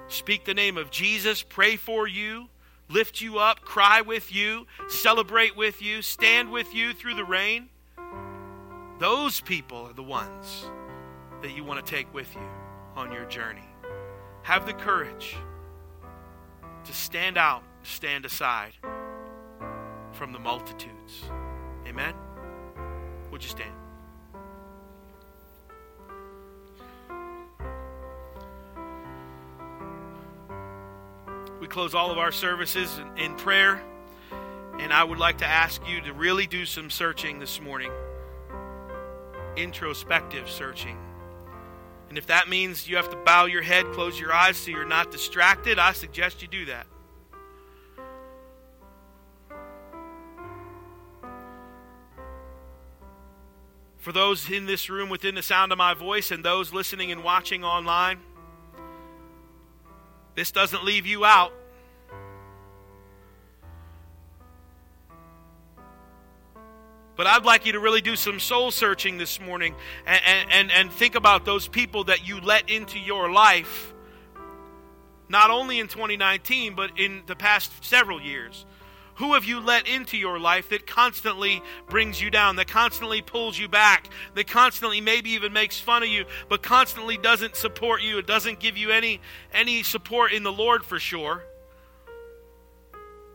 Speak 0.07 0.45
the 0.45 0.53
name 0.53 0.77
of 0.77 0.89
Jesus, 0.91 1.43
pray 1.43 1.75
for 1.75 2.07
you, 2.07 2.47
lift 2.89 3.19
you 3.19 3.39
up, 3.39 3.61
cry 3.61 4.01
with 4.01 4.33
you, 4.33 4.65
celebrate 4.87 5.57
with 5.57 5.81
you, 5.81 6.01
stand 6.01 6.51
with 6.51 6.73
you 6.73 6.93
through 6.93 7.15
the 7.15 7.25
rain. 7.25 7.69
Those 8.99 9.41
people 9.41 9.79
are 9.79 9.93
the 9.93 10.03
ones 10.03 10.65
that 11.41 11.55
you 11.55 11.63
want 11.63 11.85
to 11.85 11.91
take 11.91 12.11
with 12.13 12.33
you 12.33 12.47
on 12.95 13.11
your 13.11 13.25
journey. 13.25 13.67
Have 14.43 14.65
the 14.65 14.73
courage 14.73 15.35
to 16.85 16.93
stand 16.93 17.37
out, 17.37 17.63
stand 17.83 18.25
aside 18.25 18.73
from 20.13 20.31
the 20.31 20.39
multitudes. 20.39 21.23
Amen? 21.87 22.13
Would 23.31 23.43
you 23.43 23.49
stand? 23.49 23.71
We 31.61 31.67
close 31.67 31.95
all 31.95 32.11
of 32.11 32.17
our 32.17 32.31
services 32.31 32.99
in, 33.17 33.35
prayer, 33.35 33.81
and 34.79 34.93
I 34.93 35.03
would 35.03 35.17
like 35.17 35.39
to 35.39 35.45
ask 35.45 35.81
you 35.87 36.01
to 36.01 36.13
really 36.13 36.45
do 36.45 36.65
some 36.65 36.89
searching 36.89 37.39
this 37.39 37.59
morning, 37.61 37.91
introspective 39.55 40.49
searching. 40.49 40.97
And 42.09 42.17
if 42.17 42.27
that 42.27 42.47
means 42.47 42.87
you 42.87 42.97
have 42.97 43.09
to 43.09 43.17
bow 43.17 43.45
your 43.45 43.61
head, 43.61 43.85
close 43.93 44.19
your 44.19 44.33
eyes 44.33 44.57
so 44.57 44.71
you're 44.71 44.85
not 44.85 45.11
distracted, 45.11 45.79
I 45.79 45.93
suggest 45.93 46.41
you 46.41 46.47
do 46.47 46.65
that. 46.65 46.85
For 54.07 54.13
those 54.13 54.49
in 54.49 54.67
this 54.67 54.89
room 54.89 55.09
within 55.09 55.35
the 55.35 55.41
sound 55.41 55.73
of 55.73 55.77
my 55.77 55.93
voice 55.93 56.31
and 56.31 56.41
those 56.41 56.71
listening 56.71 57.11
and 57.11 57.25
watching 57.25 57.65
online, 57.65 58.19
this 60.33 60.49
doesn't 60.49 60.85
leave 60.85 61.05
you 61.05 61.25
out. 61.25 61.51
But 67.17 67.27
I'd 67.27 67.43
like 67.43 67.65
you 67.65 67.73
to 67.73 67.81
really 67.81 67.99
do 67.99 68.15
some 68.15 68.39
soul 68.39 68.71
searching 68.71 69.17
this 69.17 69.41
morning 69.41 69.75
and, 70.05 70.51
and, 70.51 70.71
and 70.71 70.89
think 70.89 71.15
about 71.15 71.43
those 71.43 71.67
people 71.67 72.05
that 72.05 72.25
you 72.25 72.39
let 72.39 72.69
into 72.69 72.99
your 72.99 73.29
life, 73.29 73.93
not 75.27 75.51
only 75.51 75.81
in 75.81 75.89
2019, 75.89 76.75
but 76.75 76.91
in 76.95 77.23
the 77.27 77.35
past 77.35 77.83
several 77.83 78.21
years. 78.21 78.65
Who 79.17 79.33
have 79.33 79.45
you 79.45 79.59
let 79.59 79.87
into 79.87 80.15
your 80.15 80.39
life 80.39 80.69
that 80.69 80.85
constantly 80.85 81.63
brings 81.89 82.21
you 82.21 82.29
down, 82.29 82.55
that 82.57 82.67
constantly 82.67 83.23
pulls 83.23 83.57
you 83.57 83.67
back, 83.67 84.09
that 84.35 84.47
constantly 84.47 85.01
maybe 85.01 85.31
even 85.31 85.53
makes 85.53 85.79
fun 85.79 86.03
of 86.03 86.09
you, 86.09 86.25
but 86.49 86.61
constantly 86.61 87.17
doesn't 87.17 87.55
support 87.55 88.03
you, 88.03 88.19
it 88.19 88.27
doesn't 88.27 88.59
give 88.59 88.77
you 88.77 88.91
any, 88.91 89.19
any 89.51 89.81
support 89.81 90.33
in 90.33 90.43
the 90.43 90.51
Lord 90.51 90.83
for 90.83 90.99
sure? 90.99 91.43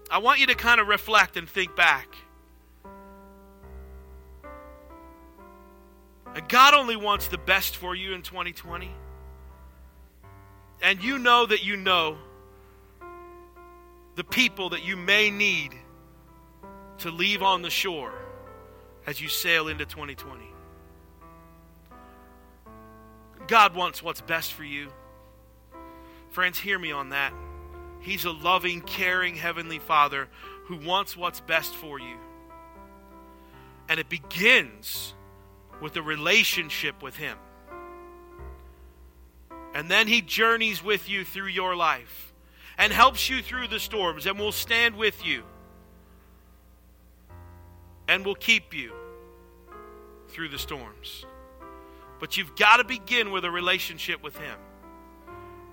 I 0.08 0.18
want 0.18 0.38
you 0.38 0.46
to 0.46 0.54
kind 0.54 0.80
of 0.80 0.86
reflect 0.86 1.36
and 1.36 1.48
think 1.48 1.74
back. 1.74 2.14
God 6.46 6.74
only 6.74 6.96
wants 6.96 7.26
the 7.26 7.38
best 7.38 7.76
for 7.76 7.96
you 7.96 8.12
in 8.12 8.22
2020. 8.22 8.88
And 10.80 11.02
you 11.02 11.18
know 11.18 11.44
that 11.46 11.64
you 11.64 11.76
know 11.76 12.18
the 14.14 14.24
people 14.24 14.70
that 14.70 14.84
you 14.84 14.96
may 14.96 15.30
need 15.30 15.74
to 16.98 17.10
leave 17.10 17.42
on 17.42 17.62
the 17.62 17.70
shore 17.70 18.12
as 19.06 19.20
you 19.20 19.28
sail 19.28 19.68
into 19.68 19.84
2020. 19.84 20.44
God 23.46 23.74
wants 23.74 24.02
what's 24.02 24.20
best 24.20 24.52
for 24.52 24.64
you. 24.64 24.88
Friends, 26.30 26.58
hear 26.58 26.78
me 26.78 26.92
on 26.92 27.10
that. 27.10 27.32
He's 28.00 28.24
a 28.24 28.30
loving, 28.30 28.80
caring 28.80 29.34
Heavenly 29.34 29.78
Father 29.78 30.28
who 30.64 30.76
wants 30.76 31.16
what's 31.16 31.40
best 31.40 31.74
for 31.74 31.98
you. 31.98 32.16
And 33.88 33.98
it 33.98 34.08
begins 34.08 35.14
with 35.80 35.96
a 35.96 36.02
relationship 36.02 37.02
with 37.02 37.16
Him. 37.16 37.36
And 39.74 39.90
then 39.90 40.06
He 40.06 40.22
journeys 40.22 40.82
with 40.82 41.08
you 41.08 41.24
through 41.24 41.48
your 41.48 41.74
life 41.74 42.31
and 42.78 42.92
helps 42.92 43.28
you 43.28 43.42
through 43.42 43.68
the 43.68 43.80
storms 43.80 44.26
and 44.26 44.38
will 44.38 44.52
stand 44.52 44.96
with 44.96 45.24
you 45.24 45.42
and 48.08 48.24
will 48.24 48.34
keep 48.34 48.74
you 48.74 48.92
through 50.28 50.48
the 50.48 50.58
storms. 50.58 51.24
But 52.18 52.36
you've 52.36 52.54
got 52.56 52.76
to 52.76 52.84
begin 52.84 53.30
with 53.30 53.44
a 53.44 53.50
relationship 53.50 54.22
with 54.22 54.36
Him. 54.36 54.56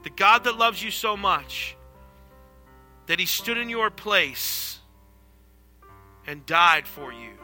The 0.03 0.09
God 0.09 0.43
that 0.45 0.57
loves 0.57 0.83
you 0.83 0.91
so 0.91 1.15
much 1.15 1.75
that 3.07 3.19
He 3.19 3.25
stood 3.25 3.57
in 3.57 3.69
your 3.69 3.89
place 3.89 4.79
and 6.27 6.45
died 6.45 6.87
for 6.87 7.11
you 7.11 7.39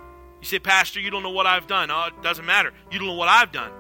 you 0.46 0.50
say, 0.50 0.60
Pastor, 0.60 1.00
you 1.00 1.10
don't 1.10 1.24
know 1.24 1.32
what 1.32 1.48
I've 1.48 1.66
done. 1.66 1.90
Oh, 1.90 2.06
it 2.06 2.22
doesn't 2.22 2.46
matter. 2.46 2.72
You 2.92 3.00
don't 3.00 3.08
know 3.08 3.16
what 3.16 3.30
I've 3.30 3.52
done. 3.52 3.72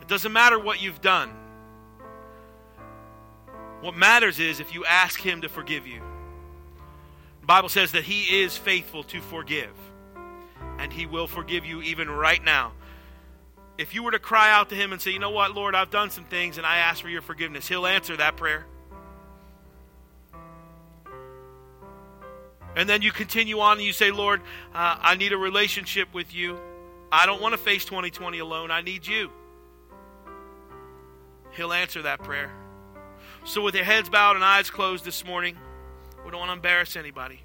It 0.00 0.08
doesn't 0.08 0.32
matter 0.32 0.58
what 0.58 0.80
you've 0.80 1.02
done. 1.02 1.30
What 3.84 3.94
matters 3.94 4.40
is 4.40 4.60
if 4.60 4.72
you 4.72 4.86
ask 4.86 5.20
Him 5.20 5.42
to 5.42 5.48
forgive 5.50 5.86
you. 5.86 6.00
The 7.42 7.46
Bible 7.46 7.68
says 7.68 7.92
that 7.92 8.02
He 8.02 8.42
is 8.42 8.56
faithful 8.56 9.02
to 9.04 9.20
forgive, 9.20 9.74
and 10.78 10.90
He 10.90 11.04
will 11.04 11.26
forgive 11.26 11.66
you 11.66 11.82
even 11.82 12.08
right 12.08 12.42
now. 12.42 12.72
If 13.76 13.94
you 13.94 14.02
were 14.02 14.12
to 14.12 14.18
cry 14.18 14.50
out 14.50 14.70
to 14.70 14.74
Him 14.74 14.94
and 14.94 15.02
say, 15.02 15.10
You 15.10 15.18
know 15.18 15.32
what, 15.32 15.54
Lord, 15.54 15.74
I've 15.74 15.90
done 15.90 16.08
some 16.08 16.24
things 16.24 16.56
and 16.56 16.66
I 16.66 16.78
ask 16.78 17.02
for 17.02 17.10
your 17.10 17.20
forgiveness, 17.20 17.68
He'll 17.68 17.86
answer 17.86 18.16
that 18.16 18.38
prayer. 18.38 18.64
And 22.74 22.88
then 22.88 23.02
you 23.02 23.12
continue 23.12 23.58
on 23.58 23.76
and 23.76 23.86
you 23.86 23.92
say, 23.92 24.10
Lord, 24.10 24.40
uh, 24.74 24.96
I 24.98 25.14
need 25.16 25.34
a 25.34 25.38
relationship 25.38 26.08
with 26.14 26.34
you. 26.34 26.58
I 27.12 27.26
don't 27.26 27.42
want 27.42 27.52
to 27.52 27.58
face 27.58 27.84
2020 27.84 28.38
alone. 28.38 28.70
I 28.70 28.80
need 28.80 29.06
you. 29.06 29.30
He'll 31.52 31.74
answer 31.74 32.00
that 32.00 32.20
prayer. 32.20 32.50
So, 33.46 33.60
with 33.60 33.74
your 33.74 33.84
heads 33.84 34.08
bowed 34.08 34.36
and 34.36 34.44
eyes 34.44 34.70
closed 34.70 35.04
this 35.04 35.24
morning, 35.24 35.58
we 36.24 36.30
don't 36.30 36.40
want 36.40 36.48
to 36.48 36.54
embarrass 36.54 36.96
anybody. 36.96 37.40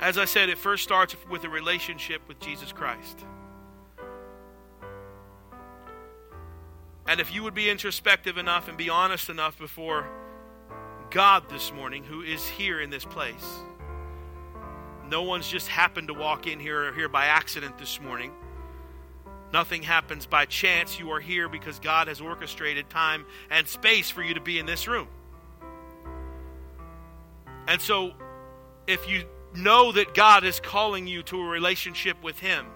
As 0.00 0.18
I 0.18 0.24
said, 0.24 0.48
it 0.48 0.58
first 0.58 0.82
starts 0.82 1.14
with 1.30 1.44
a 1.44 1.48
relationship 1.48 2.26
with 2.26 2.40
Jesus 2.40 2.72
Christ. 2.72 3.24
And 7.06 7.20
if 7.20 7.32
you 7.32 7.44
would 7.44 7.54
be 7.54 7.70
introspective 7.70 8.36
enough 8.36 8.66
and 8.66 8.76
be 8.76 8.88
honest 8.88 9.28
enough 9.28 9.56
before 9.56 10.08
God 11.10 11.48
this 11.48 11.72
morning 11.72 12.02
who 12.02 12.22
is 12.22 12.46
here 12.46 12.80
in 12.80 12.90
this 12.90 13.04
place. 13.04 13.46
No 15.08 15.22
one's 15.22 15.48
just 15.48 15.66
happened 15.66 16.08
to 16.08 16.14
walk 16.14 16.46
in 16.46 16.60
here 16.60 16.88
or 16.88 16.92
here 16.92 17.08
by 17.08 17.26
accident 17.26 17.78
this 17.78 18.00
morning. 18.00 18.32
Nothing 19.52 19.82
happens 19.82 20.26
by 20.26 20.44
chance. 20.44 20.98
You 20.98 21.10
are 21.10 21.20
here 21.20 21.48
because 21.48 21.78
God 21.80 22.08
has 22.08 22.20
orchestrated 22.20 22.88
time 22.88 23.26
and 23.50 23.66
space 23.66 24.08
for 24.10 24.22
you 24.22 24.34
to 24.34 24.40
be 24.40 24.58
in 24.58 24.66
this 24.66 24.86
room. 24.86 25.08
And 27.66 27.80
so, 27.80 28.12
if 28.86 29.08
you 29.08 29.24
know 29.54 29.92
that 29.92 30.14
God 30.14 30.44
is 30.44 30.60
calling 30.60 31.06
you 31.06 31.22
to 31.24 31.40
a 31.40 31.44
relationship 31.44 32.22
with 32.22 32.38
Him, 32.38 32.66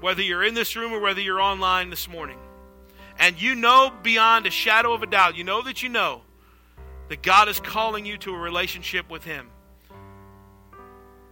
whether 0.00 0.22
you're 0.22 0.44
in 0.44 0.54
this 0.54 0.76
room 0.76 0.92
or 0.92 1.00
whether 1.00 1.20
you're 1.20 1.40
online 1.40 1.90
this 1.90 2.08
morning, 2.08 2.38
and 3.18 3.40
you 3.40 3.54
know 3.54 3.92
beyond 4.02 4.46
a 4.46 4.50
shadow 4.50 4.92
of 4.94 5.02
a 5.02 5.06
doubt, 5.06 5.36
you 5.36 5.44
know 5.44 5.62
that 5.62 5.82
you 5.82 5.88
know 5.88 6.22
that 7.08 7.22
God 7.22 7.48
is 7.48 7.60
calling 7.60 8.06
you 8.06 8.16
to 8.18 8.34
a 8.34 8.38
relationship 8.38 9.10
with 9.10 9.24
Him. 9.24 9.50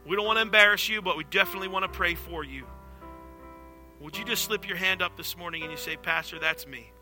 We 0.06 0.14
don't 0.14 0.24
want 0.24 0.36
to 0.36 0.42
embarrass 0.42 0.88
you, 0.88 1.02
but 1.02 1.16
we 1.16 1.24
definitely 1.24 1.68
want 1.68 1.84
to 1.84 1.88
pray 1.88 2.14
for 2.14 2.44
you. 2.44 2.64
Would 4.00 4.16
you 4.16 4.24
just 4.24 4.44
slip 4.44 4.68
your 4.68 4.76
hand 4.76 5.02
up 5.02 5.16
this 5.16 5.36
morning 5.36 5.62
and 5.62 5.70
you 5.70 5.76
say, 5.76 5.96
Pastor, 5.96 6.38
that's 6.38 6.66
me. 6.66 6.92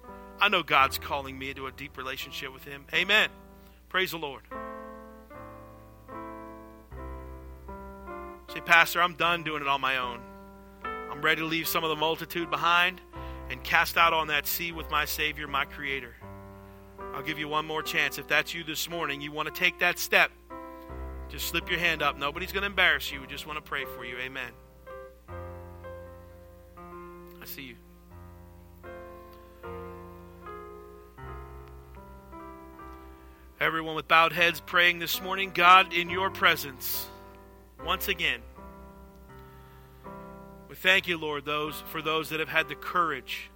I 0.40 0.48
know 0.48 0.62
God's 0.62 0.98
calling 0.98 1.38
me 1.38 1.50
into 1.50 1.66
a 1.66 1.72
deep 1.72 1.98
relationship 1.98 2.52
with 2.52 2.64
Him. 2.64 2.86
Amen. 2.94 3.28
Praise 3.88 4.12
the 4.12 4.18
Lord. 4.18 4.42
Say, 8.52 8.61
Pastor, 8.61 9.02
I'm 9.02 9.14
done 9.14 9.42
doing 9.42 9.62
it 9.62 9.68
on 9.68 9.80
my 9.80 9.98
own. 9.98 10.20
I'm 10.84 11.20
ready 11.20 11.42
to 11.42 11.46
leave 11.46 11.68
some 11.68 11.84
of 11.84 11.90
the 11.90 11.96
multitude 11.96 12.50
behind 12.50 13.00
and 13.50 13.62
cast 13.62 13.96
out 13.96 14.12
on 14.12 14.28
that 14.28 14.46
sea 14.46 14.72
with 14.72 14.90
my 14.90 15.05
Savior, 15.05 15.46
my 15.46 15.64
Creator. 15.64 16.14
I'll 17.14 17.22
give 17.22 17.38
you 17.38 17.48
one 17.48 17.66
more 17.66 17.82
chance. 17.82 18.18
If 18.18 18.26
that's 18.28 18.55
you 18.55 18.64
this 18.64 18.88
morning, 18.88 19.20
you 19.20 19.30
want 19.30 19.52
to 19.52 19.55
take 19.55 19.78
that 19.80 19.98
step 19.98 20.30
Just 21.29 21.49
slip 21.49 21.70
your 21.70 21.79
hand 21.79 22.03
up. 22.03 22.18
Nobody's 22.18 22.53
going 22.53 22.62
to 22.62 22.66
embarrass 22.66 23.11
you. 23.11 23.20
We 23.20 23.27
just 23.27 23.47
want 23.47 23.57
to 23.57 23.62
pray 23.62 23.85
for 23.85 24.05
you. 24.05 24.16
Amen. 24.18 24.53
I 27.41 27.47
see 27.47 27.62
you. 27.62 27.77
Everyone 33.61 33.95
with 33.95 34.09
bowed 34.09 34.33
heads 34.33 34.61
praying 34.61 34.99
this 34.99 35.22
morning, 35.22 35.51
God, 35.55 35.93
in 35.95 36.11
your 36.11 36.29
presence, 36.29 37.07
once 37.85 38.09
again, 38.09 38.41
we 40.68 40.75
thank 40.75 41.07
you, 41.07 41.16
Lord, 41.18 41.45
those 41.45 41.83
for 41.89 42.03
those 42.03 42.31
that 42.31 42.41
have 42.41 42.49
had 42.49 42.68
the 42.68 42.75
courage 42.75 43.51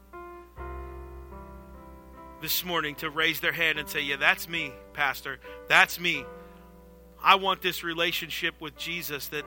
this 2.40 2.64
morning 2.64 2.94
to 2.96 3.10
raise 3.10 3.40
their 3.40 3.52
hand 3.52 3.78
and 3.78 3.88
say, 3.88 4.00
Yeah, 4.00 4.16
that's 4.16 4.48
me, 4.48 4.72
Pastor. 4.92 5.40
That's 5.68 5.98
me. 5.98 6.24
I 7.22 7.36
want 7.36 7.62
this 7.62 7.82
relationship 7.82 8.60
with 8.60 8.76
Jesus 8.76 9.28
that 9.28 9.44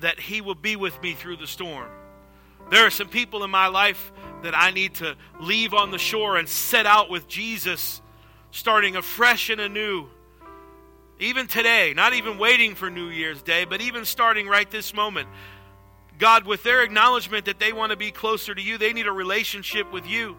that 0.00 0.20
he 0.20 0.40
will 0.40 0.54
be 0.54 0.76
with 0.76 1.00
me 1.02 1.14
through 1.14 1.36
the 1.36 1.46
storm. 1.46 1.88
There 2.70 2.86
are 2.86 2.90
some 2.90 3.08
people 3.08 3.42
in 3.42 3.50
my 3.50 3.66
life 3.66 4.12
that 4.42 4.56
I 4.56 4.70
need 4.70 4.94
to 4.96 5.16
leave 5.40 5.74
on 5.74 5.90
the 5.90 5.98
shore 5.98 6.36
and 6.36 6.48
set 6.48 6.86
out 6.86 7.10
with 7.10 7.26
Jesus, 7.26 8.00
starting 8.52 8.96
afresh 8.96 9.50
and 9.50 9.60
anew. 9.60 10.06
Even 11.18 11.48
today, 11.48 11.92
not 11.94 12.14
even 12.14 12.38
waiting 12.38 12.74
for 12.74 12.88
New 12.88 13.08
Year's 13.08 13.42
Day, 13.42 13.64
but 13.64 13.80
even 13.80 14.04
starting 14.04 14.46
right 14.46 14.70
this 14.70 14.94
moment. 14.94 15.28
God, 16.18 16.46
with 16.46 16.62
their 16.62 16.82
acknowledgement 16.82 17.46
that 17.46 17.58
they 17.58 17.72
want 17.72 17.90
to 17.90 17.96
be 17.96 18.10
closer 18.10 18.54
to 18.54 18.62
you, 18.62 18.78
they 18.78 18.92
need 18.92 19.06
a 19.06 19.12
relationship 19.12 19.92
with 19.92 20.06
you. 20.06 20.36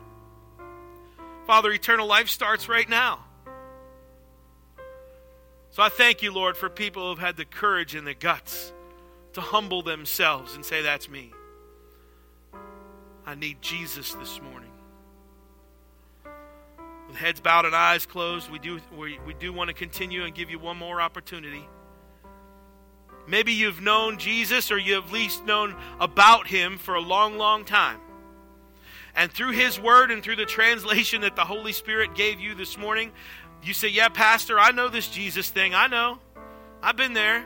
Father, 1.45 1.71
eternal 1.71 2.07
life 2.07 2.29
starts 2.29 2.69
right 2.69 2.87
now. 2.87 3.19
So 5.71 5.81
I 5.81 5.89
thank 5.89 6.21
you, 6.21 6.33
Lord, 6.33 6.57
for 6.57 6.69
people 6.69 7.03
who 7.03 7.09
have 7.09 7.19
had 7.19 7.37
the 7.37 7.45
courage 7.45 7.95
and 7.95 8.05
the 8.05 8.13
guts 8.13 8.73
to 9.33 9.41
humble 9.41 9.81
themselves 9.81 10.55
and 10.55 10.65
say, 10.65 10.81
That's 10.81 11.09
me. 11.09 11.31
I 13.25 13.35
need 13.35 13.61
Jesus 13.61 14.13
this 14.13 14.41
morning. 14.41 14.71
With 17.07 17.15
heads 17.15 17.39
bowed 17.39 17.65
and 17.65 17.75
eyes 17.75 18.05
closed, 18.05 18.51
we 18.51 18.59
do, 18.59 18.79
we, 18.97 19.19
we 19.25 19.33
do 19.33 19.53
want 19.53 19.69
to 19.69 19.73
continue 19.73 20.23
and 20.23 20.35
give 20.35 20.49
you 20.49 20.59
one 20.59 20.77
more 20.77 20.99
opportunity. 20.99 21.67
Maybe 23.27 23.53
you've 23.53 23.81
known 23.81 24.17
Jesus 24.17 24.71
or 24.71 24.77
you 24.77 24.95
have 24.95 25.05
at 25.05 25.11
least 25.13 25.45
known 25.45 25.75
about 25.99 26.47
him 26.47 26.77
for 26.77 26.95
a 26.95 27.01
long, 27.01 27.37
long 27.37 27.63
time. 27.63 27.99
And 29.15 29.31
through 29.31 29.51
his 29.51 29.79
word 29.79 30.09
and 30.09 30.23
through 30.23 30.37
the 30.37 30.45
translation 30.45 31.21
that 31.21 31.35
the 31.35 31.45
Holy 31.45 31.73
Spirit 31.73 32.15
gave 32.15 32.39
you 32.39 32.55
this 32.55 32.77
morning, 32.77 33.11
you 33.63 33.73
say, 33.73 33.89
Yeah, 33.89 34.09
Pastor, 34.09 34.59
I 34.59 34.71
know 34.71 34.89
this 34.89 35.07
Jesus 35.07 35.49
thing. 35.49 35.73
I 35.73 35.87
know. 35.87 36.19
I've 36.81 36.95
been 36.95 37.13
there. 37.13 37.45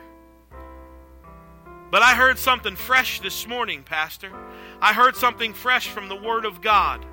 But 1.90 2.02
I 2.02 2.14
heard 2.14 2.38
something 2.38 2.74
fresh 2.74 3.20
this 3.20 3.46
morning, 3.46 3.82
Pastor. 3.82 4.30
I 4.80 4.92
heard 4.92 5.16
something 5.16 5.54
fresh 5.54 5.88
from 5.88 6.08
the 6.08 6.16
Word 6.16 6.44
of 6.44 6.60
God. 6.60 7.04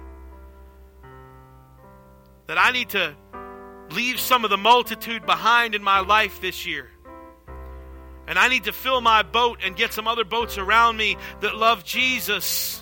That 2.48 2.58
I 2.58 2.72
need 2.72 2.90
to 2.90 3.16
leave 3.92 4.20
some 4.20 4.44
of 4.44 4.50
the 4.50 4.58
multitude 4.58 5.26
behind 5.26 5.76
in 5.76 5.84
my 5.84 6.00
life 6.00 6.42
this 6.42 6.66
year. 6.66 6.90
And 8.26 8.40
I 8.40 8.48
need 8.48 8.66
to 8.66 8.74
fill 8.74 9.02
my 9.02 9.22
boat 9.22 9.60
and 9.64 9.76
get 9.76 9.94
some 9.94 10.08
other 10.08 10.24
boats 10.24 10.58
around 10.58 10.98
me 10.98 11.18
that 11.42 11.56
love 11.56 11.84
Jesus. 11.84 12.82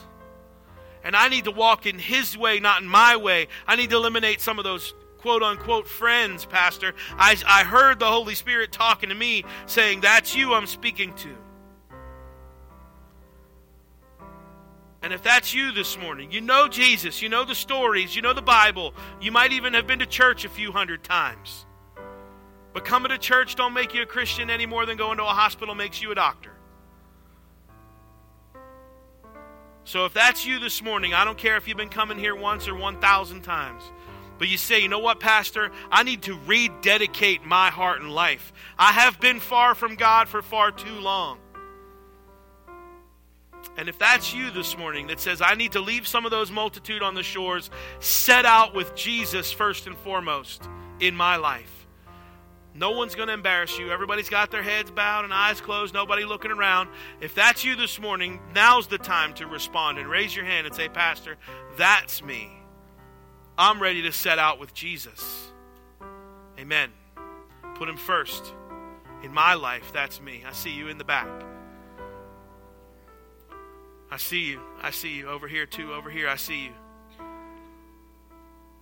And 1.03 1.15
I 1.15 1.30
need 1.30 1.45
to 1.45 1.51
walk 1.51 1.86
in 1.86 1.97
His 1.97 2.38
way, 2.38 2.59
not 2.59 2.82
in 2.82 2.88
my 2.88 3.17
way. 3.17 3.47
I 3.67 3.76
need 3.76 3.89
to 3.89 3.95
eliminate 3.97 4.39
some 4.39 4.59
of 4.59 4.63
those 4.63 4.93
quote 5.22 5.43
unquote 5.43 5.88
friends, 5.88 6.45
Pastor. 6.45 6.93
I, 7.17 7.38
I 7.47 7.63
heard 7.63 7.99
the 7.99 8.07
Holy 8.07 8.36
Spirit 8.36 8.72
talking 8.72 9.09
to 9.09 9.15
me 9.15 9.45
saying, 9.67 10.01
That's 10.01 10.36
you 10.36 10.53
I'm 10.53 10.67
speaking 10.67 11.13
to. 11.15 11.30
And 15.03 15.13
if 15.13 15.24
that's 15.24 15.53
you 15.53 15.72
this 15.72 15.97
morning, 15.97 16.32
you 16.32 16.41
know 16.41 16.67
Jesus, 16.67 17.22
you 17.22 17.30
know 17.30 17.43
the 17.43 17.55
stories, 17.55 18.15
you 18.15 18.22
know 18.22 18.34
the 18.34 18.41
Bible, 18.41 18.93
you 19.19 19.32
might 19.32 19.51
even 19.51 19.74
have 19.74 19.88
been 19.88 19.99
to 19.99 20.05
church 20.05 20.45
a 20.45 20.49
few 20.49 20.72
hundred 20.72 21.03
times. 21.03 21.65
But 22.74 22.86
coming 22.86 23.09
to 23.09 23.17
church 23.17 23.55
don't 23.55 23.74
make 23.74 23.93
you 23.93 24.03
a 24.03 24.05
Christian 24.05 24.49
any 24.49 24.65
more 24.65 24.86
than 24.86 24.97
going 24.97 25.17
to 25.17 25.24
a 25.24 25.28
hospital 25.28 25.74
makes 25.74 26.01
you 26.01 26.11
a 26.11 26.15
doctor. 26.15 26.51
So 29.84 30.05
if 30.05 30.13
that's 30.13 30.45
you 30.45 30.59
this 30.59 30.84
morning, 30.84 31.13
I 31.13 31.26
don't 31.26 31.38
care 31.38 31.57
if 31.57 31.67
you've 31.67 31.78
been 31.78 31.89
coming 31.89 32.19
here 32.19 32.36
once 32.36 32.67
or 32.67 32.76
1,000 32.76 33.41
times. 33.41 33.84
But 34.42 34.50
you 34.50 34.58
say, 34.58 34.80
you 34.80 34.88
know 34.88 34.98
what, 34.98 35.20
Pastor? 35.20 35.70
I 35.92 36.02
need 36.02 36.24
to 36.24 36.34
rededicate 36.48 37.46
my 37.46 37.70
heart 37.70 38.02
and 38.02 38.10
life. 38.10 38.52
I 38.76 38.92
have 38.92 39.20
been 39.20 39.39
far 39.39 39.76
from 39.76 39.94
God 39.94 40.28
for 40.28 40.42
far 40.42 40.72
too 40.72 40.96
long. 41.00 41.38
And 43.78 43.88
if 43.88 44.00
that's 44.00 44.34
you 44.34 44.50
this 44.50 44.76
morning 44.76 45.06
that 45.08 45.20
says, 45.20 45.44
I 45.44 45.54
need 45.54 45.74
to 45.74 45.80
leave 45.80 46.08
some 46.08 46.26
of 46.26 46.32
those 46.32 46.50
multitude 46.50 47.04
on 47.04 47.14
the 47.14 47.22
shores, 47.22 47.70
set 48.00 48.48
out 48.48 48.74
with 48.74 48.96
Jesus 48.96 49.52
first 49.52 49.86
and 49.86 49.96
foremost 49.98 50.68
in 51.00 51.14
my 51.14 51.36
life. 51.36 51.86
No 52.74 52.94
one's 52.94 53.14
going 53.14 53.28
to 53.28 53.36
embarrass 53.36 53.78
you. 53.78 53.92
Everybody's 53.92 54.30
got 54.30 54.50
their 54.50 54.64
heads 54.64 54.89
bowed 54.89 55.24
and 55.24 55.32
eyes 55.32 55.62
closed, 55.62 55.94
nobody 55.94 56.26
looking 56.26 56.50
around. 56.50 56.89
If 57.22 57.36
that's 57.36 57.64
you 57.64 57.76
this 57.76 58.02
morning, 58.02 58.39
now's 58.56 58.88
the 58.88 58.98
time 58.98 59.36
to 59.36 59.46
respond 59.46 60.00
and 60.00 60.10
raise 60.10 60.36
your 60.36 60.46
hand 60.46 60.66
and 60.66 60.76
say, 60.76 60.89
Pastor, 60.89 61.38
that's 61.78 62.24
me. 62.24 62.61
I'm 63.62 63.80
ready 63.80 64.01
to 64.01 64.12
set 64.12 64.39
out 64.39 64.59
with 64.59 64.74
Jesus. 64.74 65.51
Amen. 66.57 66.89
Put 67.76 67.88
him 67.88 67.95
first. 67.95 68.55
In 69.22 69.32
my 69.32 69.53
life, 69.53 69.93
that's 69.93 70.20
me. 70.20 70.43
I 70.47 70.51
see 70.51 70.72
you 70.72 70.88
in 70.88 70.97
the 70.97 71.03
back. 71.03 71.28
I 74.09 74.18
see 74.18 74.45
you. 74.45 74.59
I 74.82 74.89
see 74.89 75.16
you 75.16 75.30
over 75.30 75.47
here, 75.47 75.68
too. 75.68 75.93
Over 75.93 76.09
here, 76.09 76.28
I 76.28 76.38
see 76.38 76.64
you. 76.64 76.72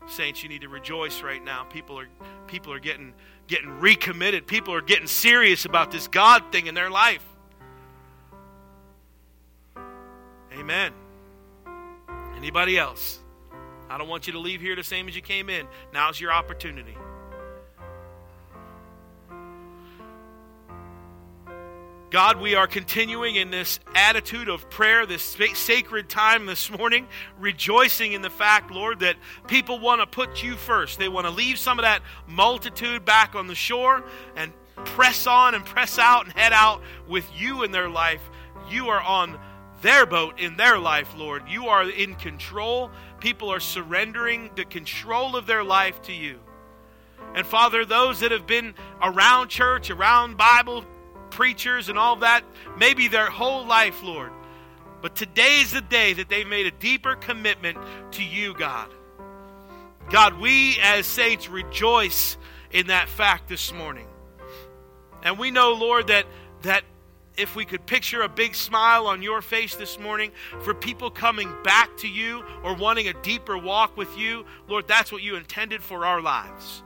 Saints, 0.08 0.44
you 0.44 0.48
need 0.48 0.62
to 0.62 0.70
rejoice 0.70 1.24
right 1.24 1.44
now. 1.44 1.66
People 1.66 2.00
are 2.00 2.08
people 2.48 2.72
are 2.72 2.80
getting 2.80 3.14
getting 3.48 3.82
recommitted. 3.82 4.48
People 4.48 4.74
are 4.74 4.82
getting 4.82 5.08
serious 5.08 5.66
about 5.66 5.92
this 5.92 6.08
God 6.08 6.54
thing 6.54 6.68
in 6.68 6.74
their 6.74 6.90
life. 6.90 7.26
Amen. 10.54 10.94
Anybody 12.38 12.78
else? 12.78 13.19
I 13.90 13.98
don't 13.98 14.08
want 14.08 14.28
you 14.28 14.34
to 14.34 14.40
leave 14.40 14.62
here 14.62 14.76
the 14.76 14.84
same 14.84 15.08
as 15.08 15.16
you 15.16 15.22
came 15.22 15.50
in. 15.50 15.68
Now's 15.94 16.20
your 16.20 16.32
opportunity. 16.32 16.96
God, 22.12 22.42
we 22.42 22.56
are 22.56 22.66
continuing 22.66 23.36
in 23.36 23.52
this 23.52 23.80
attitude 23.94 24.50
of 24.50 24.68
prayer, 24.72 25.06
this 25.06 25.38
sacred 25.54 26.10
time 26.10 26.48
this 26.48 26.72
morning, 26.72 27.08
rejoicing 27.40 28.14
in 28.14 28.24
the 28.24 28.32
fact, 28.32 28.72
Lord, 28.72 29.02
that 29.02 29.16
people 29.48 29.80
want 29.80 30.02
to 30.02 30.08
put 30.08 30.42
you 30.42 30.56
first. 30.56 30.98
They 30.98 31.08
want 31.08 31.28
to 31.28 31.32
leave 31.32 31.60
some 31.60 31.78
of 31.78 31.84
that 31.84 32.02
multitude 32.26 33.06
back 33.06 33.36
on 33.36 33.46
the 33.46 33.54
shore 33.54 34.04
and 34.36 34.52
press 34.76 35.28
on 35.28 35.54
and 35.54 35.64
press 35.64 36.00
out 36.00 36.26
and 36.26 36.34
head 36.34 36.52
out 36.52 36.82
with 37.08 37.30
you 37.38 37.62
in 37.62 37.72
their 37.72 37.90
life. 37.90 38.22
You 38.72 38.90
are 38.90 39.02
on 39.02 39.40
their 39.82 40.06
boat 40.06 40.40
in 40.40 40.58
their 40.58 40.78
life, 40.78 41.14
Lord. 41.16 41.44
You 41.48 41.68
are 41.68 41.90
in 41.90 42.16
control. 42.16 42.92
People 43.20 43.52
are 43.52 43.60
surrendering 43.60 44.52
the 44.56 44.66
control 44.66 45.36
of 45.36 45.46
their 45.46 45.64
life 45.64 46.02
to 46.04 46.14
you. 46.14 46.40
And 47.36 47.46
Father, 47.46 47.86
those 47.86 48.22
that 48.22 48.32
have 48.32 48.48
been 48.48 48.74
around 49.02 49.50
church, 49.50 49.90
around 49.90 50.38
Bible, 50.38 50.84
preachers 51.30 51.90
and 51.90 51.98
all 51.98 52.18
that, 52.18 52.44
maybe 52.78 53.08
their 53.08 53.30
whole 53.30 53.66
life, 53.66 54.02
Lord. 54.04 54.32
But 55.02 55.16
today 55.16 55.62
is 55.62 55.72
the 55.72 55.82
day 55.82 56.14
that 56.14 56.30
they 56.30 56.44
made 56.44 56.66
a 56.66 56.72
deeper 56.72 57.16
commitment 57.16 57.78
to 58.14 58.24
you, 58.24 58.54
God. 58.54 58.90
God, 60.10 60.40
we 60.40 60.78
as 60.82 61.06
saints 61.06 61.48
rejoice 61.48 62.38
in 62.72 62.88
that 62.88 63.08
fact 63.08 63.48
this 63.48 63.72
morning. 63.72 64.08
And 65.24 65.38
we 65.38 65.52
know, 65.52 65.74
Lord, 65.74 66.08
that 66.08 66.26
that 66.64 66.84
if 67.40 67.56
we 67.56 67.64
could 67.64 67.86
picture 67.86 68.22
a 68.22 68.30
big 68.30 68.54
smile 68.54 69.08
on 69.08 69.24
your 69.24 69.42
face 69.42 69.76
this 69.76 69.98
morning 69.98 70.32
for 70.60 70.74
people 70.74 71.10
coming 71.10 71.50
back 71.64 71.96
to 71.98 72.08
you 72.08 72.44
or 72.64 72.76
wanting 72.76 73.08
a 73.08 73.14
deeper 73.22 73.58
walk 73.58 73.96
with 73.96 74.18
you, 74.18 74.46
Lord, 74.68 74.88
that's 74.88 75.12
what 75.12 75.24
you 75.24 75.38
intended 75.38 75.82
for 75.82 76.06
our 76.06 76.22
lives. 76.22 76.84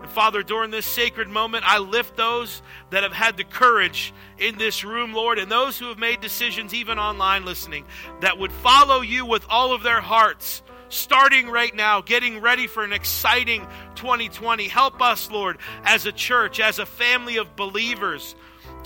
And 0.00 0.08
Father, 0.08 0.42
during 0.42 0.70
this 0.70 0.86
sacred 0.86 1.28
moment, 1.28 1.64
I 1.66 1.78
lift 1.78 2.16
those 2.16 2.62
that 2.90 3.02
have 3.02 3.12
had 3.12 3.36
the 3.36 3.44
courage 3.44 4.14
in 4.38 4.56
this 4.56 4.84
room, 4.84 5.12
Lord, 5.12 5.38
and 5.38 5.50
those 5.50 5.78
who 5.78 5.88
have 5.88 5.98
made 5.98 6.20
decisions, 6.20 6.72
even 6.72 6.98
online 6.98 7.44
listening, 7.44 7.84
that 8.20 8.38
would 8.38 8.52
follow 8.52 9.02
you 9.02 9.26
with 9.26 9.44
all 9.50 9.74
of 9.74 9.82
their 9.82 10.00
hearts, 10.00 10.62
starting 10.88 11.50
right 11.50 11.74
now, 11.74 12.00
getting 12.00 12.40
ready 12.40 12.66
for 12.66 12.84
an 12.84 12.92
exciting 12.92 13.66
2020. 13.96 14.68
Help 14.68 15.02
us, 15.02 15.30
Lord, 15.30 15.58
as 15.84 16.06
a 16.06 16.12
church, 16.12 16.60
as 16.60 16.78
a 16.78 16.86
family 16.86 17.36
of 17.36 17.56
believers 17.56 18.36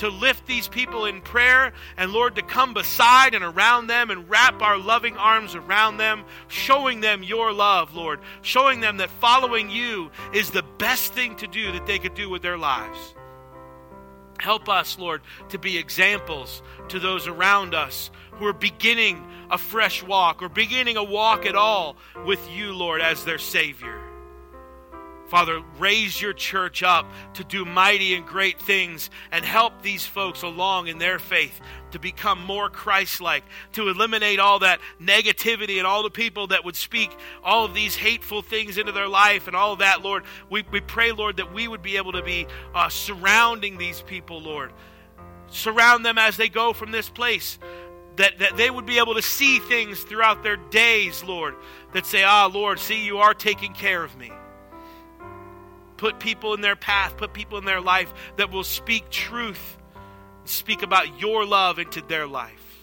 to 0.03 0.09
lift 0.09 0.46
these 0.48 0.66
people 0.66 1.05
in 1.05 1.20
prayer 1.20 1.72
and, 1.96 2.12
Lord, 2.12 2.34
to 2.34 2.42
come 2.42 2.74
beside 2.74 3.36
and 3.36 3.44
around 3.44 3.86
them 3.86 4.11
and 4.11 4.28
wrap 4.28 4.61
our 4.61 4.76
loving 4.76 5.16
arms 5.16 5.55
around 5.55 5.98
them, 5.98 6.24
showing 6.48 7.00
them 7.00 7.22
your 7.22 7.53
love, 7.53 7.94
Lord, 7.94 8.18
showing 8.40 8.80
them 8.80 8.96
that 8.96 9.11
following 9.11 9.70
you 9.70 10.11
is 10.34 10.50
the 10.50 10.64
best 10.78 11.12
thing 11.12 11.36
to 11.36 11.46
do 11.46 11.70
that 11.70 11.86
they 11.86 12.00
could 12.00 12.14
do 12.14 12.28
with 12.28 12.42
their 12.42 12.59
lives. 12.59 13.14
Help 14.40 14.68
us, 14.68 14.98
Lord, 14.98 15.22
to 15.50 15.59
be 15.61 15.78
examples 15.78 16.64
to 16.88 16.98
those 16.98 17.28
around 17.28 17.72
us 17.72 18.11
who 18.32 18.46
are 18.46 18.53
beginning 18.53 19.24
a 19.53 19.57
fresh 19.57 20.03
walk 20.03 20.42
or 20.42 20.48
beginning 20.48 20.96
a 20.96 21.05
walk 21.05 21.46
at 21.46 21.55
all 21.55 21.96
with 22.26 22.40
you, 22.50 22.72
Lord, 22.72 23.00
as 23.00 23.24
their 23.24 23.38
Savior. 23.38 24.12
Father, 25.33 25.62
raise 25.78 26.20
your 26.20 26.35
church 26.35 26.83
up 26.83 27.11
to 27.33 27.43
do 27.43 27.64
mighty 27.64 28.12
and 28.12 28.26
great 28.26 28.61
things 28.61 29.09
and 29.30 29.43
help 29.47 29.80
these 29.80 30.05
folks 30.05 30.43
along 30.43 30.89
in 30.89 30.99
their 30.99 31.18
faith 31.18 31.59
to 31.93 31.99
become 31.99 32.45
more 32.45 32.68
Christ 32.68 33.18
like, 33.18 33.43
to 33.72 33.89
eliminate 33.89 34.41
all 34.41 34.59
that 34.59 34.78
negativity 35.01 35.78
and 35.78 35.87
all 35.87 36.03
the 36.03 36.11
people 36.11 36.49
that 36.49 36.66
would 36.66 36.76
speak 36.76 37.11
all 37.43 37.64
of 37.64 37.72
these 37.72 37.97
hateful 37.97 38.43
things 38.43 38.76
into 38.76 38.93
their 38.93 39.09
life 39.09 39.47
and 39.47 39.57
all 39.57 39.72
of 39.72 39.78
that, 39.78 40.03
Lord. 40.03 40.24
We, 40.51 40.66
we 40.70 40.83
pray, 40.83 41.12
Lord, 41.12 41.39
that 41.39 41.55
we 41.55 41.66
would 41.66 41.80
be 41.80 41.97
able 41.97 42.12
to 42.12 42.22
be 42.22 42.47
uh, 42.74 42.91
surrounding 42.91 43.78
these 43.78 44.03
people, 44.03 44.43
Lord. 44.43 44.70
Surround 45.49 46.05
them 46.05 46.18
as 46.18 46.37
they 46.37 46.51
go 46.51 46.74
from 46.74 46.91
this 46.91 47.09
place. 47.09 47.59
That, 48.16 48.41
that 48.41 48.59
they 48.59 48.68
would 48.68 48.85
be 48.85 48.99
able 48.99 49.14
to 49.14 49.22
see 49.22 49.61
things 49.61 50.03
throughout 50.03 50.43
their 50.43 50.57
days, 50.57 51.24
Lord, 51.24 51.55
that 51.95 52.05
say, 52.05 52.22
Ah, 52.22 52.51
Lord, 52.53 52.78
see, 52.78 53.03
you 53.03 53.16
are 53.16 53.33
taking 53.33 53.72
care 53.72 54.05
of 54.05 54.14
me 54.18 54.30
put 56.03 56.18
people 56.18 56.53
in 56.53 56.61
their 56.61 56.74
path, 56.74 57.16
put 57.16 57.32
people 57.32 57.59
in 57.59 57.64
their 57.64 57.80
life 57.80 58.12
that 58.34 58.50
will 58.50 58.64
speak 58.64 59.09
truth, 59.09 59.78
speak 60.44 60.82
about 60.82 61.20
your 61.20 61.46
love 61.46 61.78
into 61.78 62.03
their 62.03 62.26
life. 62.26 62.82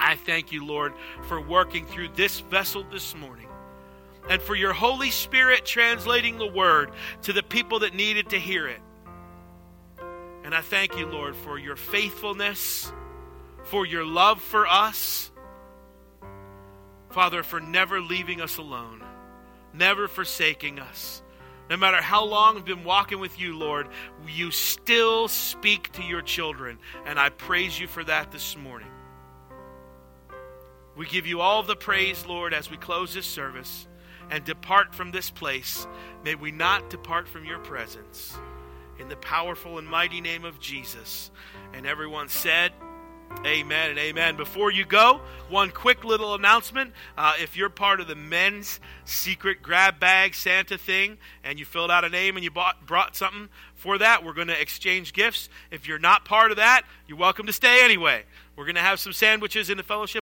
I 0.00 0.16
thank 0.16 0.50
you, 0.50 0.64
Lord, 0.64 0.94
for 1.24 1.38
working 1.38 1.84
through 1.84 2.08
this 2.14 2.40
vessel 2.40 2.86
this 2.90 3.14
morning 3.14 3.48
and 4.30 4.40
for 4.40 4.54
your 4.54 4.72
Holy 4.72 5.10
Spirit 5.10 5.66
translating 5.66 6.38
the 6.38 6.46
word 6.46 6.90
to 7.24 7.34
the 7.34 7.42
people 7.42 7.80
that 7.80 7.92
needed 7.92 8.30
to 8.30 8.38
hear 8.38 8.66
it. 8.66 8.80
And 10.44 10.54
I 10.54 10.62
thank 10.62 10.96
you, 10.96 11.04
Lord, 11.04 11.36
for 11.36 11.58
your 11.58 11.76
faithfulness, 11.76 12.90
for 13.64 13.84
your 13.84 14.06
love 14.06 14.40
for 14.40 14.66
us. 14.66 15.30
Father, 17.10 17.42
for 17.42 17.60
never 17.60 18.00
leaving 18.00 18.40
us 18.40 18.56
alone, 18.56 19.04
never 19.74 20.08
forsaking 20.08 20.80
us. 20.80 21.20
No 21.70 21.76
matter 21.76 22.00
how 22.00 22.24
long 22.24 22.56
I've 22.56 22.64
been 22.64 22.84
walking 22.84 23.20
with 23.20 23.38
you, 23.38 23.56
Lord, 23.56 23.88
you 24.26 24.50
still 24.50 25.28
speak 25.28 25.92
to 25.92 26.02
your 26.02 26.22
children. 26.22 26.78
And 27.04 27.18
I 27.18 27.28
praise 27.28 27.78
you 27.78 27.86
for 27.86 28.02
that 28.04 28.30
this 28.32 28.56
morning. 28.56 28.88
We 30.96 31.06
give 31.06 31.26
you 31.26 31.40
all 31.40 31.62
the 31.62 31.76
praise, 31.76 32.26
Lord, 32.26 32.54
as 32.54 32.70
we 32.70 32.76
close 32.76 33.14
this 33.14 33.26
service 33.26 33.86
and 34.30 34.44
depart 34.44 34.94
from 34.94 35.10
this 35.10 35.30
place. 35.30 35.86
May 36.24 36.34
we 36.34 36.50
not 36.50 36.90
depart 36.90 37.28
from 37.28 37.44
your 37.44 37.58
presence. 37.58 38.36
In 38.98 39.08
the 39.08 39.16
powerful 39.16 39.78
and 39.78 39.86
mighty 39.86 40.20
name 40.20 40.44
of 40.44 40.58
Jesus. 40.58 41.30
And 41.72 41.86
everyone 41.86 42.28
said, 42.28 42.72
Amen 43.44 43.90
and 43.90 43.98
amen. 43.98 44.36
Before 44.36 44.70
you 44.70 44.84
go, 44.84 45.20
one 45.48 45.70
quick 45.70 46.04
little 46.04 46.34
announcement. 46.34 46.92
Uh, 47.16 47.34
if 47.40 47.56
you're 47.56 47.68
part 47.68 48.00
of 48.00 48.08
the 48.08 48.16
men's 48.16 48.80
secret 49.04 49.62
grab 49.62 50.00
bag 50.00 50.34
Santa 50.34 50.76
thing 50.76 51.18
and 51.44 51.58
you 51.58 51.64
filled 51.64 51.90
out 51.90 52.04
a 52.04 52.08
name 52.08 52.36
and 52.36 52.42
you 52.42 52.50
bought, 52.50 52.84
brought 52.84 53.14
something 53.14 53.48
for 53.74 53.96
that, 53.98 54.24
we're 54.24 54.32
going 54.32 54.48
to 54.48 54.60
exchange 54.60 55.12
gifts. 55.12 55.48
If 55.70 55.86
you're 55.86 56.00
not 56.00 56.24
part 56.24 56.50
of 56.50 56.56
that, 56.56 56.82
you're 57.06 57.18
welcome 57.18 57.46
to 57.46 57.52
stay 57.52 57.84
anyway. 57.84 58.24
We're 58.56 58.64
going 58.64 58.74
to 58.74 58.80
have 58.80 58.98
some 58.98 59.12
sandwiches 59.12 59.70
in 59.70 59.76
the 59.76 59.84
fellowship. 59.84 60.16